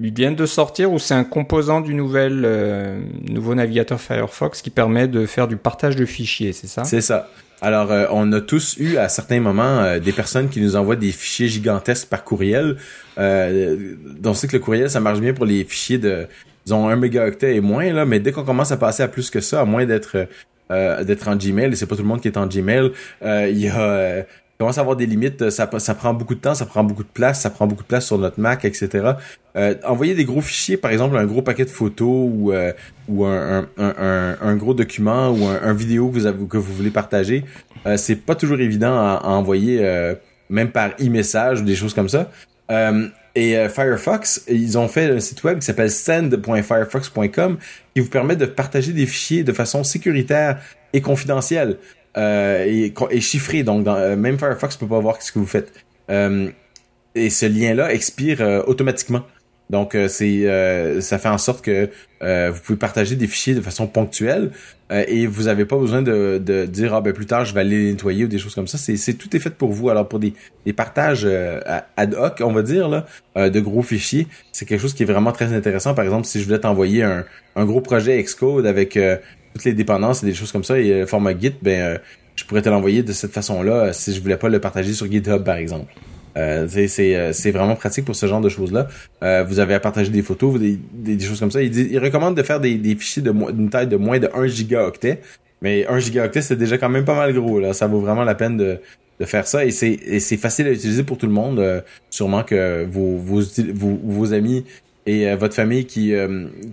il 0.00 0.12
vient 0.12 0.32
de 0.32 0.46
sortir 0.46 0.92
ou 0.92 0.98
c'est 0.98 1.14
un 1.14 1.24
composant 1.24 1.80
du 1.80 1.94
nouvel, 1.94 2.42
euh, 2.44 3.00
nouveau 3.28 3.54
navigateur 3.54 4.00
Firefox 4.00 4.60
qui 4.60 4.70
permet 4.70 5.06
de 5.06 5.24
faire 5.26 5.46
du 5.46 5.56
partage 5.56 5.94
de 5.94 6.04
fichiers, 6.04 6.52
c'est 6.52 6.66
ça? 6.66 6.84
C'est 6.84 7.00
ça. 7.00 7.28
Alors, 7.60 7.92
euh, 7.92 8.06
on 8.10 8.30
a 8.32 8.40
tous 8.40 8.76
eu 8.78 8.96
à 8.96 9.08
certains 9.08 9.40
moments 9.40 9.80
euh, 9.80 10.00
des 10.00 10.12
personnes 10.12 10.48
qui 10.48 10.60
nous 10.60 10.76
envoient 10.76 10.96
des 10.96 11.12
fichiers 11.12 11.48
gigantesques 11.48 12.08
par 12.08 12.24
courriel. 12.24 12.76
Euh, 13.18 13.94
on 14.24 14.34
sait 14.34 14.48
que 14.48 14.54
le 14.54 14.58
courriel, 14.58 14.90
ça 14.90 15.00
marche 15.00 15.20
bien 15.20 15.32
pour 15.32 15.46
les 15.46 15.64
fichiers 15.64 15.98
de, 15.98 16.26
disons, 16.66 16.88
1 16.88 16.96
mégaoctet 16.96 17.54
et 17.54 17.60
moins, 17.60 17.92
là, 17.92 18.04
mais 18.04 18.18
dès 18.18 18.32
qu'on 18.32 18.44
commence 18.44 18.72
à 18.72 18.76
passer 18.76 19.02
à 19.02 19.08
plus 19.08 19.30
que 19.30 19.40
ça, 19.40 19.60
à 19.60 19.64
moins 19.64 19.86
d'être 19.86 20.28
d'être 20.70 21.28
en 21.28 21.36
Gmail, 21.36 21.72
et 21.72 21.76
c'est 21.76 21.86
pas 21.86 21.94
tout 21.94 22.02
le 22.02 22.08
monde 22.08 22.20
qui 22.20 22.26
est 22.26 22.36
en 22.36 22.48
Gmail, 22.48 22.90
il 23.22 23.58
y 23.58 23.68
a 23.68 24.24
commence 24.64 24.78
à 24.78 24.80
avoir 24.80 24.96
des 24.96 25.04
limites. 25.04 25.50
Ça, 25.50 25.68
ça 25.78 25.94
prend 25.94 26.14
beaucoup 26.14 26.34
de 26.34 26.40
temps, 26.40 26.54
ça 26.54 26.64
prend 26.64 26.82
beaucoup 26.82 27.02
de 27.02 27.08
place, 27.08 27.42
ça 27.42 27.50
prend 27.50 27.66
beaucoup 27.66 27.82
de 27.82 27.88
place 27.88 28.06
sur 28.06 28.16
notre 28.16 28.40
Mac, 28.40 28.64
etc. 28.64 29.12
Euh, 29.56 29.74
envoyer 29.84 30.14
des 30.14 30.24
gros 30.24 30.40
fichiers, 30.40 30.78
par 30.78 30.90
exemple 30.90 31.18
un 31.18 31.26
gros 31.26 31.42
paquet 31.42 31.66
de 31.66 31.70
photos 31.70 32.30
ou 32.32 32.52
euh, 32.52 32.72
un, 33.76 34.56
gros 34.56 34.72
document 34.72 35.28
ou 35.28 35.46
un, 35.46 35.74
vidéo 35.74 36.10
que 36.10 36.56
vous 36.56 36.72
voulez 36.72 36.90
partager, 36.90 37.44
euh, 37.84 37.98
c'est 37.98 38.16
pas 38.16 38.34
toujours 38.34 38.58
évident 38.58 38.94
à, 38.94 39.20
envoyer 39.24 39.84
euh, 39.84 40.14
même 40.48 40.70
par 40.70 40.92
e-message 40.98 41.60
ou 41.60 41.64
des 41.64 41.76
choses 41.76 41.92
comme 41.92 42.08
ça. 42.08 42.30
et 43.34 43.68
Firefox, 43.68 44.44
ils 44.48 44.78
ont 44.78 44.88
fait 44.88 45.10
un 45.10 45.20
site 45.20 45.44
web 45.44 45.58
qui 45.58 45.66
s'appelle 45.66 45.90
send.firefox.com 45.90 47.58
qui 47.94 48.00
vous 48.00 48.08
permet 48.08 48.36
de 48.36 48.46
partager 48.46 48.94
des 48.94 49.04
fichiers 49.04 49.44
de 49.44 49.52
façon 49.52 49.84
sécuritaire 49.84 50.58
et 50.94 51.02
confidentielle. 51.02 51.76
Euh, 52.16 52.64
et, 53.10 53.20
chiffré. 53.20 53.62
Donc, 53.62 53.86
euh, 53.86 54.16
même 54.16 54.38
Firefox 54.38 54.76
peut 54.76 54.86
pas 54.86 55.00
voir 55.00 55.20
ce 55.20 55.32
que 55.32 55.38
vous 55.38 55.46
faites. 55.46 55.72
Euh, 56.10 56.48
et 57.14 57.30
ce 57.30 57.46
lien-là 57.46 57.92
expire 57.92 58.40
automatiquement. 58.66 59.22
Donc, 59.70 59.96
c'est 60.08 61.00
ça 61.00 61.18
fait 61.18 61.28
en 61.28 61.38
sorte 61.38 61.64
que 61.64 61.88
vous 62.20 62.60
pouvez 62.60 62.78
partager 62.78 63.14
des 63.14 63.28
fichiers 63.28 63.54
de 63.54 63.60
façon 63.60 63.86
ponctuelle 63.86 64.50
et 64.90 65.26
vous 65.26 65.44
n'avez 65.44 65.64
pas 65.64 65.78
besoin 65.78 66.02
de, 66.02 66.42
de, 66.44 66.66
dire 66.66 66.92
ah 66.92 67.00
ben 67.00 67.12
plus 67.12 67.26
tard 67.26 67.44
je 67.44 67.54
vais 67.54 67.60
aller 67.60 67.84
les 67.84 67.90
nettoyer 67.92 68.24
ou 68.24 68.28
des 68.28 68.38
choses 68.38 68.54
comme 68.54 68.66
ça. 68.66 68.78
C'est 68.78 69.14
tout 69.14 69.34
est 69.34 69.38
fait 69.38 69.54
pour 69.54 69.70
vous. 69.70 69.90
Alors 69.90 70.08
pour 70.08 70.18
des, 70.18 70.34
des 70.66 70.72
partages 70.72 71.24
ad 71.24 72.14
hoc, 72.14 72.42
on 72.44 72.52
va 72.52 72.62
dire 72.62 72.88
là, 72.88 73.06
de 73.36 73.60
gros 73.60 73.82
fichiers, 73.82 74.26
c'est 74.50 74.66
quelque 74.66 74.80
chose 74.80 74.92
qui 74.92 75.04
est 75.04 75.06
vraiment 75.06 75.32
très 75.32 75.52
intéressant. 75.52 75.94
Par 75.94 76.04
exemple, 76.04 76.26
si 76.26 76.40
je 76.40 76.46
voulais 76.46 76.58
t'envoyer 76.58 77.04
un, 77.04 77.24
un 77.54 77.64
gros 77.64 77.80
projet 77.80 78.20
Xcode 78.20 78.66
avec 78.66 78.98
toutes 79.54 79.64
les 79.64 79.72
dépendances 79.72 80.22
et 80.22 80.26
des 80.26 80.34
choses 80.34 80.52
comme 80.52 80.64
ça 80.64 80.78
et 80.78 80.88
le 80.88 80.94
euh, 81.02 81.06
format 81.06 81.38
Git, 81.38 81.54
ben 81.62 81.80
euh, 81.80 81.98
je 82.34 82.44
pourrais 82.44 82.62
te 82.62 82.68
l'envoyer 82.68 83.02
de 83.02 83.12
cette 83.12 83.32
façon-là 83.32 83.72
euh, 83.72 83.92
si 83.92 84.12
je 84.12 84.20
voulais 84.20 84.36
pas 84.36 84.48
le 84.48 84.58
partager 84.58 84.92
sur 84.92 85.10
GitHub 85.10 85.44
par 85.44 85.56
exemple. 85.56 85.92
C'est 86.36 87.50
vraiment 87.52 87.76
pratique 87.76 88.04
pour 88.04 88.16
ce 88.16 88.26
genre 88.26 88.40
de 88.40 88.48
choses-là. 88.48 88.88
vous 89.44 89.60
avez 89.60 89.74
à 89.74 89.80
partager 89.80 90.10
des 90.10 90.22
photos, 90.22 90.60
des, 90.60 91.20
choses 91.20 91.38
comme 91.38 91.52
ça. 91.52 91.62
Il, 91.62 91.92
il 91.92 91.98
recommande 92.00 92.36
de 92.36 92.42
faire 92.42 92.58
des, 92.58 92.96
fichiers 92.96 93.22
d'une 93.22 93.70
taille 93.70 93.86
de 93.86 93.96
moins 93.96 94.18
de 94.18 94.28
1 94.34 94.48
gigaoctet. 94.48 95.20
Mais 95.62 95.86
1 95.86 96.00
gigaoctet, 96.00 96.42
c'est 96.42 96.56
déjà 96.56 96.76
quand 96.76 96.88
même 96.88 97.04
pas 97.04 97.14
mal 97.14 97.32
gros. 97.32 97.60
Là. 97.60 97.72
Ça 97.72 97.86
vaut 97.86 98.00
vraiment 98.00 98.24
la 98.24 98.34
peine 98.34 98.56
de, 98.56 98.80
de 99.20 99.24
faire 99.24 99.46
ça. 99.46 99.64
Et 99.64 99.70
c'est, 99.70 100.36
facile 100.36 100.66
à 100.66 100.72
utiliser 100.72 101.04
pour 101.04 101.18
tout 101.18 101.26
le 101.26 101.32
monde. 101.32 101.84
Sûrement 102.10 102.42
que 102.42 102.84
vos, 102.84 104.32
amis 104.32 104.64
et 105.06 105.32
votre 105.36 105.54
famille 105.54 105.86
qui, 105.86 106.14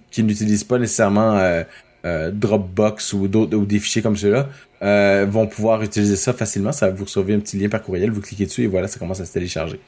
qui 0.09 0.23
n'utilisent 0.23 0.63
pas 0.63 0.79
nécessairement 0.79 1.63
Dropbox 2.04 3.14
ou, 3.14 3.28
d'autres, 3.28 3.56
ou 3.56 3.66
des 3.66 3.80
fichiers 3.80 4.02
comme 4.02 4.18
ceux-là 4.18 4.47
vont 5.26 5.47
pouvoir 5.47 5.84
utiliser 5.84 6.16
ça 6.16 6.34
facilement. 6.34 6.72
Ça 6.72 6.89
vous 6.89 7.06
recevez 7.06 7.34
un 7.34 7.39
petit 7.39 7.58
lien 7.58 7.70
par 7.70 7.82
courriel, 7.82 8.12
vous 8.12 8.22
cliquez 8.22 8.45
dessus 8.45 8.64
et 8.64 8.68
voilà, 8.68 8.88
ça 8.88 8.99
commence 8.99 9.20
à 9.20 9.26
se 9.26 9.34
télécharger. 9.34 9.80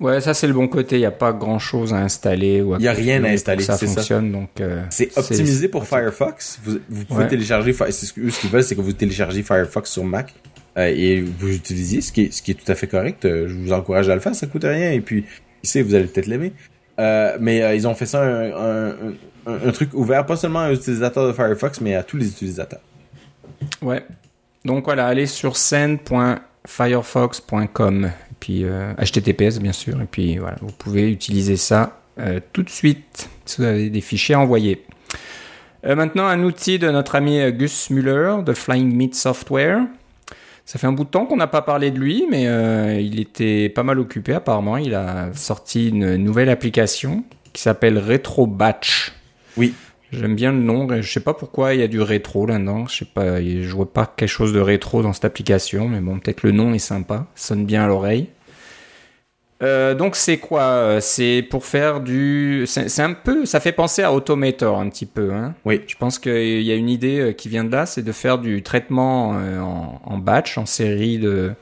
Ouais, 0.00 0.22
ça 0.22 0.32
c'est 0.32 0.46
le 0.46 0.54
bon 0.54 0.66
côté. 0.66 0.96
Il 0.96 1.00
n'y 1.00 1.06
a 1.06 1.10
pas 1.10 1.32
grand 1.34 1.58
chose 1.58 1.92
à 1.92 1.98
installer 1.98 2.62
ou 2.62 2.74
Il 2.76 2.80
n'y 2.80 2.88
a 2.88 2.92
rien 2.92 3.22
à 3.22 3.28
installer. 3.28 3.62
Ça 3.62 3.76
fonctionne 3.76 4.32
donc. 4.32 4.48
Euh, 4.60 4.82
c'est 4.88 5.16
optimisé 5.16 5.68
pour 5.68 5.86
Firefox. 5.86 6.58
Vous, 6.64 6.78
vous 6.88 7.04
pouvez 7.04 7.28
télécharger. 7.28 7.74
Ce 7.74 8.12
qu'ils 8.12 8.50
veulent, 8.50 8.64
c'est 8.64 8.74
que 8.74 8.80
vous 8.80 8.94
téléchargez 8.94 9.42
Firefox 9.42 9.90
sur 9.90 10.04
Mac 10.04 10.34
euh, 10.78 10.86
et 10.86 11.20
vous 11.20 11.54
utilisez, 11.54 12.00
ce 12.00 12.12
qui 12.12 12.22
est, 12.22 12.32
ce 12.32 12.40
qui 12.40 12.52
est 12.52 12.54
tout 12.54 12.72
à 12.72 12.74
fait 12.74 12.86
correct. 12.86 13.26
Euh, 13.26 13.46
je 13.46 13.54
vous 13.54 13.72
encourage 13.74 14.08
à 14.08 14.14
le 14.14 14.22
faire. 14.22 14.34
Ça 14.34 14.46
coûte 14.46 14.64
rien 14.64 14.90
et 14.90 15.00
puis, 15.00 15.26
ici, 15.62 15.82
vous 15.82 15.94
allez 15.94 16.06
peut-être 16.06 16.28
l'aimer. 16.28 16.54
Euh, 16.98 17.36
mais 17.38 17.76
ils 17.76 17.86
ont 17.86 17.94
fait 17.94 18.06
ça 18.06 18.22
un, 18.22 18.90
un, 18.90 18.94
un, 19.46 19.72
truc 19.72 19.94
ouvert, 19.94 20.26
pas 20.26 20.36
seulement 20.36 20.68
aux 20.68 20.72
utilisateurs 20.72 21.26
de 21.26 21.32
Firefox, 21.32 21.80
mais 21.80 21.94
à 21.94 22.02
tous 22.02 22.16
les 22.16 22.28
utilisateurs. 22.28 22.80
Ouais. 23.82 24.04
Donc 24.64 24.84
voilà, 24.84 25.06
allez 25.06 25.26
sur 25.26 25.56
send.firefox.com 25.56 28.10
puis 28.40 28.64
HTTPS 28.64 29.58
euh, 29.58 29.60
bien 29.60 29.72
sûr, 29.72 30.00
et 30.00 30.06
puis 30.10 30.38
voilà, 30.38 30.56
vous 30.60 30.72
pouvez 30.72 31.12
utiliser 31.12 31.56
ça 31.56 32.00
euh, 32.18 32.40
tout 32.52 32.62
de 32.62 32.70
suite 32.70 33.28
si 33.44 33.58
vous 33.58 33.66
avez 33.66 33.90
des 33.90 34.00
fichiers 34.00 34.34
à 34.34 34.40
envoyer. 34.40 34.84
Euh, 35.86 35.94
maintenant, 35.94 36.26
un 36.26 36.42
outil 36.42 36.78
de 36.78 36.90
notre 36.90 37.14
ami 37.14 37.40
Gus 37.52 37.90
Muller 37.90 38.38
de 38.44 38.52
Flying 38.52 38.94
Meat 38.94 39.14
Software. 39.14 39.86
Ça 40.64 40.78
fait 40.78 40.86
un 40.86 40.92
bout 40.92 41.04
de 41.04 41.10
temps 41.10 41.26
qu'on 41.26 41.36
n'a 41.36 41.46
pas 41.46 41.62
parlé 41.62 41.90
de 41.90 41.98
lui, 41.98 42.26
mais 42.30 42.44
il 43.02 43.18
était 43.18 43.68
pas 43.70 43.82
mal 43.82 43.98
occupé 43.98 44.34
apparemment. 44.34 44.76
Il 44.76 44.94
a 44.94 45.30
sorti 45.34 45.88
une 45.88 46.16
nouvelle 46.16 46.48
application 46.48 47.24
qui 47.52 47.62
s'appelle 47.62 47.98
Retro 47.98 48.46
Batch. 48.46 49.12
Oui. 49.56 49.74
J'aime 50.12 50.34
bien 50.34 50.50
le 50.52 50.58
nom. 50.58 50.88
Je 51.00 51.08
sais 51.08 51.20
pas 51.20 51.34
pourquoi 51.34 51.74
il 51.74 51.80
y 51.80 51.82
a 51.84 51.88
du 51.88 52.00
rétro 52.00 52.44
là-dedans. 52.46 52.86
Je 52.86 52.98
sais 52.98 53.04
pas, 53.04 53.40
je 53.40 53.70
vois 53.70 53.92
pas 53.92 54.12
quelque 54.16 54.28
chose 54.28 54.52
de 54.52 54.60
rétro 54.60 55.02
dans 55.02 55.12
cette 55.12 55.24
application, 55.24 55.88
mais 55.88 56.00
bon, 56.00 56.18
peut-être 56.18 56.42
le 56.42 56.50
nom 56.50 56.74
est 56.74 56.80
sympa, 56.80 57.26
sonne 57.36 57.64
bien 57.64 57.84
à 57.84 57.86
l'oreille. 57.86 58.28
Euh, 59.62 59.94
donc 59.94 60.16
c'est 60.16 60.38
quoi? 60.38 60.62
Euh, 60.62 61.00
C'est 61.00 61.46
pour 61.48 61.66
faire 61.66 62.00
du, 62.00 62.64
c'est 62.66 63.02
un 63.02 63.12
peu, 63.12 63.44
ça 63.44 63.60
fait 63.60 63.72
penser 63.72 64.02
à 64.02 64.12
Automator 64.12 64.78
un 64.80 64.88
petit 64.88 65.06
peu. 65.06 65.32
Hein 65.32 65.54
oui. 65.64 65.82
Je 65.86 65.96
pense 65.96 66.18
qu'il 66.18 66.62
y 66.62 66.72
a 66.72 66.74
une 66.74 66.88
idée 66.88 67.20
euh, 67.20 67.32
qui 67.32 67.48
vient 67.48 67.64
de 67.64 67.70
là, 67.70 67.86
c'est 67.86 68.02
de 68.02 68.12
faire 68.12 68.38
du 68.38 68.62
traitement 68.62 69.30
en, 69.30 70.00
en 70.02 70.18
batch, 70.18 70.56
en 70.56 70.66
série 70.66 71.18
de 71.18 71.52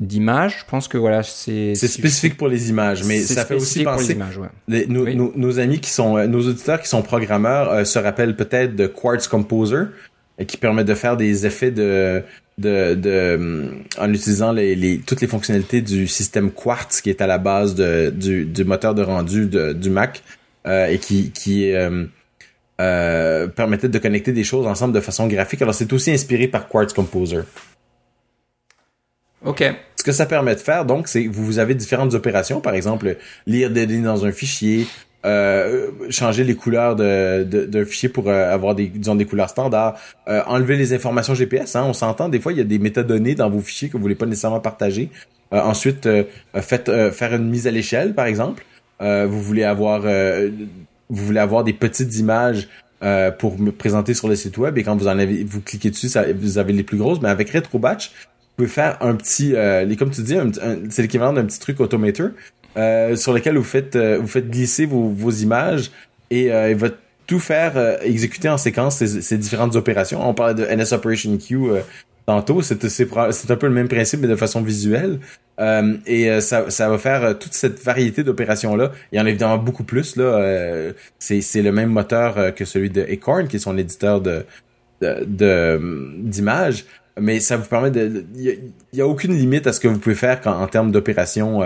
d'images. 0.00 0.58
Je 0.60 0.64
pense 0.70 0.88
que 0.88 0.98
voilà, 0.98 1.22
c'est 1.22 1.74
c'est 1.74 1.88
spécifique 1.88 2.36
pour 2.36 2.48
les 2.48 2.70
images, 2.70 3.04
mais 3.04 3.20
ça 3.20 3.44
fait 3.44 3.54
aussi 3.54 3.84
penser. 3.84 4.14
Images, 4.14 4.38
ouais. 4.38 4.48
les, 4.66 4.86
nos, 4.86 5.06
nos, 5.14 5.32
nos, 5.36 5.58
amis 5.58 5.78
qui 5.78 5.90
sont, 5.90 6.26
nos 6.26 6.48
auditeurs 6.48 6.80
qui 6.80 6.88
sont 6.88 7.02
programmeurs 7.02 7.86
se 7.86 7.98
rappellent 7.98 8.36
peut-être 8.36 8.74
de 8.74 8.86
Quartz 8.86 9.28
Composer, 9.28 9.84
qui 10.46 10.56
permet 10.56 10.84
de 10.84 10.94
faire 10.94 11.16
des 11.16 11.46
effets 11.46 11.70
de 11.70 12.24
de, 12.60 12.94
de 12.94 13.70
en 13.98 14.12
utilisant 14.12 14.52
les, 14.52 14.76
les, 14.76 14.98
toutes 14.98 15.20
les 15.20 15.26
fonctionnalités 15.26 15.80
du 15.80 16.06
système 16.06 16.50
Quartz 16.50 17.00
qui 17.00 17.10
est 17.10 17.20
à 17.20 17.26
la 17.26 17.38
base 17.38 17.74
de, 17.74 18.10
du, 18.10 18.44
du 18.44 18.64
moteur 18.64 18.94
de 18.94 19.02
rendu 19.02 19.46
de, 19.46 19.72
du 19.72 19.90
Mac 19.90 20.22
euh, 20.66 20.86
et 20.86 20.98
qui, 20.98 21.30
qui 21.30 21.72
euh, 21.72 22.04
euh, 22.80 23.46
permettait 23.48 23.88
de 23.88 23.98
connecter 23.98 24.32
des 24.32 24.44
choses 24.44 24.66
ensemble 24.66 24.94
de 24.94 25.00
façon 25.00 25.26
graphique. 25.26 25.62
Alors 25.62 25.74
c'est 25.74 25.92
aussi 25.92 26.10
inspiré 26.10 26.48
par 26.48 26.68
Quartz 26.68 26.92
Composer. 26.92 27.40
OK. 29.44 29.64
Ce 29.96 30.02
que 30.02 30.12
ça 30.12 30.26
permet 30.26 30.54
de 30.54 30.60
faire, 30.60 30.84
donc, 30.84 31.08
c'est 31.08 31.26
vous 31.26 31.58
avez 31.58 31.74
différentes 31.74 32.14
opérations, 32.14 32.60
par 32.60 32.74
exemple, 32.74 33.16
lire 33.46 33.70
des 33.70 33.86
données 33.86 34.02
dans 34.02 34.24
un 34.24 34.32
fichier, 34.32 34.86
euh, 35.26 35.88
changer 36.08 36.44
les 36.44 36.54
couleurs 36.54 36.96
de, 36.96 37.44
d'un 37.44 37.84
fichier 37.84 38.08
pour 38.08 38.30
euh, 38.30 38.54
avoir 38.54 38.74
des 38.74 38.86
disons 38.86 39.14
des 39.14 39.26
couleurs 39.26 39.50
standards, 39.50 39.98
euh, 40.28 40.40
enlever 40.46 40.76
les 40.76 40.94
informations 40.94 41.34
GPS. 41.34 41.76
Hein, 41.76 41.84
on 41.86 41.92
s'entend 41.92 42.30
des 42.30 42.40
fois 42.40 42.52
il 42.52 42.58
y 42.58 42.62
a 42.62 42.64
des 42.64 42.78
métadonnées 42.78 43.34
dans 43.34 43.50
vos 43.50 43.60
fichiers 43.60 43.88
que 43.88 43.98
vous 43.98 44.02
voulez 44.02 44.14
pas 44.14 44.24
nécessairement 44.24 44.60
partager. 44.60 45.10
ensuite, 45.50 46.08
faites 46.54 46.90
faire 47.12 47.34
une 47.34 47.50
mise 47.50 47.66
à 47.66 47.70
l'échelle 47.70 48.14
par 48.14 48.24
exemple. 48.24 48.64
vous 49.00 49.42
voulez 49.42 49.64
avoir 49.64 50.02
vous 50.02 51.24
voulez 51.26 51.40
avoir 51.40 51.64
des 51.64 51.74
petites 51.74 52.16
images 52.16 52.68
pour 53.38 53.58
me 53.58 53.72
présenter 53.72 54.14
sur 54.14 54.26
le 54.26 54.36
site 54.36 54.56
web 54.56 54.78
et 54.78 54.84
quand 54.84 54.96
vous 54.96 55.08
en 55.08 55.18
avez 55.18 55.44
vous 55.44 55.60
cliquez 55.60 55.90
dessus 55.90 56.08
ça, 56.08 56.24
vous 56.32 56.56
avez 56.56 56.72
les 56.72 56.84
plus 56.84 56.96
grosses. 56.96 57.20
Mais 57.20 57.28
avec 57.28 57.50
RetroBatch 57.50 58.10
pouvez 58.64 58.68
faire 58.68 58.98
un 59.00 59.14
petit 59.14 59.52
les 59.52 59.96
comme 59.96 60.10
tu 60.10 60.22
dis 60.22 60.36
c'est 60.90 61.02
l'équivalent 61.02 61.32
d'un 61.32 61.44
petit 61.44 61.60
truc 61.60 61.80
automator 61.80 62.30
euh, 62.76 63.16
sur 63.16 63.32
lequel 63.32 63.56
vous 63.56 63.64
faites 63.64 63.96
euh, 63.96 64.18
vous 64.20 64.28
faites 64.28 64.48
glisser 64.48 64.86
vos, 64.86 65.30
images 65.30 65.90
et 66.30 66.52
euh, 66.52 66.70
il 66.70 66.76
va 66.76 66.88
tout 67.26 67.40
faire 67.40 67.98
exécuter 68.02 68.48
en 68.48 68.58
séquence 68.58 69.04
ces, 69.04 69.38
différentes 69.38 69.76
opérations. 69.76 70.28
On 70.28 70.34
parlait 70.34 70.54
de 70.54 70.64
NS 70.64 70.92
Operation 70.92 71.36
Q 71.36 71.70
tantôt, 72.26 72.60
c'est 72.60 73.50
un 73.50 73.56
peu 73.56 73.66
le 73.68 73.72
même 73.72 73.88
principe 73.88 74.20
mais 74.20 74.28
de 74.28 74.34
façon 74.34 74.62
visuelle. 74.62 75.20
et 76.06 76.40
ça, 76.40 76.70
ça 76.70 76.88
va 76.88 76.98
faire 76.98 77.38
toute 77.38 77.54
cette 77.54 77.80
variété 77.82 78.24
d'opérations 78.24 78.74
là. 78.74 78.90
Il 79.12 79.18
y 79.18 79.20
en 79.20 79.26
a 79.26 79.28
évidemment 79.28 79.58
beaucoup 79.58 79.84
plus 79.84 80.16
là. 80.16 80.92
c'est 81.20 81.40
c'est 81.40 81.62
le 81.62 81.70
même 81.70 81.90
moteur 81.90 82.52
que 82.54 82.64
celui 82.64 82.90
de 82.90 83.02
Acorn 83.02 83.46
qui 83.46 83.56
est 83.56 83.60
son 83.60 83.78
éditeur 83.78 84.20
de 84.20 84.44
d'images. 85.00 86.84
Mais 87.18 87.40
ça 87.40 87.56
vous 87.56 87.66
permet 87.66 87.90
de, 87.90 88.24
il 88.36 88.72
y, 88.92 89.00
a 89.00 89.06
aucune 89.06 89.34
limite 89.34 89.66
à 89.66 89.72
ce 89.72 89.80
que 89.80 89.88
vous 89.88 89.98
pouvez 89.98 90.14
faire 90.14 90.40
en 90.46 90.66
termes 90.66 90.92
d'opérations 90.92 91.62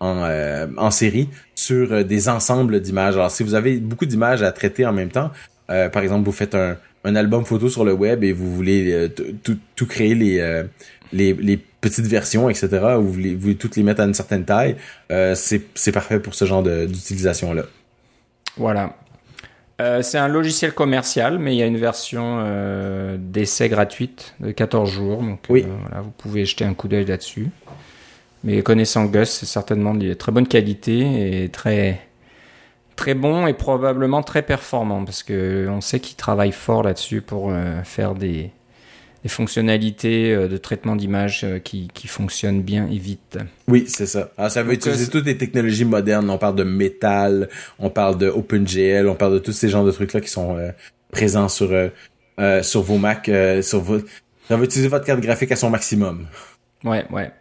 en, 0.00 0.24
euh, 0.24 0.66
en 0.76 0.90
série 0.90 1.28
sur 1.54 1.92
euh, 1.92 2.02
des 2.02 2.28
ensembles 2.28 2.80
d'images. 2.80 3.14
Alors, 3.14 3.30
si 3.30 3.42
vous 3.42 3.54
avez 3.54 3.78
beaucoup 3.78 4.06
d'images 4.06 4.42
à 4.42 4.52
traiter 4.52 4.86
en 4.86 4.92
même 4.92 5.10
temps, 5.10 5.30
euh, 5.70 5.88
par 5.88 6.02
exemple, 6.02 6.24
vous 6.24 6.32
faites 6.32 6.54
un, 6.54 6.76
un, 7.04 7.16
album 7.16 7.44
photo 7.44 7.68
sur 7.68 7.84
le 7.84 7.92
web 7.92 8.22
et 8.24 8.32
vous 8.32 8.54
voulez 8.54 9.08
tout, 9.42 9.58
tout 9.74 9.86
créer 9.86 10.14
les, 10.14 10.64
les, 11.12 11.32
les, 11.34 11.56
petites 11.80 12.06
versions, 12.06 12.50
etc., 12.50 12.68
ou 12.98 13.02
vous 13.02 13.12
voulez, 13.12 13.34
vous 13.34 13.40
voulez 13.42 13.54
toutes 13.54 13.76
les 13.76 13.84
mettre 13.84 14.00
à 14.00 14.04
une 14.04 14.14
certaine 14.14 14.44
taille, 14.44 14.76
c'est 15.08 15.92
parfait 15.92 16.18
pour 16.18 16.34
ce 16.34 16.44
genre 16.44 16.62
d'utilisation-là. 16.64 17.62
Voilà. 18.56 18.96
Euh, 19.80 20.00
c'est 20.02 20.18
un 20.18 20.28
logiciel 20.28 20.72
commercial, 20.72 21.38
mais 21.38 21.54
il 21.54 21.58
y 21.58 21.62
a 21.62 21.66
une 21.66 21.76
version 21.76 22.38
euh, 22.40 23.16
d'essai 23.18 23.68
gratuite 23.68 24.34
de 24.40 24.50
14 24.50 24.90
jours. 24.90 25.22
Donc 25.22 25.40
oui. 25.50 25.66
voilà, 25.82 26.00
vous 26.00 26.10
pouvez 26.10 26.46
jeter 26.46 26.64
un 26.64 26.74
coup 26.74 26.88
d'œil 26.88 27.04
là-dessus. 27.04 27.50
Mais 28.42 28.62
connaissant 28.62 29.04
Gus, 29.06 29.28
c'est 29.28 29.46
certainement 29.46 29.94
de 29.94 30.14
très 30.14 30.32
bonne 30.32 30.48
qualité 30.48 31.44
et 31.44 31.48
très 31.48 32.00
très 32.94 33.14
bon 33.14 33.46
et 33.46 33.52
probablement 33.52 34.22
très 34.22 34.40
performant 34.40 35.04
parce 35.04 35.22
que 35.22 35.68
on 35.68 35.82
sait 35.82 36.00
qu'il 36.00 36.16
travaille 36.16 36.52
fort 36.52 36.82
là-dessus 36.82 37.20
pour 37.20 37.50
euh, 37.50 37.82
faire 37.82 38.14
des, 38.14 38.50
des, 39.26 39.28
fonctionnalités 39.28 40.32
euh, 40.32 40.48
de 40.48 40.56
traitement 40.56 40.96
d'image 40.96 41.42
euh, 41.44 41.58
qui, 41.58 41.88
qui, 41.92 42.08
fonctionnent 42.08 42.62
bien 42.62 42.88
et 42.90 42.98
vite. 42.98 43.38
Oui, 43.68 43.84
c'est 43.88 44.06
ça. 44.06 44.30
Alors, 44.38 44.50
ça 44.50 44.62
veut 44.62 44.74
utiliser 44.74 45.08
toutes 45.08 45.26
les 45.26 45.36
technologies 45.36 45.84
modernes. 45.84 46.28
On 46.30 46.38
parle 46.38 46.56
de 46.56 46.64
métal, 46.64 47.48
on 47.78 47.90
parle 47.90 48.18
de 48.18 48.28
OpenGL, 48.28 49.08
on 49.08 49.14
parle 49.14 49.34
de 49.34 49.38
tous 49.38 49.52
ces 49.52 49.68
genres 49.68 49.84
de 49.84 49.92
trucs-là 49.92 50.20
qui 50.20 50.30
sont 50.30 50.56
présents 51.10 51.48
sur 51.48 51.70
sur 52.62 52.82
vos 52.82 52.98
Mac, 52.98 53.30
sur 53.62 53.80
vos... 53.80 53.98
Ça 54.48 54.56
va 54.56 54.64
utiliser 54.64 54.88
votre 54.88 55.04
carte 55.04 55.20
graphique 55.20 55.50
à 55.52 55.56
son 55.56 55.70
maximum. 55.70 56.26
Ouais, 56.84 57.04
ouais. 57.10 57.32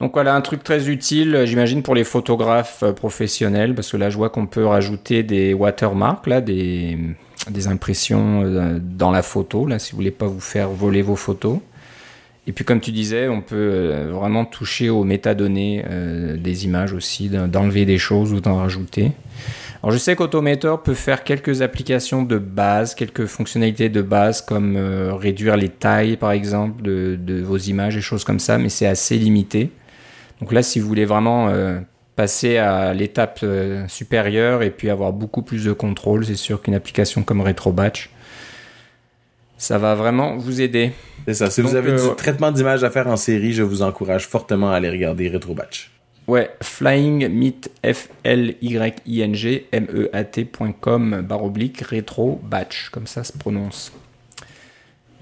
Donc 0.00 0.12
voilà, 0.14 0.34
un 0.34 0.40
truc 0.40 0.64
très 0.64 0.88
utile, 0.88 1.34
euh, 1.34 1.46
j'imagine, 1.46 1.82
pour 1.82 1.94
les 1.94 2.04
photographes 2.04 2.82
euh, 2.82 2.92
professionnels, 2.92 3.74
parce 3.74 3.92
que 3.92 3.96
là, 3.96 4.10
je 4.10 4.16
vois 4.16 4.28
qu'on 4.28 4.46
peut 4.46 4.66
rajouter 4.66 5.22
des 5.22 5.54
watermarks, 5.54 6.26
là, 6.26 6.40
des, 6.40 6.98
des 7.50 7.66
impressions 7.66 8.42
euh, 8.44 8.78
dans 8.80 9.10
la 9.10 9.22
photo, 9.22 9.66
là, 9.66 9.78
si 9.78 9.92
vous 9.92 9.96
voulez 9.96 10.10
pas 10.10 10.26
vous 10.26 10.40
faire 10.40 10.70
voler 10.70 11.02
vos 11.02 11.16
photos. 11.16 11.58
Et 12.46 12.52
puis, 12.52 12.64
comme 12.64 12.80
tu 12.80 12.92
disais, 12.92 13.28
on 13.28 13.40
peut 13.40 14.10
vraiment 14.10 14.44
toucher 14.44 14.90
aux 14.90 15.02
métadonnées 15.02 15.82
des 16.36 16.66
images 16.66 16.92
aussi, 16.92 17.30
d'enlever 17.30 17.86
des 17.86 17.96
choses 17.96 18.34
ou 18.34 18.40
d'en 18.40 18.56
rajouter. 18.56 19.12
Alors, 19.82 19.92
je 19.92 19.96
sais 19.96 20.14
qu'Automator 20.14 20.82
peut 20.82 20.92
faire 20.92 21.24
quelques 21.24 21.62
applications 21.62 22.22
de 22.22 22.36
base, 22.36 22.94
quelques 22.94 23.24
fonctionnalités 23.24 23.88
de 23.88 24.02
base, 24.02 24.42
comme 24.42 24.76
réduire 25.18 25.56
les 25.56 25.70
tailles, 25.70 26.18
par 26.18 26.32
exemple, 26.32 26.82
de, 26.82 27.40
vos 27.42 27.56
images 27.56 27.96
et 27.96 28.02
choses 28.02 28.24
comme 28.24 28.40
ça, 28.40 28.58
mais 28.58 28.68
c'est 28.68 28.86
assez 28.86 29.16
limité. 29.16 29.70
Donc 30.40 30.52
là, 30.52 30.62
si 30.62 30.80
vous 30.80 30.88
voulez 30.88 31.04
vraiment 31.04 31.48
euh, 31.48 31.78
passer 32.16 32.58
à 32.58 32.94
l'étape 32.94 33.40
euh, 33.42 33.86
supérieure 33.88 34.62
et 34.62 34.70
puis 34.70 34.90
avoir 34.90 35.12
beaucoup 35.12 35.42
plus 35.42 35.64
de 35.64 35.72
contrôle, 35.72 36.24
c'est 36.24 36.36
sûr 36.36 36.62
qu'une 36.62 36.74
application 36.74 37.22
comme 37.22 37.40
RetroBatch, 37.40 38.10
ça 39.56 39.78
va 39.78 39.94
vraiment 39.94 40.36
vous 40.36 40.60
aider. 40.60 40.92
C'est 41.26 41.34
ça. 41.34 41.50
Si 41.50 41.60
vous 41.62 41.74
avez 41.74 41.92
du 41.92 42.02
euh, 42.02 42.14
traitement 42.14 42.52
d'image 42.52 42.84
à 42.84 42.90
faire 42.90 43.08
en 43.08 43.16
série, 43.16 43.52
je 43.52 43.62
vous 43.62 43.82
encourage 43.82 44.26
fortement 44.26 44.70
à 44.70 44.76
aller 44.76 44.90
regarder 44.90 45.28
RetroBatch. 45.28 45.90
Ouais, 46.26 46.50
Flying 46.62 47.28
Meet 47.28 47.70
F 47.84 48.08
L 48.22 48.54
Y 48.62 49.02
I 49.06 49.20
N 49.20 49.34
G 49.34 49.66
M 49.72 49.86
E 49.94 50.08
A 50.12 50.24
T.com 50.24 51.26
rétro 51.82 52.40
batch 52.42 52.88
comme 52.90 53.06
ça 53.06 53.24
se 53.24 53.32
prononce. 53.36 53.92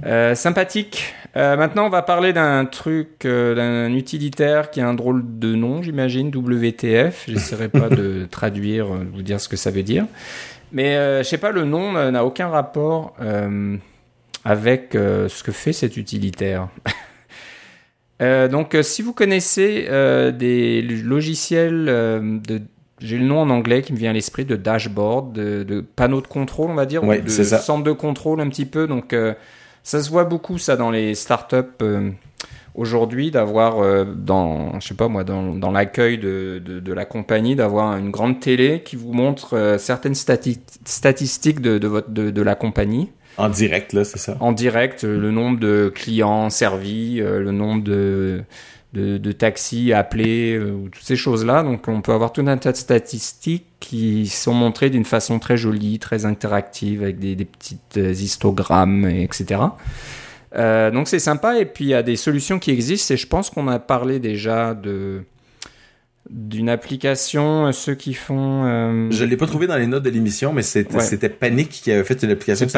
Euh, 0.05 0.35
sympathique. 0.35 1.15
Euh, 1.37 1.57
maintenant, 1.57 1.87
on 1.87 1.89
va 1.89 2.03
parler 2.03 2.33
d'un 2.33 2.65
truc, 2.65 3.25
euh, 3.25 3.55
d'un 3.55 3.95
utilitaire 3.95 4.71
qui 4.71 4.81
a 4.81 4.89
un 4.89 4.95
drôle 4.95 5.23
de 5.39 5.55
nom, 5.55 5.83
j'imagine, 5.83 6.29
WTF. 6.35 7.25
J'essaierai 7.29 7.69
pas 7.69 7.89
de 7.89 8.27
traduire, 8.31 8.89
de 8.89 9.05
vous 9.15 9.23
dire 9.23 9.41
ce 9.41 9.49
que 9.49 9.57
ça 9.57 9.71
veut 9.71 9.85
dire. 9.85 10.07
Mais 10.73 10.95
je 11.23 11.29
sais 11.29 11.39
pas, 11.39 11.51
le 11.51 11.65
nom 11.65 11.93
n'a 12.11 12.25
aucun 12.25 12.49
rapport 12.49 13.15
avec 14.43 14.89
ce 14.95 15.43
que 15.43 15.53
fait 15.53 15.75
cet 15.75 15.99
utilitaire. 15.99 16.69
donc, 18.21 18.75
si 18.81 19.03
vous 19.03 19.13
connaissez 19.13 19.87
des 20.33 20.81
logiciels 20.81 21.85
de 21.85 22.63
j'ai 23.01 23.19
le 23.19 23.25
nom 23.25 23.41
en 23.41 23.51
anglais 23.51 23.83
qui 23.83 23.93
me 23.93 23.99
vient 23.99 24.11
à 24.11 24.13
l'esprit 24.13 24.45
de 24.45 24.55
dashboard, 24.55 25.33
de, 25.33 25.65
de 25.65 25.81
panneau 25.81 26.21
de 26.21 26.27
contrôle, 26.29 26.71
on 26.71 26.75
va 26.75 26.87
dire, 26.87 27.03
de 27.03 27.29
centre 27.29 27.83
de 27.85 27.93
contrôle 27.93 28.41
un 28.41 28.49
petit 28.49 28.65
peu. 28.65 28.87
Donc, 28.87 29.15
ça 29.83 30.03
se 30.03 30.11
voit 30.11 30.24
beaucoup, 30.24 30.59
ça, 30.59 30.76
dans 30.76 30.91
les 30.91 31.14
startups 31.14 31.57
euh, 31.83 32.11
aujourd'hui, 32.74 33.30
d'avoir, 33.30 33.80
euh, 33.80 34.05
dans, 34.05 34.78
je 34.80 34.89
sais 34.89 34.95
pas 34.95 35.09
moi, 35.09 35.24
dans, 35.24 35.55
dans 35.55 35.70
l'accueil 35.70 36.18
de, 36.18 36.62
de, 36.64 36.80
de, 36.80 36.93
la 36.93 37.05
compagnie, 37.05 37.57
d'avoir 37.57 37.97
une 37.97 38.11
grande 38.11 38.41
télé 38.41 38.83
qui 38.85 38.97
vous 38.97 39.12
montre 39.12 39.57
euh, 39.57 39.78
certaines 39.78 40.14
statistiques 40.14 41.61
de, 41.61 41.78
de, 41.78 41.89
votre, 41.89 42.11
de, 42.11 42.30
de 42.30 42.43
la 42.43 42.55
compagnie. 42.55 43.11
En 43.39 43.49
direct, 43.49 43.93
là, 43.93 44.05
c'est 44.05 44.18
ça? 44.18 44.37
En 44.41 44.53
direct, 44.53 45.05
le 45.05 45.30
nombre 45.30 45.59
de 45.59 45.91
clients 45.95 46.51
servis, 46.51 47.16
le 47.16 47.51
nombre 47.51 47.83
de 47.83 48.43
de, 48.93 49.33
taxis 49.33 49.95
appelés, 49.95 50.61
toutes 50.93 51.03
ces 51.03 51.16
choses-là. 51.16 51.62
Donc 51.62 51.89
on 51.89 52.03
peut 52.03 52.12
avoir 52.12 52.35
tout 52.35 52.45
un 52.47 52.59
tas 52.59 52.72
de 52.72 52.76
statistiques 52.76 53.72
qui 53.93 54.26
sont 54.26 54.55
montrées 54.55 54.88
d'une 54.88 55.05
façon 55.05 55.38
très 55.38 55.59
jolie, 55.59 55.99
très 55.99 56.24
interactive, 56.24 57.03
avec 57.03 57.18
des, 57.18 57.36
des 57.36 57.45
petites 57.45 57.99
euh, 57.99 58.12
histogrammes, 58.12 59.05
etc. 59.05 59.61
Euh, 60.57 60.90
donc 60.90 61.09
c'est 61.09 61.18
sympa. 61.18 61.59
Et 61.59 61.66
puis 61.66 61.84
il 61.84 61.88
y 61.88 61.95
a 61.95 62.03
des 62.03 62.16
solutions 62.16 62.59
qui 62.59 62.70
existent. 62.70 63.12
Et 63.12 63.18
je 63.18 63.26
pense 63.26 63.51
qu'on 63.51 63.68
a 63.68 63.78
parlé 63.78 64.18
déjà 64.18 64.72
de 64.72 65.24
d'une 66.30 66.70
application, 66.70 67.66
euh, 67.66 67.72
ceux 67.72 67.95
qui 67.95 68.14
font. 68.14 68.64
Euh... 68.64 69.11
Je 69.11 69.24
l'ai 69.24 69.36
pas 69.36 69.47
trouvé 69.47 69.66
dans 69.66 69.76
les 69.76 69.86
notes 69.86 70.05
de 70.05 70.11
l'émission, 70.11 70.55
mais 70.55 70.62
c'était 70.62 71.28
Panic 71.28 71.68
qui 71.68 71.93
avait 71.93 72.05
fait 72.05 72.22
une 72.22 72.30
application 72.30 72.64
qui 72.64 72.72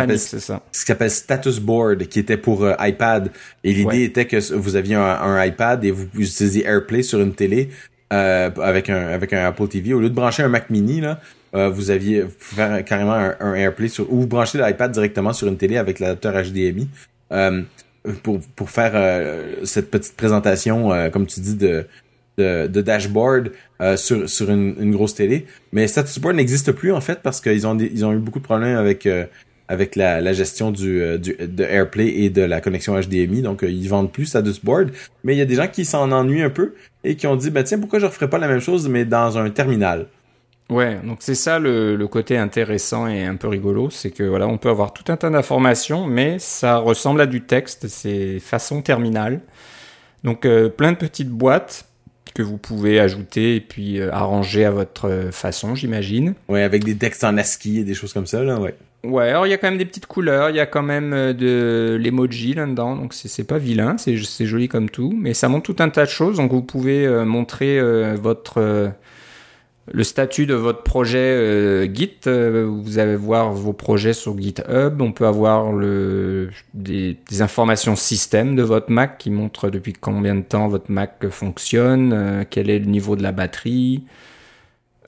s'appelle 0.72 1.10
Status 1.10 1.60
Board, 1.60 2.08
qui 2.08 2.18
était 2.18 2.38
pour 2.38 2.64
euh, 2.64 2.74
iPad. 2.80 3.30
Et 3.62 3.72
l'idée 3.72 4.02
était 4.02 4.24
que 4.24 4.54
vous 4.54 4.74
aviez 4.74 4.96
un, 4.96 5.44
iPad 5.44 5.84
et 5.84 5.92
vous 5.92 6.06
utilisiez 6.14 6.64
AirPlay 6.64 7.02
sur 7.02 7.20
une 7.20 7.34
télé 7.34 7.70
euh, 8.14 8.50
avec 8.62 8.88
un 8.88 9.08
avec 9.08 9.32
un 9.32 9.44
Apple 9.46 9.68
TV. 9.68 9.92
Au 9.92 10.00
lieu 10.00 10.08
de 10.08 10.14
brancher 10.14 10.42
un 10.42 10.48
Mac 10.48 10.70
Mini 10.70 11.00
là, 11.00 11.20
euh, 11.54 11.68
vous 11.68 11.90
aviez 11.90 12.24
faire 12.38 12.84
carrément 12.84 13.14
un, 13.14 13.54
AirPlay 13.54 13.88
sur 13.88 14.10
ou 14.12 14.20
vous 14.20 14.26
branchez 14.26 14.58
l'iPad 14.58 14.90
directement 14.92 15.32
sur 15.32 15.48
une 15.48 15.56
télé 15.56 15.76
avec 15.76 15.98
l'adapteur 16.00 16.34
HDMI. 16.34 16.88
pour, 18.22 18.40
pour 18.54 18.70
faire 18.70 18.92
cette 19.64 19.90
petite 19.90 20.14
présentation, 20.14 20.90
comme 21.10 21.26
tu 21.26 21.40
dis, 21.40 21.56
de, 21.56 21.86
de, 22.38 22.80
dashboard 22.80 23.52
euh, 23.80 23.96
sur, 23.96 24.28
sur 24.28 24.50
une, 24.50 24.92
grosse 24.92 25.14
télé. 25.14 25.46
Mais 25.72 25.86
Status 25.86 26.18
Board 26.18 26.36
n'existe 26.36 26.72
plus 26.72 26.92
en 26.92 27.00
fait 27.00 27.20
parce 27.22 27.40
qu'ils 27.40 27.66
ont, 27.66 27.76
ils 27.78 28.04
ont 28.04 28.12
eu 28.12 28.18
beaucoup 28.18 28.38
de 28.38 28.44
problèmes 28.44 28.76
avec, 28.76 29.06
euh, 29.06 29.26
avec 29.68 29.96
la, 29.96 30.20
la 30.20 30.32
gestion 30.32 30.70
du, 30.70 31.00
euh, 31.00 31.18
du, 31.18 31.34
de 31.34 31.64
AirPlay 31.64 32.08
et 32.08 32.30
de 32.30 32.42
la 32.42 32.60
connexion 32.60 32.98
HDMI. 32.98 33.42
Donc 33.42 33.62
ils 33.62 33.88
vendent 33.88 34.12
plus 34.12 34.26
Status 34.26 34.64
Board. 34.64 34.90
Mais 35.22 35.34
il 35.34 35.38
y 35.38 35.42
a 35.42 35.46
des 35.46 35.54
gens 35.54 35.68
qui 35.68 35.84
s'en 35.84 36.12
ennuient 36.12 36.42
un 36.42 36.50
peu 36.50 36.74
et 37.02 37.16
qui 37.16 37.26
ont 37.26 37.36
dit, 37.36 37.50
ben 37.50 37.64
tiens, 37.64 37.78
pourquoi 37.78 37.98
je 37.98 38.04
ne 38.04 38.10
referais 38.10 38.28
pas 38.28 38.38
la 38.38 38.48
même 38.48 38.60
chose 38.60 38.88
mais 38.88 39.04
dans 39.04 39.38
un 39.38 39.50
terminal? 39.50 40.06
Ouais, 40.70 40.98
donc 41.04 41.18
c'est 41.20 41.34
ça 41.34 41.58
le, 41.58 41.94
le, 41.94 42.08
côté 42.08 42.38
intéressant 42.38 43.06
et 43.06 43.24
un 43.24 43.36
peu 43.36 43.48
rigolo, 43.48 43.90
c'est 43.90 44.10
que 44.10 44.22
voilà, 44.22 44.48
on 44.48 44.56
peut 44.56 44.70
avoir 44.70 44.94
tout 44.94 45.12
un 45.12 45.16
tas 45.18 45.28
d'informations, 45.28 46.06
mais 46.06 46.38
ça 46.38 46.78
ressemble 46.78 47.20
à 47.20 47.26
du 47.26 47.42
texte, 47.42 47.86
c'est 47.88 48.40
façon 48.40 48.80
terminale. 48.80 49.40
Donc 50.24 50.48
plein 50.76 50.92
de 50.92 50.96
petites 50.96 51.28
boîtes 51.28 51.84
que 52.34 52.42
vous 52.42 52.58
pouvez 52.58 52.98
ajouter 53.00 53.56
et 53.56 53.60
puis 53.60 54.00
euh, 54.00 54.12
arranger 54.12 54.64
à 54.64 54.70
votre 54.70 55.08
euh, 55.08 55.30
façon, 55.30 55.74
j'imagine. 55.74 56.34
Ouais, 56.48 56.62
avec 56.62 56.84
des 56.84 56.96
textes 56.96 57.24
en 57.24 57.38
ASCII 57.38 57.78
et 57.78 57.84
des 57.84 57.94
choses 57.94 58.12
comme 58.12 58.26
ça, 58.26 58.42
là, 58.42 58.60
ouais. 58.60 58.74
Ouais, 59.04 59.28
alors 59.28 59.46
il 59.46 59.50
y 59.50 59.52
a 59.52 59.58
quand 59.58 59.68
même 59.68 59.78
des 59.78 59.84
petites 59.84 60.06
couleurs, 60.06 60.50
il 60.50 60.56
y 60.56 60.60
a 60.60 60.66
quand 60.66 60.82
même 60.82 61.12
euh, 61.12 61.32
de 61.32 61.96
l'emoji 62.00 62.54
là-dedans, 62.54 62.96
donc 62.96 63.12
c'est 63.14 63.44
pas 63.44 63.58
vilain, 63.58 63.96
c'est 63.98 64.16
joli 64.16 64.68
comme 64.68 64.88
tout, 64.88 65.14
mais 65.16 65.34
ça 65.34 65.48
montre 65.48 65.72
tout 65.72 65.82
un 65.82 65.90
tas 65.90 66.04
de 66.04 66.10
choses, 66.10 66.38
donc 66.38 66.52
vous 66.52 66.62
pouvez 66.62 67.06
montrer 67.24 67.80
votre 68.16 68.94
le 69.92 70.02
statut 70.02 70.46
de 70.46 70.54
votre 70.54 70.82
projet 70.82 71.18
euh, 71.18 71.92
Git. 71.92 72.20
Euh, 72.26 72.66
vous 72.66 72.98
allez 72.98 73.16
voir 73.16 73.52
vos 73.52 73.72
projets 73.72 74.12
sur 74.12 74.38
GitHub. 74.38 75.00
On 75.00 75.12
peut 75.12 75.26
avoir 75.26 75.72
le, 75.72 76.50
des, 76.72 77.16
informations 77.40 77.96
système 77.96 78.56
de 78.56 78.62
votre 78.62 78.90
Mac 78.90 79.18
qui 79.18 79.30
montrent 79.30 79.70
depuis 79.70 79.92
combien 79.92 80.34
de 80.34 80.42
temps 80.42 80.68
votre 80.68 80.90
Mac 80.90 81.28
fonctionne, 81.28 82.12
euh, 82.12 82.44
quel 82.48 82.70
est 82.70 82.78
le 82.78 82.86
niveau 82.86 83.16
de 83.16 83.22
la 83.22 83.32
batterie, 83.32 84.04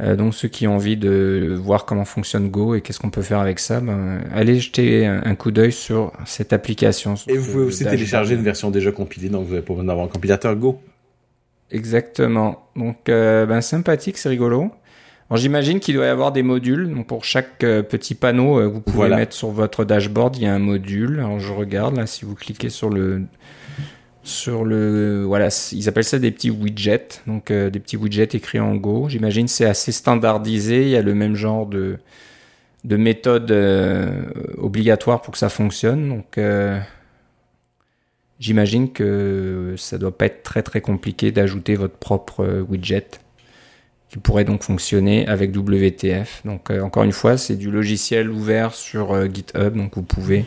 Euh, 0.01 0.15
donc 0.15 0.33
ceux 0.33 0.47
qui 0.47 0.65
ont 0.67 0.75
envie 0.75 0.95
de 0.95 1.57
voir 1.61 1.85
comment 1.85 2.05
fonctionne 2.05 2.49
Go 2.49 2.75
et 2.75 2.81
qu'est-ce 2.81 2.99
qu'on 2.99 3.09
peut 3.09 3.21
faire 3.21 3.39
avec 3.39 3.59
ça, 3.59 3.81
ben, 3.81 4.21
allez 4.33 4.59
jeter 4.59 5.05
un, 5.05 5.35
coup 5.35 5.51
d'œil 5.51 5.73
sur 5.73 6.13
cette 6.25 6.53
application. 6.53 7.15
et 7.27 7.37
vous 7.37 7.51
pouvez 7.51 7.65
aussi 7.65 7.83
télécharger 7.83 8.35
une 8.35 8.43
version 8.43 8.71
déjà 8.71 8.91
compilée, 8.91 9.29
donc 9.29 9.45
vous 9.45 9.51
n'avez 9.51 9.65
pas 9.65 9.73
besoin 9.73 9.85
d'avoir 9.85 10.05
un 10.05 10.09
compilateur 10.09 10.55
Go. 10.55 10.79
Exactement. 11.71 12.67
Donc, 12.75 13.09
euh, 13.09 13.45
ben, 13.45 13.61
sympathique, 13.61 14.17
c'est 14.17 14.29
rigolo. 14.29 14.71
j'imagine 15.33 15.79
qu'il 15.79 15.95
doit 15.95 16.05
y 16.05 16.09
avoir 16.09 16.31
des 16.31 16.43
modules. 16.43 16.89
Donc, 16.93 17.07
pour 17.07 17.23
chaque 17.25 17.63
euh, 17.63 17.83
petit 17.83 18.15
panneau, 18.15 18.59
euh, 18.59 18.67
vous 18.67 18.81
pouvez 18.81 19.09
mettre 19.09 19.35
sur 19.35 19.49
votre 19.49 19.85
dashboard, 19.85 20.37
il 20.37 20.43
y 20.43 20.47
a 20.47 20.53
un 20.53 20.59
module. 20.59 21.19
Alors, 21.19 21.39
je 21.39 21.53
regarde 21.53 21.97
là, 21.97 22.07
si 22.07 22.25
vous 22.25 22.35
cliquez 22.35 22.69
sur 22.69 22.89
le, 22.89 23.23
sur 24.23 24.65
le, 24.65 25.23
voilà, 25.23 25.49
ils 25.71 25.87
appellent 25.89 26.03
ça 26.03 26.19
des 26.19 26.31
petits 26.31 26.49
widgets. 26.49 27.21
Donc, 27.27 27.51
des 27.51 27.79
petits 27.79 27.97
widgets 27.97 28.29
écrits 28.33 28.59
en 28.59 28.75
Go. 28.75 29.07
J'imagine 29.09 29.47
c'est 29.47 29.65
assez 29.65 29.91
standardisé. 29.91 30.83
Il 30.83 30.89
y 30.89 30.95
a 30.95 31.01
le 31.01 31.15
même 31.15 31.35
genre 31.35 31.65
de, 31.65 31.97
de 32.83 32.97
méthode 32.97 33.51
obligatoire 34.57 35.21
pour 35.21 35.31
que 35.31 35.39
ça 35.39 35.49
fonctionne. 35.49 36.09
Donc, 36.09 36.37
J'imagine 38.39 38.93
que 38.93 39.75
ça 39.77 39.97
doit 39.97 40.17
pas 40.17 40.25
être 40.27 40.63
très 40.63 40.79
compliqué 40.81 41.31
d'ajouter 41.31 41.75
votre 41.75 41.97
propre 41.97 42.45
euh, 42.45 42.61
widget 42.61 43.19
qui 44.09 44.17
pourrait 44.17 44.45
donc 44.45 44.63
fonctionner 44.63 45.27
avec 45.27 45.55
WTF. 45.55 46.41
Donc 46.45 46.71
euh, 46.71 46.81
encore 46.81 47.03
une 47.03 47.11
fois, 47.11 47.37
c'est 47.37 47.57
du 47.57 47.69
logiciel 47.69 48.29
ouvert 48.29 48.73
sur 48.73 49.11
euh, 49.11 49.27
GitHub, 49.27 49.75
donc 49.75 49.95
vous 49.95 50.03
pouvez 50.03 50.45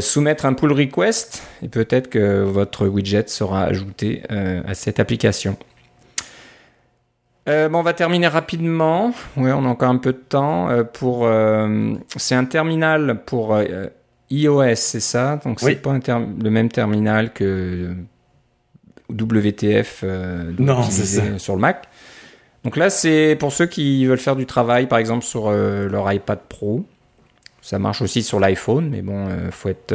soumettre 0.00 0.46
un 0.46 0.54
pull 0.54 0.72
request 0.72 1.42
et 1.62 1.68
peut-être 1.68 2.08
que 2.08 2.42
votre 2.42 2.86
widget 2.86 3.28
sera 3.28 3.64
ajouté 3.64 4.22
à 4.28 4.74
cette 4.74 4.98
application. 4.98 5.56
bon, 7.46 7.70
on 7.72 7.82
va 7.82 7.92
terminer 7.92 8.28
rapidement. 8.28 9.12
Ouais, 9.36 9.52
on 9.52 9.64
a 9.64 9.68
encore 9.68 9.90
un 9.90 9.98
peu 9.98 10.12
de 10.12 10.18
temps 10.18 10.68
pour. 10.92 11.28
c'est 12.16 12.34
un 12.34 12.44
terminal 12.44 13.20
pour 13.24 13.56
iOS, 14.30 14.74
c'est 14.74 15.00
ça? 15.00 15.40
Donc 15.44 15.60
c'est 15.60 15.76
pas 15.76 15.96
le 15.96 16.50
même 16.50 16.68
terminal 16.70 17.32
que 17.32 17.94
WTF 19.10 20.00
euh, 20.02 20.52
non, 20.58 20.82
sur 21.38 21.54
le 21.54 21.60
Mac. 21.60 21.88
Donc 22.64 22.76
là, 22.76 22.88
c'est 22.88 23.36
pour 23.38 23.52
ceux 23.52 23.66
qui 23.66 24.06
veulent 24.06 24.18
faire 24.18 24.36
du 24.36 24.46
travail, 24.46 24.86
par 24.86 24.98
exemple 24.98 25.24
sur 25.24 25.48
euh, 25.48 25.88
leur 25.88 26.10
iPad 26.10 26.38
Pro. 26.48 26.84
Ça 27.64 27.78
marche 27.78 28.02
aussi 28.02 28.22
sur 28.22 28.40
l'iPhone, 28.40 28.90
mais 28.90 29.00
bon, 29.00 29.26
euh, 29.26 29.50
faut 29.50 29.70
être, 29.70 29.94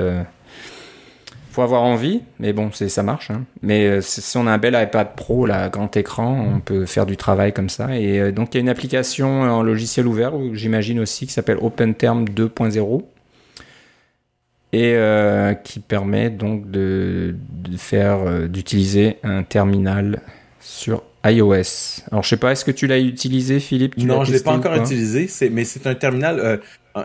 faut 1.52 1.62
avoir 1.62 1.84
envie. 1.84 2.22
Mais 2.40 2.52
bon, 2.52 2.72
c'est 2.74 2.90
ça 2.90 3.04
marche. 3.04 3.30
Hein. 3.30 3.44
Mais 3.62 4.02
si 4.02 4.38
on 4.38 4.48
a 4.48 4.52
un 4.52 4.58
bel 4.58 4.78
iPad 4.82 5.16
Pro, 5.16 5.46
là, 5.46 5.70
grand 5.70 5.96
écran, 5.96 6.54
on 6.56 6.60
peut 6.62 6.86
faire 6.86 7.06
du 7.06 7.16
travail 7.16 7.54
comme 7.54 7.70
ça. 7.70 7.96
Et 7.96 8.32
donc 8.32 8.54
il 8.54 8.58
y 8.58 8.60
a 8.60 8.62
une 8.62 8.70
application 8.70 9.44
en 9.44 9.62
logiciel 9.62 10.08
ouvert, 10.08 10.34
j'imagine 10.54 11.00
aussi, 11.00 11.28
qui 11.28 11.34
s'appelle 11.34 11.58
OpenTerm 11.62 12.26
2.0 12.26 13.04
et 14.72 14.94
euh, 14.96 15.54
qui 15.54 15.80
permet 15.80 16.30
donc 16.30 16.70
de, 16.70 17.36
de 17.52 17.78
faire 17.78 18.20
euh, 18.20 18.48
d'utiliser 18.48 19.18
un 19.24 19.44
terminal 19.44 20.22
sur 20.60 21.04
iOS. 21.26 22.02
Alors 22.12 22.24
je 22.24 22.30
sais 22.30 22.38
pas, 22.38 22.52
est-ce 22.52 22.66
que 22.66 22.72
tu 22.72 22.88
l'as 22.88 23.00
utilisé, 23.00 23.60
Philippe? 23.60 23.98
Non, 23.98 24.24
je 24.24 24.32
l'ai 24.32 24.40
pas 24.40 24.54
encore 24.54 24.76
utilisé. 24.76 25.28
C'est 25.28 25.50
mais 25.50 25.66
c'est 25.66 25.88
un 25.88 25.96
terminal. 25.96 26.40
Euh, 26.40 26.58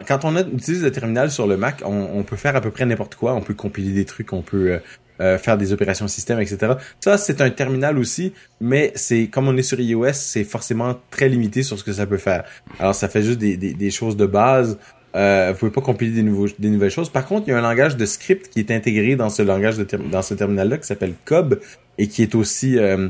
quand 0.06 0.24
on 0.24 0.36
utilise 0.36 0.82
le 0.82 0.90
terminal 0.90 1.30
sur 1.30 1.46
le 1.46 1.56
Mac, 1.56 1.82
on, 1.84 2.08
on 2.14 2.22
peut 2.22 2.36
faire 2.36 2.56
à 2.56 2.60
peu 2.60 2.70
près 2.70 2.86
n'importe 2.86 3.16
quoi. 3.16 3.34
On 3.34 3.40
peut 3.40 3.54
compiler 3.54 3.92
des 3.92 4.04
trucs, 4.04 4.32
on 4.32 4.42
peut 4.42 4.78
euh, 5.20 5.38
faire 5.38 5.56
des 5.56 5.72
opérations 5.72 6.08
système, 6.08 6.40
etc. 6.40 6.72
Ça, 7.00 7.18
c'est 7.18 7.40
un 7.40 7.50
terminal 7.50 7.98
aussi, 7.98 8.32
mais 8.60 8.92
c'est 8.96 9.28
comme 9.28 9.46
on 9.46 9.56
est 9.56 9.62
sur 9.62 9.78
iOS, 9.78 10.12
c'est 10.12 10.42
forcément 10.42 10.96
très 11.10 11.28
limité 11.28 11.62
sur 11.62 11.78
ce 11.78 11.84
que 11.84 11.92
ça 11.92 12.06
peut 12.06 12.16
faire. 12.16 12.44
Alors 12.80 12.94
ça 12.94 13.08
fait 13.08 13.22
juste 13.22 13.38
des, 13.38 13.56
des, 13.56 13.74
des 13.74 13.90
choses 13.90 14.16
de 14.16 14.26
base. 14.26 14.78
Euh, 15.14 15.52
vous 15.52 15.58
pouvez 15.58 15.70
pas 15.70 15.80
compiler 15.80 16.10
des, 16.10 16.24
nouveaux, 16.24 16.48
des 16.58 16.68
nouvelles 16.68 16.90
choses. 16.90 17.08
Par 17.08 17.26
contre, 17.26 17.46
il 17.46 17.50
y 17.50 17.54
a 17.54 17.58
un 17.58 17.62
langage 17.62 17.96
de 17.96 18.04
script 18.06 18.48
qui 18.48 18.58
est 18.58 18.72
intégré 18.72 19.14
dans 19.14 19.30
ce 19.30 19.42
langage 19.42 19.78
de 19.78 19.86
dans 20.10 20.22
ce 20.22 20.34
terminal-là 20.34 20.78
qui 20.78 20.86
s'appelle 20.88 21.14
Cob 21.24 21.60
et 21.98 22.08
qui 22.08 22.22
est 22.22 22.34
aussi 22.34 22.76
euh, 22.78 23.08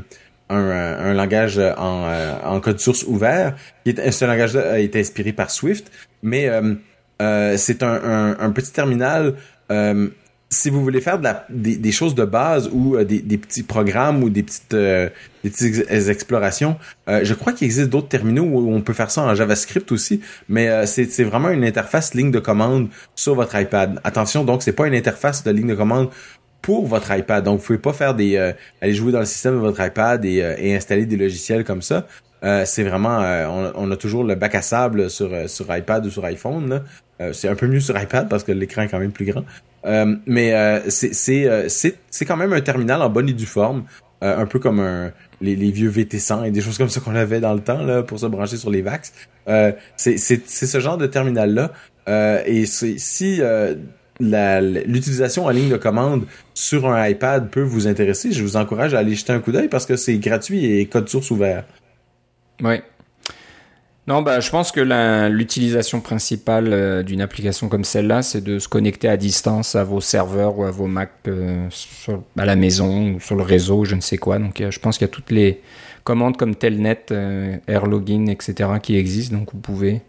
un, 0.49 0.57
un, 0.57 1.13
langage 1.13 1.57
en, 1.57 2.05
euh, 2.05 2.35
en, 2.43 2.59
code 2.59 2.79
source 2.79 3.03
ouvert. 3.03 3.55
Est, 3.85 4.11
ce 4.11 4.25
langage-là 4.25 4.79
été 4.79 4.99
inspiré 4.99 5.33
par 5.33 5.51
Swift, 5.51 5.91
mais 6.23 6.49
euh, 6.49 7.57
c'est 7.57 7.83
un, 7.83 7.93
un, 7.93 8.39
un, 8.39 8.51
petit 8.51 8.71
terminal 8.71 9.35
si 10.49 10.69
vous 10.69 10.81
voulez 10.81 11.01
faire 11.01 11.19
des, 11.49 11.91
choses 11.91 12.15
de 12.15 12.23
base 12.23 12.69
ou 12.71 12.95
euh, 12.95 13.03
des, 13.03 13.37
petits 13.37 13.63
programmes 13.63 14.23
ou 14.23 14.29
des 14.29 14.43
petites, 14.43 14.73
euh, 14.73 15.09
des 15.43 15.49
petites 15.49 15.89
explorations, 15.89 16.77
euh, 17.09 17.21
je 17.23 17.33
crois 17.33 17.53
qu'il 17.53 17.65
existe 17.65 17.89
d'autres 17.89 18.07
terminaux 18.07 18.43
où 18.43 18.73
on 18.73 18.81
peut 18.81 18.93
faire 18.93 19.11
ça 19.11 19.23
en 19.23 19.35
JavaScript 19.35 19.91
aussi, 19.91 20.21
mais 20.47 20.85
c'est 20.85 21.23
vraiment 21.23 21.49
une 21.49 21.63
interface 21.63 22.13
ligne 22.13 22.31
de 22.31 22.39
commande 22.39 22.89
sur 23.15 23.35
votre 23.35 23.55
iPad. 23.59 23.99
Attention, 24.03 24.43
donc 24.43 24.63
c'est 24.63 24.73
pas 24.73 24.87
une 24.87 24.95
interface 24.95 25.43
de 25.43 25.51
ligne 25.51 25.67
de 25.67 25.75
commande 25.75 26.09
pour 26.65 26.87
votre 26.87 27.15
iPad. 27.15 27.43
Donc 27.43 27.59
vous 27.59 27.65
pouvez 27.65 27.79
pas 27.79 27.93
faire 27.93 28.15
des 28.15 28.37
aller 28.81 28.93
jouer 28.93 29.11
dans 29.11 29.19
le 29.19 29.25
système 29.25 29.53
de 29.53 29.59
votre 29.59 29.83
iPad 29.85 30.25
et, 30.25 30.37
et 30.57 30.75
installer 30.75 31.05
des 31.05 31.17
logiciels 31.17 31.63
comme 31.63 31.81
ça. 31.81 32.07
c'est 32.41 32.83
vraiment 32.83 33.19
on, 33.19 33.71
on, 33.75 33.91
a 33.91 33.95
toujours 33.95 34.23
le 34.23 34.35
bac 34.35 34.55
à 34.55 34.61
sable 34.61 35.09
sur 35.09 35.29
sur 35.47 35.65
iPad 35.75 36.05
ou 36.05 36.09
sur 36.09 36.25
iPhone. 36.25 36.81
c'est 37.33 37.47
un 37.47 37.55
peu 37.55 37.67
mieux 37.67 37.79
sur 37.79 37.95
iPad 38.01 38.27
parce 38.27 38.43
que 38.43 38.51
l'écran 38.51 38.81
est 38.81 38.87
quand 38.87 38.99
même 38.99 39.11
plus 39.11 39.25
grand. 39.25 39.43
Euh, 39.85 40.15
mais 40.25 40.53
euh, 40.53 40.79
euh, 40.79 41.67
c'est 41.69 42.25
quand 42.25 42.37
même 42.37 42.53
un 42.53 42.61
terminal 42.61 43.01
en 43.01 43.09
bonne 43.09 43.29
et 43.29 43.33
due 43.33 43.45
forme, 43.45 43.83
un 44.21 44.45
peu 44.47 44.57
comme 44.57 44.79
un, 44.79 45.11
les, 45.39 45.55
les, 45.55 45.69
vieux 45.69 45.91
VT100 45.91 46.47
et 46.47 46.51
des 46.51 46.61
choses 46.61 46.79
comme 46.79 46.89
ça 46.89 46.99
qu'on 46.99 47.15
avait 47.15 47.39
dans 47.39 47.53
le 47.53 47.59
temps 47.59 47.83
là, 47.83 48.01
pour 48.01 48.17
se 48.17 48.25
brancher 48.25 48.57
sur 48.57 48.71
les 48.71 48.81
VAX. 48.81 49.13
c'est 49.95 50.17
ce 50.17 50.79
genre 50.79 50.97
de 50.97 51.05
terminal-là. 51.05 51.71
et 52.47 52.65
si 52.65 53.41
l'utilisation 54.19 55.45
en 55.45 55.49
ligne 55.49 55.69
de 55.69 55.77
commande 55.77 56.25
sur 56.53 56.87
un 56.87 57.07
iPad 57.07 57.49
peut 57.49 57.61
vous 57.61 57.87
intéresser, 57.87 58.31
je 58.31 58.41
vous 58.41 58.57
encourage 58.57 58.93
à 58.93 58.99
aller 58.99 59.15
jeter 59.15 59.33
un 59.33 59.39
coup 59.39 59.51
d'œil 59.51 59.67
parce 59.67 59.85
que 59.85 59.95
c'est 59.95 60.17
gratuit 60.17 60.65
et 60.65 60.85
code 60.87 61.09
source 61.09 61.31
ouvert. 61.31 61.65
Oui, 62.63 62.79
non, 64.07 64.21
bah, 64.21 64.39
je 64.39 64.51
pense 64.51 64.71
que 64.71 64.81
l'utilisation 65.29 65.99
principale 65.99 66.71
euh, 66.71 67.01
d'une 67.01 67.21
application 67.21 67.69
comme 67.69 67.83
celle-là, 67.83 68.21
c'est 68.21 68.41
de 68.41 68.59
se 68.59 68.67
connecter 68.67 69.07
à 69.07 69.17
distance 69.17 69.75
à 69.75 69.83
vos 69.83 69.99
serveurs 69.99 70.59
ou 70.59 70.63
à 70.63 70.69
vos 70.69 70.85
Mac 70.85 71.11
euh, 71.27 71.67
à 72.37 72.45
la 72.45 72.55
maison 72.55 73.15
ou 73.15 73.19
sur 73.19 73.35
le 73.35 73.41
réseau, 73.41 73.83
je 73.83 73.95
ne 73.95 74.01
sais 74.01 74.17
quoi. 74.17 74.37
Donc, 74.37 74.61
je 74.69 74.79
pense 74.79 74.99
qu'il 74.99 75.07
y 75.07 75.09
a 75.09 75.13
toutes 75.13 75.31
les 75.31 75.59
commandes 76.03 76.37
comme 76.37 76.53
Telnet, 76.53 77.05
euh, 77.09 77.57
AirLogin, 77.67 78.27
etc. 78.27 78.69
qui 78.81 78.95
existent. 78.95 79.37
Donc, 79.37 79.51
vous 79.53 79.59
pouvez 79.59 80.01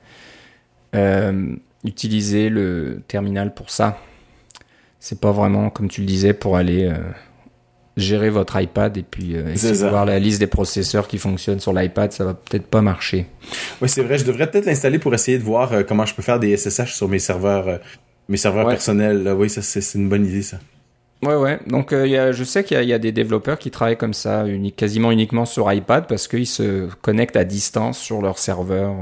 utiliser 1.87 2.49
le 2.49 3.03
terminal 3.09 3.55
pour 3.55 3.71
ça. 3.71 3.99
C'est 5.01 5.21
pas 5.21 5.33
vraiment, 5.33 5.71
comme 5.71 5.89
tu 5.89 6.01
le 6.01 6.07
disais, 6.07 6.33
pour 6.33 6.57
aller 6.57 6.93
gérer 7.97 8.29
votre 8.29 8.61
iPad 8.61 8.97
et 8.97 9.03
puis 9.03 9.37
euh, 9.37 9.53
essayer 9.53 9.73
de 9.73 9.89
voir 9.89 10.05
la 10.05 10.19
liste 10.19 10.39
des 10.39 10.47
processeurs 10.47 11.09
qui 11.09 11.19
fonctionnent 11.19 11.61
sur 11.61 11.73
l'iPad, 11.73 12.13
ça 12.13 12.25
va 12.25 12.35
peut-être 12.35 12.67
pas 12.67 12.83
marcher. 12.83 13.27
Oui, 13.81 13.89
c'est 13.89 14.03
vrai, 14.03 14.19
je 14.19 14.25
devrais 14.25 14.51
peut-être 14.51 14.67
l'installer 14.67 14.99
pour 14.99 15.15
essayer 15.15 15.39
de 15.39 15.43
voir 15.43 15.73
euh, 15.73 15.83
comment 15.83 16.05
je 16.05 16.15
peux 16.15 16.23
faire 16.23 16.39
des 16.39 16.57
SSH 16.57 16.93
sur 16.93 17.09
mes 17.09 17.19
serveurs 17.19 17.69
euh, 17.69 17.79
mes 18.29 18.37
serveurs 18.37 18.69
personnels. 18.69 19.33
Oui, 19.39 19.49
ça 19.49 19.63
c'est 19.63 19.99
une 19.99 20.09
bonne 20.09 20.27
idée 20.27 20.43
ça. 20.43 20.59
Ouais, 21.23 21.37
ouais. 21.37 21.59
Donc, 21.67 21.93
y 21.93 22.17
a, 22.17 22.33
je 22.33 22.45
sais 22.45 22.63
qu'il 22.63 22.79
y, 22.83 22.87
y, 22.87 22.93
a 22.93 22.99
des 22.99 23.13
développeurs 23.13 23.59
qui 23.59 23.71
travaillent 23.71 23.97
comme 23.97 24.13
ça, 24.13 24.47
unique, 24.47 24.77
quasiment 24.77 25.11
uniquement 25.11 25.47
sur 25.47 25.73
iPad, 25.73 26.07
parce 26.07 26.29
qu'ils 26.29 26.47
se 26.47 26.89
connectent 27.01 27.37
à 27.37 27.45
distance 27.45 27.99
sur 27.99 28.21
leur 28.21 28.37
serveur. 28.37 28.95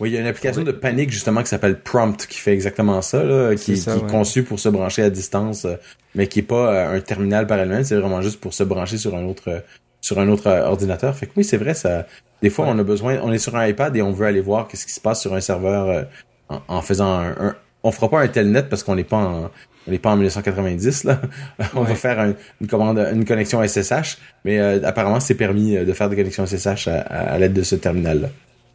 Oui, 0.00 0.08
il 0.10 0.14
y 0.14 0.16
a 0.16 0.20
une 0.20 0.26
application 0.26 0.62
de 0.62 0.72
panique 0.72 1.10
justement 1.10 1.42
qui 1.42 1.48
s'appelle 1.48 1.78
Prompt 1.78 2.26
qui 2.26 2.38
fait 2.38 2.54
exactement 2.54 3.02
ça, 3.02 3.22
là, 3.22 3.54
qui, 3.54 3.72
est, 3.72 4.06
conçue 4.06 4.42
pour 4.42 4.58
se 4.58 4.70
brancher 4.70 5.02
à 5.02 5.10
distance, 5.10 5.66
euh, 5.66 5.74
mais 6.14 6.26
qui 6.26 6.38
est 6.38 6.42
pas 6.42 6.72
euh, 6.72 6.96
un 6.96 7.00
terminal 7.00 7.46
par 7.46 7.58
elle-même, 7.58 7.84
c'est 7.84 7.96
vraiment 7.96 8.22
juste 8.22 8.40
pour 8.40 8.54
se 8.54 8.64
brancher 8.64 8.96
sur 8.96 9.14
un 9.14 9.24
autre 9.24 9.48
euh, 9.48 9.60
sur 10.00 10.18
un 10.18 10.28
autre 10.28 10.48
ordinateur. 10.48 11.14
Fait 11.14 11.26
que 11.26 11.32
oui, 11.36 11.44
c'est 11.44 11.58
vrai, 11.58 11.74
ça. 11.74 12.06
Des 12.40 12.48
fois, 12.48 12.64
on 12.66 12.78
a 12.78 12.82
besoin, 12.82 13.18
on 13.22 13.30
est 13.30 13.38
sur 13.38 13.54
un 13.54 13.66
iPad 13.66 13.94
et 13.94 14.00
on 14.00 14.12
veut 14.12 14.26
aller 14.26 14.40
voir 14.40 14.66
qu'est-ce 14.66 14.86
qui 14.86 14.94
se 14.94 15.00
passe 15.00 15.20
sur 15.20 15.34
un 15.34 15.42
serveur 15.42 16.06
en, 16.48 16.80
faisant 16.80 17.20
un, 17.20 17.54
On 17.82 17.92
fera 17.92 18.08
pas 18.08 18.20
un 18.20 18.28
telnet 18.28 18.62
parce 18.62 18.82
qu'on 18.82 18.94
n'est 18.94 19.04
pas 19.04 19.18
en 19.18 19.50
on 19.86 19.90
n'est 19.90 19.98
pas 19.98 20.10
en 20.10 20.16
1990 20.16 21.04
là. 21.04 21.20
on 21.74 21.82
va 21.82 21.94
faire 21.94 22.34
une 22.60 22.66
commande, 22.66 22.98
une 23.12 23.26
connexion 23.26 23.62
SSH, 23.66 24.16
mais 24.46 24.58
apparemment 24.58 25.20
c'est 25.20 25.34
permis 25.34 25.76
de 25.76 25.92
faire 25.92 26.08
des 26.08 26.16
connexions 26.16 26.46
SSH 26.46 26.88
à, 26.88 27.00
à 27.00 27.38
l'aide 27.38 27.52
de 27.52 27.62
ce 27.62 27.76
terminal 27.76 28.22
là. 28.22 28.28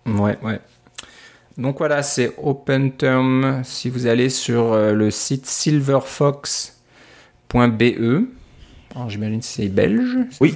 Ouais, 0.06 0.38
ouais. 0.44 0.60
Donc 1.58 1.78
voilà, 1.78 2.04
c'est 2.04 2.34
OpenTerm. 2.38 3.62
Si 3.64 3.90
vous 3.90 4.08
allez 4.08 4.30
sur 4.30 4.74
euh, 4.74 4.92
le 4.92 5.10
site 5.10 5.46
silverfox.be, 5.46 6.74
j'imagine 9.08 9.40
que 9.40 9.46
c'est 9.46 9.70
belge. 9.70 10.18
Oui. 10.42 10.54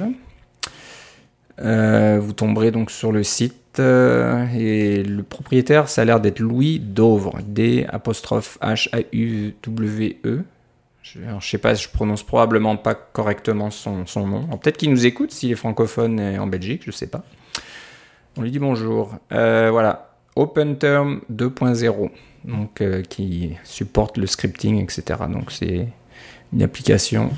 Euh, 1.61 2.19
vous 2.21 2.33
tomberez 2.33 2.71
donc 2.71 2.91
sur 2.91 3.13
le 3.13 3.23
site 3.23 3.79
euh, 3.79 4.45
et 4.57 5.03
le 5.03 5.23
propriétaire, 5.23 5.87
ça 5.87 6.01
a 6.01 6.05
l'air 6.05 6.19
d'être 6.19 6.39
Louis 6.39 6.79
Dauvre, 6.79 7.37
D 7.43 7.85
apostrophe 7.89 8.57
H 8.61 8.89
A 8.93 8.99
U 9.13 9.53
W 9.63 10.17
E. 10.25 10.43
Je, 11.01 11.19
ne 11.19 11.39
sais 11.39 11.57
pas, 11.57 11.75
je 11.75 11.87
prononce 11.87 12.23
probablement 12.23 12.75
pas 12.75 12.93
correctement 12.93 13.71
son, 13.71 14.05
son 14.05 14.27
nom. 14.27 14.47
Peut-être 14.57 14.77
qu'il 14.77 14.91
nous 14.91 15.05
écoute 15.05 15.31
s'il 15.31 15.49
est 15.51 15.55
francophone 15.55 16.19
en 16.19 16.45
Belgique, 16.45 16.83
je 16.85 16.91
sais 16.91 17.07
pas. 17.07 17.23
On 18.37 18.41
lui 18.41 18.51
dit 18.51 18.59
bonjour. 18.59 19.15
voilà, 19.29 20.08
OpenTerm 20.39 21.19
2.0, 21.31 22.09
donc 22.45 22.79
euh, 22.79 23.01
qui 23.01 23.57
supporte 23.65 24.17
le 24.17 24.25
scripting, 24.25 24.81
etc. 24.81 25.19
Donc 25.29 25.51
c'est 25.51 25.89
une 26.53 26.63
application 26.63 27.31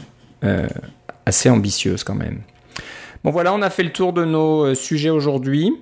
euh, 0.43 0.67
assez 1.25 1.49
ambitieuse 1.49 2.03
quand 2.03 2.13
même. 2.13 2.41
Bon 3.23 3.31
voilà, 3.31 3.55
on 3.55 3.61
a 3.63 3.71
fait 3.71 3.81
le 3.81 3.91
tour 3.91 4.13
de 4.13 4.23
nos 4.23 4.65
euh, 4.67 4.75
sujets 4.75 5.09
aujourd'hui. 5.09 5.73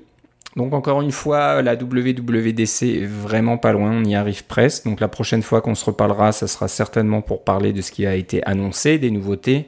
Donc 0.55 0.73
encore 0.73 1.01
une 1.01 1.11
fois, 1.11 1.61
la 1.61 1.75
WWDC 1.75 2.83
est 2.83 3.05
vraiment 3.05 3.57
pas 3.57 3.73
loin, 3.73 3.91
on 3.91 4.05
y 4.05 4.15
arrive 4.15 4.45
presque. 4.45 4.85
Donc 4.85 5.01
la 5.01 5.09
prochaine 5.09 5.43
fois 5.43 5.59
qu'on 5.59 5.75
se 5.75 5.83
reparlera, 5.83 6.31
ça 6.31 6.47
sera 6.47 6.69
certainement 6.69 7.21
pour 7.21 7.43
parler 7.43 7.73
de 7.73 7.81
ce 7.81 7.91
qui 7.91 8.05
a 8.05 8.15
été 8.15 8.41
annoncé, 8.45 8.97
des 8.97 9.11
nouveautés. 9.11 9.67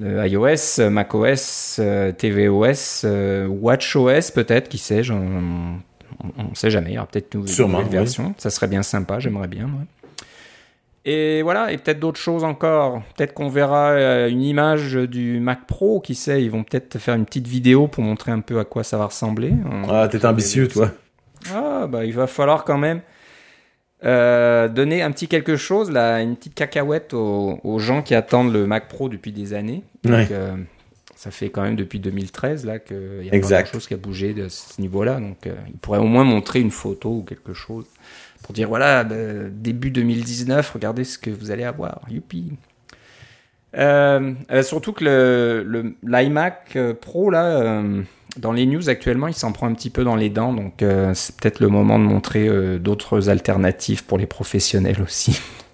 iOS, 0.00 0.88
macOS, 0.90 1.80
tvOS, 2.18 3.06
WatchOS 3.46 4.32
peut-être, 4.34 4.70
qui 4.70 4.78
sait, 4.78 5.02
on 6.38 6.50
ne 6.50 6.54
sait 6.54 6.70
jamais, 6.70 6.90
il 6.90 6.94
y 6.94 6.98
aura 6.98 7.06
peut-être 7.06 7.34
une 7.34 7.40
nouvelle 7.42 7.86
version. 7.88 8.34
Ça 8.38 8.50
serait 8.50 8.68
bien 8.68 8.82
sympa, 8.82 9.18
j'aimerais 9.18 9.48
bien. 9.48 9.68
Et 11.06 11.40
voilà, 11.42 11.72
et 11.72 11.78
peut-être 11.78 11.98
d'autres 11.98 12.20
choses 12.20 12.44
encore. 12.44 13.02
Peut-être 13.16 13.32
qu'on 13.32 13.48
verra 13.48 13.92
euh, 13.92 14.28
une 14.28 14.42
image 14.42 14.94
du 14.94 15.40
Mac 15.40 15.66
Pro, 15.66 16.00
qui 16.00 16.14
sait, 16.14 16.42
ils 16.42 16.50
vont 16.50 16.62
peut-être 16.62 16.98
faire 16.98 17.14
une 17.14 17.24
petite 17.24 17.48
vidéo 17.48 17.88
pour 17.88 18.04
montrer 18.04 18.32
un 18.32 18.40
peu 18.40 18.58
à 18.58 18.64
quoi 18.64 18.84
ça 18.84 18.98
va 18.98 19.06
ressembler. 19.06 19.52
Ah, 19.88 20.08
t'es 20.08 20.24
ambitieux, 20.26 20.68
toi. 20.68 20.90
Ah, 21.54 21.86
bah, 21.88 22.04
il 22.04 22.12
va 22.12 22.26
falloir 22.26 22.64
quand 22.64 22.76
même 22.76 23.00
euh, 24.04 24.68
donner 24.68 25.02
un 25.02 25.10
petit 25.10 25.28
quelque 25.28 25.56
chose, 25.56 25.90
là, 25.90 26.20
une 26.22 26.36
petite 26.36 26.54
cacahuète 26.54 27.12
aux, 27.12 27.78
gens 27.78 28.02
qui 28.02 28.14
attendent 28.14 28.52
le 28.52 28.66
Mac 28.66 28.88
Pro 28.88 29.08
depuis 29.08 29.32
des 29.32 29.52
années. 29.52 29.82
Donc, 30.04 30.30
euh, 30.30 30.56
ça 31.20 31.30
fait 31.30 31.50
quand 31.50 31.60
même 31.60 31.76
depuis 31.76 32.00
2013 32.00 32.64
là 32.64 32.78
qu'il 32.78 32.96
y 33.24 33.30
a 33.30 33.38
grand 33.38 33.66
chose 33.66 33.86
qui 33.86 33.92
a 33.92 33.98
bougé 33.98 34.32
de 34.32 34.48
ce 34.48 34.80
niveau-là. 34.80 35.20
Donc, 35.20 35.46
euh, 35.46 35.54
il 35.68 35.76
pourrait 35.76 35.98
au 35.98 36.06
moins 36.06 36.24
montrer 36.24 36.60
une 36.60 36.70
photo 36.70 37.16
ou 37.16 37.22
quelque 37.24 37.52
chose 37.52 37.84
pour 38.42 38.54
dire 38.54 38.68
voilà, 38.68 39.04
bah, 39.04 39.16
début 39.52 39.90
2019, 39.90 40.70
regardez 40.72 41.04
ce 41.04 41.18
que 41.18 41.28
vous 41.28 41.50
allez 41.50 41.64
avoir. 41.64 42.00
Youpi. 42.08 42.54
Euh, 43.76 44.32
euh, 44.50 44.62
surtout 44.62 44.94
que 44.94 45.04
le, 45.04 45.94
l'iMac 46.02 46.78
Pro, 47.02 47.28
là, 47.28 47.82
dans 48.38 48.52
les 48.52 48.64
news 48.64 48.88
actuellement, 48.88 49.28
il 49.28 49.34
s'en 49.34 49.52
prend 49.52 49.66
un 49.66 49.74
petit 49.74 49.90
peu 49.90 50.04
dans 50.04 50.16
les 50.16 50.30
dents. 50.30 50.54
Donc, 50.54 50.82
c'est 51.12 51.36
peut-être 51.36 51.60
le 51.60 51.68
moment 51.68 51.98
de 51.98 52.04
montrer 52.04 52.48
d'autres 52.78 53.28
alternatives 53.28 54.06
pour 54.06 54.16
les 54.16 54.26
professionnels 54.26 55.02
aussi. 55.02 55.38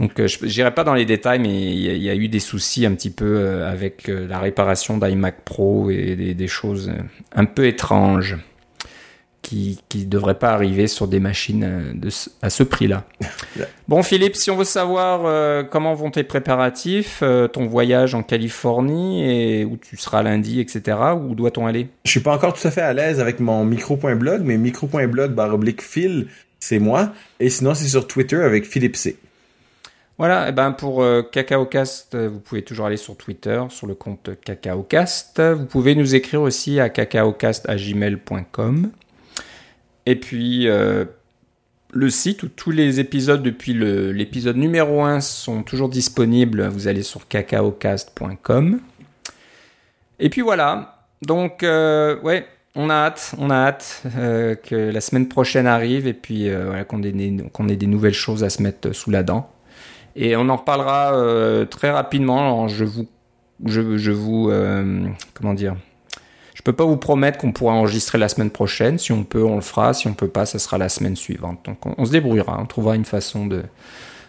Donc 0.00 0.12
je 0.16 0.46
n'irai 0.46 0.74
pas 0.74 0.82
dans 0.82 0.94
les 0.94 1.04
détails, 1.04 1.38
mais 1.38 1.50
il 1.50 2.02
y, 2.02 2.08
a 2.08 2.14
eu 2.14 2.28
des 2.28 2.40
soucis 2.40 2.86
un 2.86 2.94
petit 2.94 3.10
peu 3.10 3.62
avec 3.64 4.08
la 4.08 4.38
réparation 4.38 4.96
d'iMac 4.96 5.44
Pro 5.44 5.90
et 5.90 6.34
des 6.34 6.48
choses 6.48 6.90
un 7.32 7.44
peu 7.44 7.66
étranges 7.66 8.38
qui 9.42 9.78
ne 9.94 10.04
devrait 10.04 10.38
pas 10.38 10.50
arriver 10.50 10.86
sur 10.86 11.08
des 11.08 11.20
machines 11.20 11.64
euh, 11.64 11.92
de, 11.94 12.08
à 12.42 12.50
ce 12.50 12.62
prix-là. 12.62 13.04
bon, 13.88 14.02
Philippe, 14.02 14.36
si 14.36 14.50
on 14.50 14.56
veut 14.56 14.64
savoir 14.64 15.22
euh, 15.24 15.62
comment 15.64 15.94
vont 15.94 16.10
tes 16.10 16.22
préparatifs, 16.22 17.20
euh, 17.22 17.48
ton 17.48 17.66
voyage 17.66 18.14
en 18.14 18.22
Californie 18.22 19.24
et 19.24 19.64
où 19.64 19.76
tu 19.76 19.96
seras 19.96 20.22
lundi, 20.22 20.60
etc., 20.60 20.98
où 21.16 21.34
doit-on 21.34 21.66
aller? 21.66 21.88
Je 22.04 22.10
suis 22.10 22.20
pas 22.20 22.34
encore 22.34 22.52
tout 22.52 22.66
à 22.66 22.70
fait 22.70 22.80
à 22.80 22.92
l'aise 22.92 23.20
avec 23.20 23.40
mon 23.40 23.64
micro.blog, 23.64 24.42
mais 24.44 24.56
micro.blog 24.56 25.38
oblique 25.38 25.82
Phil, 25.82 26.28
c'est 26.60 26.78
moi. 26.78 27.12
Et 27.40 27.50
sinon, 27.50 27.74
c'est 27.74 27.88
sur 27.88 28.06
Twitter 28.06 28.42
avec 28.42 28.64
Philippe 28.64 28.96
C. 28.96 29.16
Voilà, 30.20 30.44
et 30.44 30.50
eh 30.50 30.52
ben 30.52 30.72
pour 30.72 31.02
CacaoCast, 31.32 32.14
vous 32.14 32.40
pouvez 32.40 32.60
toujours 32.60 32.84
aller 32.84 32.98
sur 32.98 33.16
Twitter, 33.16 33.62
sur 33.70 33.86
le 33.86 33.94
compte 33.94 34.28
CacaoCast. 34.44 35.40
Vous 35.40 35.64
pouvez 35.64 35.94
nous 35.94 36.14
écrire 36.14 36.42
aussi 36.42 36.78
à 36.78 36.90
cacaocast.gmail.com. 36.90 38.90
Et 40.06 40.16
puis 40.16 40.68
euh, 40.68 41.04
le 41.92 42.10
site 42.10 42.42
où 42.42 42.48
tous 42.48 42.70
les 42.70 43.00
épisodes 43.00 43.42
depuis 43.42 43.74
l'épisode 43.74 44.56
numéro 44.56 45.02
1 45.02 45.20
sont 45.20 45.62
toujours 45.62 45.88
disponibles, 45.88 46.66
vous 46.68 46.88
allez 46.88 47.02
sur 47.02 47.28
cacaocast.com. 47.28 48.80
Et 50.18 50.28
puis 50.28 50.40
voilà, 50.40 51.06
donc 51.22 51.62
euh, 51.62 52.20
ouais, 52.20 52.46
on 52.74 52.90
a 52.90 52.94
hâte, 52.94 53.34
on 53.38 53.50
a 53.50 53.54
hâte 53.54 54.02
euh, 54.16 54.54
que 54.54 54.74
la 54.74 55.00
semaine 55.00 55.28
prochaine 55.28 55.66
arrive 55.66 56.06
et 56.06 56.12
puis 56.12 56.50
voilà, 56.50 56.84
qu'on 56.84 57.02
ait, 57.02 57.12
des 57.12 57.86
nouvelles 57.86 58.12
choses 58.12 58.44
à 58.44 58.50
se 58.50 58.62
mettre 58.62 58.92
sous 58.92 59.10
la 59.10 59.22
dent. 59.22 59.50
Et 60.16 60.36
on 60.36 60.48
en 60.48 60.56
reparlera 60.56 61.66
très 61.66 61.90
rapidement. 61.90 62.68
je 62.68 62.84
vous, 62.84 63.06
je, 63.66 64.10
vous, 64.10 64.50
comment 65.34 65.54
dire, 65.54 65.76
je 66.60 66.62
peux 66.62 66.74
pas 66.74 66.84
vous 66.84 66.98
promettre 66.98 67.38
qu'on 67.38 67.52
pourra 67.52 67.72
enregistrer 67.72 68.18
la 68.18 68.28
semaine 68.28 68.50
prochaine. 68.50 68.98
Si 68.98 69.12
on 69.12 69.24
peut, 69.24 69.42
on 69.42 69.54
le 69.54 69.62
fera. 69.62 69.94
Si 69.94 70.06
on 70.08 70.12
peut 70.12 70.28
pas, 70.28 70.44
ça 70.44 70.58
sera 70.58 70.76
la 70.76 70.90
semaine 70.90 71.16
suivante. 71.16 71.58
Donc 71.64 71.78
on, 71.86 72.04
se 72.04 72.12
débrouillera. 72.12 72.58
On 72.60 72.66
trouvera 72.66 72.96
une 72.96 73.06
façon 73.06 73.46
de, 73.46 73.62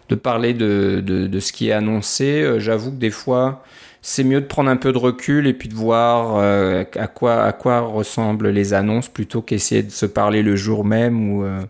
de 0.07 0.15
parler 0.15 0.53
de, 0.53 1.01
de, 1.05 1.39
ce 1.41 1.51
qui 1.51 1.67
est 1.67 1.73
annoncé. 1.73 2.41
Euh, 2.41 2.57
j'avoue 2.57 2.91
que 2.91 2.95
des 2.95 3.09
fois, 3.09 3.65
c'est 4.01 4.23
mieux 4.23 4.39
de 4.39 4.45
prendre 4.45 4.69
un 4.69 4.77
peu 4.77 4.93
de 4.93 4.97
recul 4.97 5.45
et 5.45 5.53
puis 5.53 5.67
de 5.67 5.73
voir 5.73 6.37
euh, 6.37 6.85
à 6.95 7.07
quoi 7.07 7.43
à 7.43 7.51
quoi 7.51 7.81
ressemblent 7.81 8.47
les 8.47 8.73
annonces 8.73 9.09
plutôt 9.09 9.41
qu'essayer 9.41 9.83
de 9.83 9.91
se 9.91 10.05
parler 10.05 10.41
le 10.41 10.55
jour 10.55 10.85
même 10.85 11.43
euh, 11.43 11.61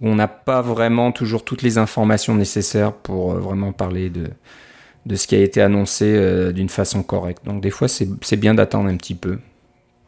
où 0.00 0.08
on 0.08 0.14
n'a 0.14 0.28
pas 0.28 0.62
vraiment 0.62 1.12
toujours 1.12 1.44
toutes 1.44 1.62
les 1.62 1.78
informations 1.78 2.34
nécessaires 2.34 2.92
pour 2.92 3.34
vraiment 3.34 3.72
parler 3.72 4.10
de 4.10 5.16
ce 5.16 5.26
qui 5.26 5.34
a 5.34 5.40
été 5.40 5.60
annoncé 5.60 6.52
d'une 6.52 6.68
façon 6.68 7.02
correcte. 7.02 7.44
Donc 7.44 7.62
des 7.62 7.70
fois, 7.70 7.88
c'est 7.88 8.36
bien 8.36 8.54
d'attendre 8.54 8.88
un 8.88 8.96
petit 8.96 9.14
peu 9.14 9.38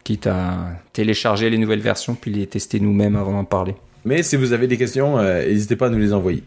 quitte 0.09 0.27
à 0.27 0.71
télécharger 0.95 1.51
les 1.51 1.59
nouvelles 1.59 1.81
versions 1.81 2.15
puis 2.15 2.31
les 2.31 2.47
tester 2.47 2.81
nous-mêmes 2.81 3.15
avant 3.15 3.33
d'en 3.33 3.45
parler. 3.45 3.75
Mais 4.07 4.23
si 4.23 4.37
vous 4.37 4.55
avez 4.55 4.67
des 4.67 4.79
questions, 4.79 5.19
euh, 5.19 5.47
n'hésitez 5.47 5.77
pas 5.77 5.89
à 5.89 5.91
nous 5.91 5.99
les 5.99 6.15
envoyer. 6.15 6.43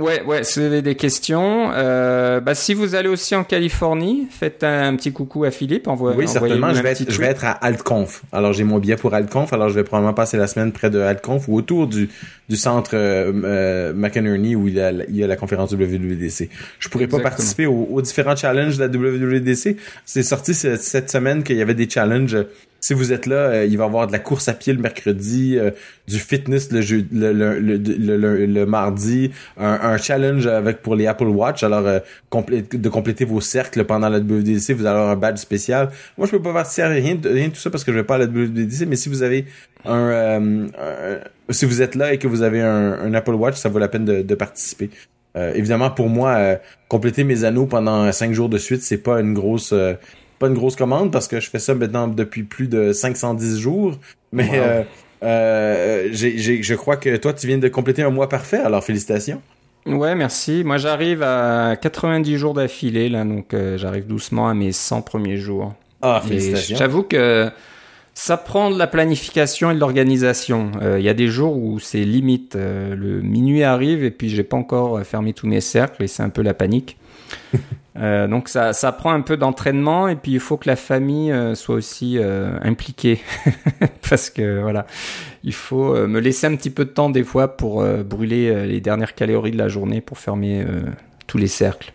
Ouais, 0.00 0.22
ouais, 0.22 0.42
si 0.42 0.58
vous 0.58 0.66
avez 0.66 0.82
des 0.82 0.96
questions, 0.96 1.70
euh, 1.72 2.40
bah, 2.40 2.56
si 2.56 2.74
vous 2.74 2.96
allez 2.96 3.08
aussi 3.08 3.36
en 3.36 3.44
Californie, 3.44 4.26
faites 4.28 4.64
un, 4.64 4.96
petit 4.96 5.12
coucou 5.12 5.44
à 5.44 5.52
Philippe. 5.52 5.86
Envoie, 5.86 6.16
oui, 6.16 6.26
certainement, 6.26 6.74
je 6.74 6.82
vais, 6.82 6.90
être, 6.90 7.08
je 7.08 7.18
vais 7.20 7.26
être 7.26 7.44
à 7.44 7.52
AltConf. 7.52 8.24
Alors, 8.32 8.52
j'ai 8.52 8.64
mon 8.64 8.80
billet 8.80 8.96
pour 8.96 9.14
AltConf, 9.14 9.52
alors 9.52 9.68
je 9.68 9.74
vais 9.74 9.84
probablement 9.84 10.12
passer 10.12 10.36
la 10.36 10.48
semaine 10.48 10.72
près 10.72 10.90
de 10.90 10.98
AltConf 10.98 11.46
ou 11.46 11.56
autour 11.56 11.86
du, 11.86 12.10
du 12.48 12.56
centre 12.56 12.90
euh, 12.94 13.32
euh 13.44 13.92
McInerney 13.94 14.56
où 14.56 14.66
il 14.66 14.74
y, 14.74 14.80
a, 14.80 14.90
il 14.90 15.16
y 15.16 15.22
a 15.22 15.28
la 15.28 15.36
conférence 15.36 15.72
WWDC. 15.72 16.48
Je 16.80 16.88
pourrais 16.88 17.06
pas 17.06 17.20
participer 17.20 17.66
aux, 17.66 18.02
différents 18.02 18.36
challenges 18.36 18.76
de 18.76 18.84
la 18.84 18.88
WWDC. 18.88 19.76
C'est 20.04 20.22
sorti 20.24 20.54
cette 20.54 21.10
semaine 21.10 21.44
qu'il 21.44 21.56
y 21.56 21.62
avait 21.62 21.74
des 21.74 21.88
challenges 21.88 22.36
si 22.84 22.92
vous 22.92 23.14
êtes 23.14 23.24
là, 23.24 23.36
euh, 23.36 23.64
il 23.64 23.78
va 23.78 23.84
y 23.84 23.86
avoir 23.86 24.06
de 24.06 24.12
la 24.12 24.18
course 24.18 24.46
à 24.46 24.52
pied 24.52 24.74
le 24.74 24.78
mercredi, 24.78 25.56
euh, 25.56 25.70
du 26.06 26.18
fitness 26.18 26.70
le, 26.70 26.82
jeu, 26.82 27.06
le, 27.10 27.32
le, 27.32 28.46
le, 28.46 28.66
mardi, 28.66 29.30
un, 29.56 29.96
challenge 29.96 30.46
avec 30.46 30.82
pour 30.82 30.94
les 30.94 31.06
Apple 31.06 31.28
Watch. 31.28 31.62
Alors, 31.62 31.86
euh, 31.86 32.00
de 32.30 32.88
compléter 32.90 33.24
vos 33.24 33.40
cercles 33.40 33.84
pendant 33.84 34.10
la 34.10 34.18
WWDC, 34.18 34.74
vous 34.74 34.84
allez 34.84 34.98
avoir 34.98 35.08
un 35.08 35.16
badge 35.16 35.38
spécial. 35.38 35.88
Moi, 36.18 36.26
je 36.26 36.32
peux 36.32 36.42
pas 36.42 36.52
participer 36.52 36.82
à 36.82 36.88
rien, 36.88 37.18
rien 37.24 37.48
de 37.48 37.54
tout 37.54 37.60
ça 37.60 37.70
parce 37.70 37.84
que 37.84 37.90
je 37.90 37.96
vais 37.96 38.04
pas 38.04 38.16
à 38.16 38.18
la 38.18 38.26
WWDC, 38.26 38.84
mais 38.86 38.96
si 38.96 39.08
vous 39.08 39.22
avez 39.22 39.46
un, 39.86 40.66
si 41.48 41.64
vous 41.64 41.80
êtes 41.80 41.94
là 41.94 42.12
et 42.12 42.18
que 42.18 42.28
vous 42.28 42.42
avez 42.42 42.60
un, 42.60 43.14
Apple 43.14 43.32
Watch, 43.32 43.56
ça 43.56 43.70
vaut 43.70 43.78
la 43.78 43.88
peine 43.88 44.04
de, 44.04 44.20
de 44.20 44.34
participer. 44.34 44.90
évidemment, 45.34 45.90
pour 45.90 46.10
moi, 46.10 46.58
compléter 46.88 47.24
mes 47.24 47.44
anneaux 47.44 47.64
pendant 47.64 48.12
cinq 48.12 48.34
jours 48.34 48.50
de 48.50 48.58
suite, 48.58 48.82
c'est 48.82 49.02
pas 49.02 49.20
une 49.20 49.32
grosse 49.32 49.72
pas 50.44 50.50
une 50.50 50.54
grosse 50.54 50.76
commande 50.76 51.10
parce 51.10 51.26
que 51.26 51.40
je 51.40 51.48
fais 51.48 51.58
ça 51.58 51.74
maintenant 51.74 52.06
depuis 52.06 52.42
plus 52.42 52.68
de 52.68 52.92
510 52.92 53.58
jours. 53.58 53.94
Mais 54.30 54.50
euh, 54.52 54.82
euh, 55.22 56.08
je 56.12 56.74
crois 56.74 56.98
que 56.98 57.16
toi, 57.16 57.32
tu 57.32 57.46
viens 57.46 57.56
de 57.56 57.68
compléter 57.68 58.02
un 58.02 58.10
mois 58.10 58.28
parfait, 58.28 58.58
alors 58.58 58.84
félicitations. 58.84 59.40
Ouais, 59.86 60.14
merci. 60.14 60.62
Moi, 60.64 60.76
j'arrive 60.76 61.22
à 61.22 61.76
90 61.80 62.36
jours 62.36 62.52
d'affilée, 62.52 63.08
là, 63.08 63.24
donc 63.24 63.54
euh, 63.54 63.78
j'arrive 63.78 64.06
doucement 64.06 64.48
à 64.48 64.54
mes 64.54 64.72
100 64.72 65.00
premiers 65.00 65.38
jours. 65.38 65.72
Ah, 66.02 66.20
félicitations. 66.22 66.76
J'avoue 66.76 67.04
que 67.04 67.50
ça 68.12 68.36
prend 68.36 68.70
de 68.70 68.78
la 68.78 68.86
planification 68.86 69.70
et 69.70 69.74
de 69.74 69.80
l'organisation. 69.80 70.72
Il 70.82 71.02
y 71.02 71.08
a 71.08 71.14
des 71.14 71.28
jours 71.28 71.56
où 71.56 71.80
c'est 71.80 72.04
limite. 72.04 72.54
le 72.54 73.22
minuit 73.22 73.62
arrive 73.62 74.04
et 74.04 74.10
puis 74.10 74.28
j'ai 74.28 74.44
pas 74.44 74.58
encore 74.58 75.00
fermé 75.04 75.32
tous 75.32 75.46
mes 75.46 75.62
cercles 75.62 76.02
et 76.02 76.06
c'est 76.06 76.22
un 76.22 76.28
peu 76.28 76.42
la 76.42 76.52
panique. 76.52 76.98
Euh, 77.96 78.26
donc 78.26 78.48
ça, 78.48 78.72
prend 78.92 79.12
un 79.12 79.20
peu 79.20 79.36
d'entraînement 79.36 80.08
et 80.08 80.16
puis 80.16 80.32
il 80.32 80.40
faut 80.40 80.56
que 80.56 80.68
la 80.68 80.74
famille 80.74 81.30
euh, 81.30 81.54
soit 81.54 81.76
aussi 81.76 82.18
euh, 82.18 82.58
impliquée 82.62 83.20
parce 84.08 84.30
que 84.30 84.60
voilà, 84.60 84.86
il 85.44 85.52
faut 85.52 85.94
me 86.06 86.18
laisser 86.18 86.46
un 86.46 86.56
petit 86.56 86.70
peu 86.70 86.84
de 86.84 86.90
temps 86.90 87.10
des 87.10 87.22
fois 87.22 87.56
pour 87.56 87.84
brûler 87.84 88.66
les 88.66 88.80
dernières 88.80 89.14
calories 89.14 89.52
de 89.52 89.58
la 89.58 89.68
journée 89.68 90.00
pour 90.00 90.18
fermer 90.18 90.64
tous 91.26 91.38
les 91.38 91.46
cercles. 91.46 91.92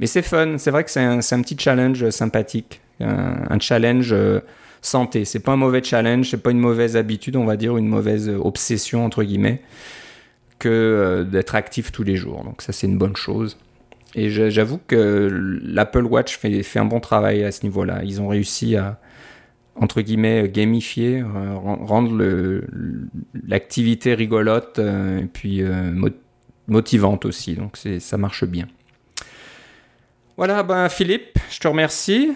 Mais 0.00 0.06
c'est 0.06 0.22
fun, 0.22 0.58
c'est 0.58 0.70
vrai 0.70 0.84
que 0.84 0.90
c'est 0.90 1.00
un, 1.00 1.18
un, 1.18 1.42
petit 1.42 1.56
challenge 1.58 2.08
sympathique, 2.10 2.80
un, 3.00 3.34
un 3.50 3.58
challenge 3.58 4.14
santé. 4.80 5.24
C'est 5.24 5.40
pas 5.40 5.52
un 5.52 5.56
mauvais 5.56 5.82
challenge, 5.82 6.30
c'est 6.30 6.42
pas 6.42 6.52
une 6.52 6.60
mauvaise 6.60 6.96
habitude, 6.96 7.36
on 7.36 7.44
va 7.44 7.56
dire 7.56 7.76
une 7.76 7.88
mauvaise 7.88 8.28
obsession 8.28 9.04
entre 9.04 9.24
guillemets 9.24 9.60
que 10.60 11.26
d'être 11.30 11.56
actif 11.56 11.90
tous 11.90 12.04
les 12.04 12.16
jours. 12.16 12.44
Donc 12.44 12.62
ça 12.62 12.72
c'est 12.72 12.86
une 12.86 12.98
bonne 12.98 13.16
chose. 13.16 13.56
Et 14.14 14.30
j'avoue 14.50 14.80
que 14.86 15.28
l'Apple 15.62 16.04
Watch 16.04 16.38
fait, 16.38 16.62
fait, 16.62 16.78
un 16.78 16.84
bon 16.84 17.00
travail 17.00 17.44
à 17.44 17.52
ce 17.52 17.62
niveau-là. 17.64 18.00
Ils 18.04 18.22
ont 18.22 18.28
réussi 18.28 18.74
à, 18.76 18.98
entre 19.80 20.00
guillemets, 20.00 20.48
gamifier, 20.48 21.20
euh, 21.20 21.54
rendre 21.54 22.22
l'activité 23.46 24.14
rigolote 24.14 24.78
euh, 24.78 25.20
et 25.20 25.26
puis 25.26 25.62
euh, 25.62 25.92
motivante 26.66 27.24
aussi. 27.24 27.54
Donc 27.54 27.78
ça 27.98 28.16
marche 28.16 28.44
bien. 28.44 28.66
Voilà, 30.36 30.62
ben 30.62 30.88
Philippe, 30.88 31.38
je 31.50 31.58
te 31.58 31.68
remercie. 31.68 32.32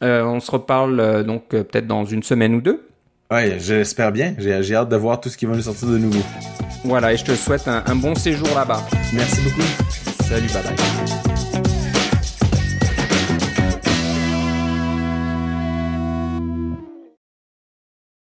on 0.00 0.40
se 0.40 0.50
reparle 0.50 1.24
donc 1.24 1.48
peut-être 1.48 1.86
dans 1.86 2.04
une 2.04 2.22
semaine 2.22 2.54
ou 2.54 2.60
deux. 2.60 2.88
Ouais, 3.30 3.58
j'espère 3.58 4.12
bien. 4.12 4.34
J'ai 4.38 4.74
hâte 4.74 4.88
de 4.88 4.96
voir 4.96 5.20
tout 5.20 5.28
ce 5.28 5.36
qui 5.36 5.44
va 5.44 5.54
nous 5.54 5.62
sortir 5.62 5.88
de 5.88 5.98
nouveau. 5.98 6.22
Voilà, 6.84 7.12
et 7.12 7.16
je 7.16 7.24
te 7.24 7.34
souhaite 7.34 7.66
un 7.66 7.96
bon 7.96 8.14
séjour 8.14 8.48
là-bas. 8.54 8.86
Merci 9.12 9.42
beaucoup. 9.42 10.07
Salut, 10.28 10.52
bye 10.52 10.62
bye. 10.62 11.27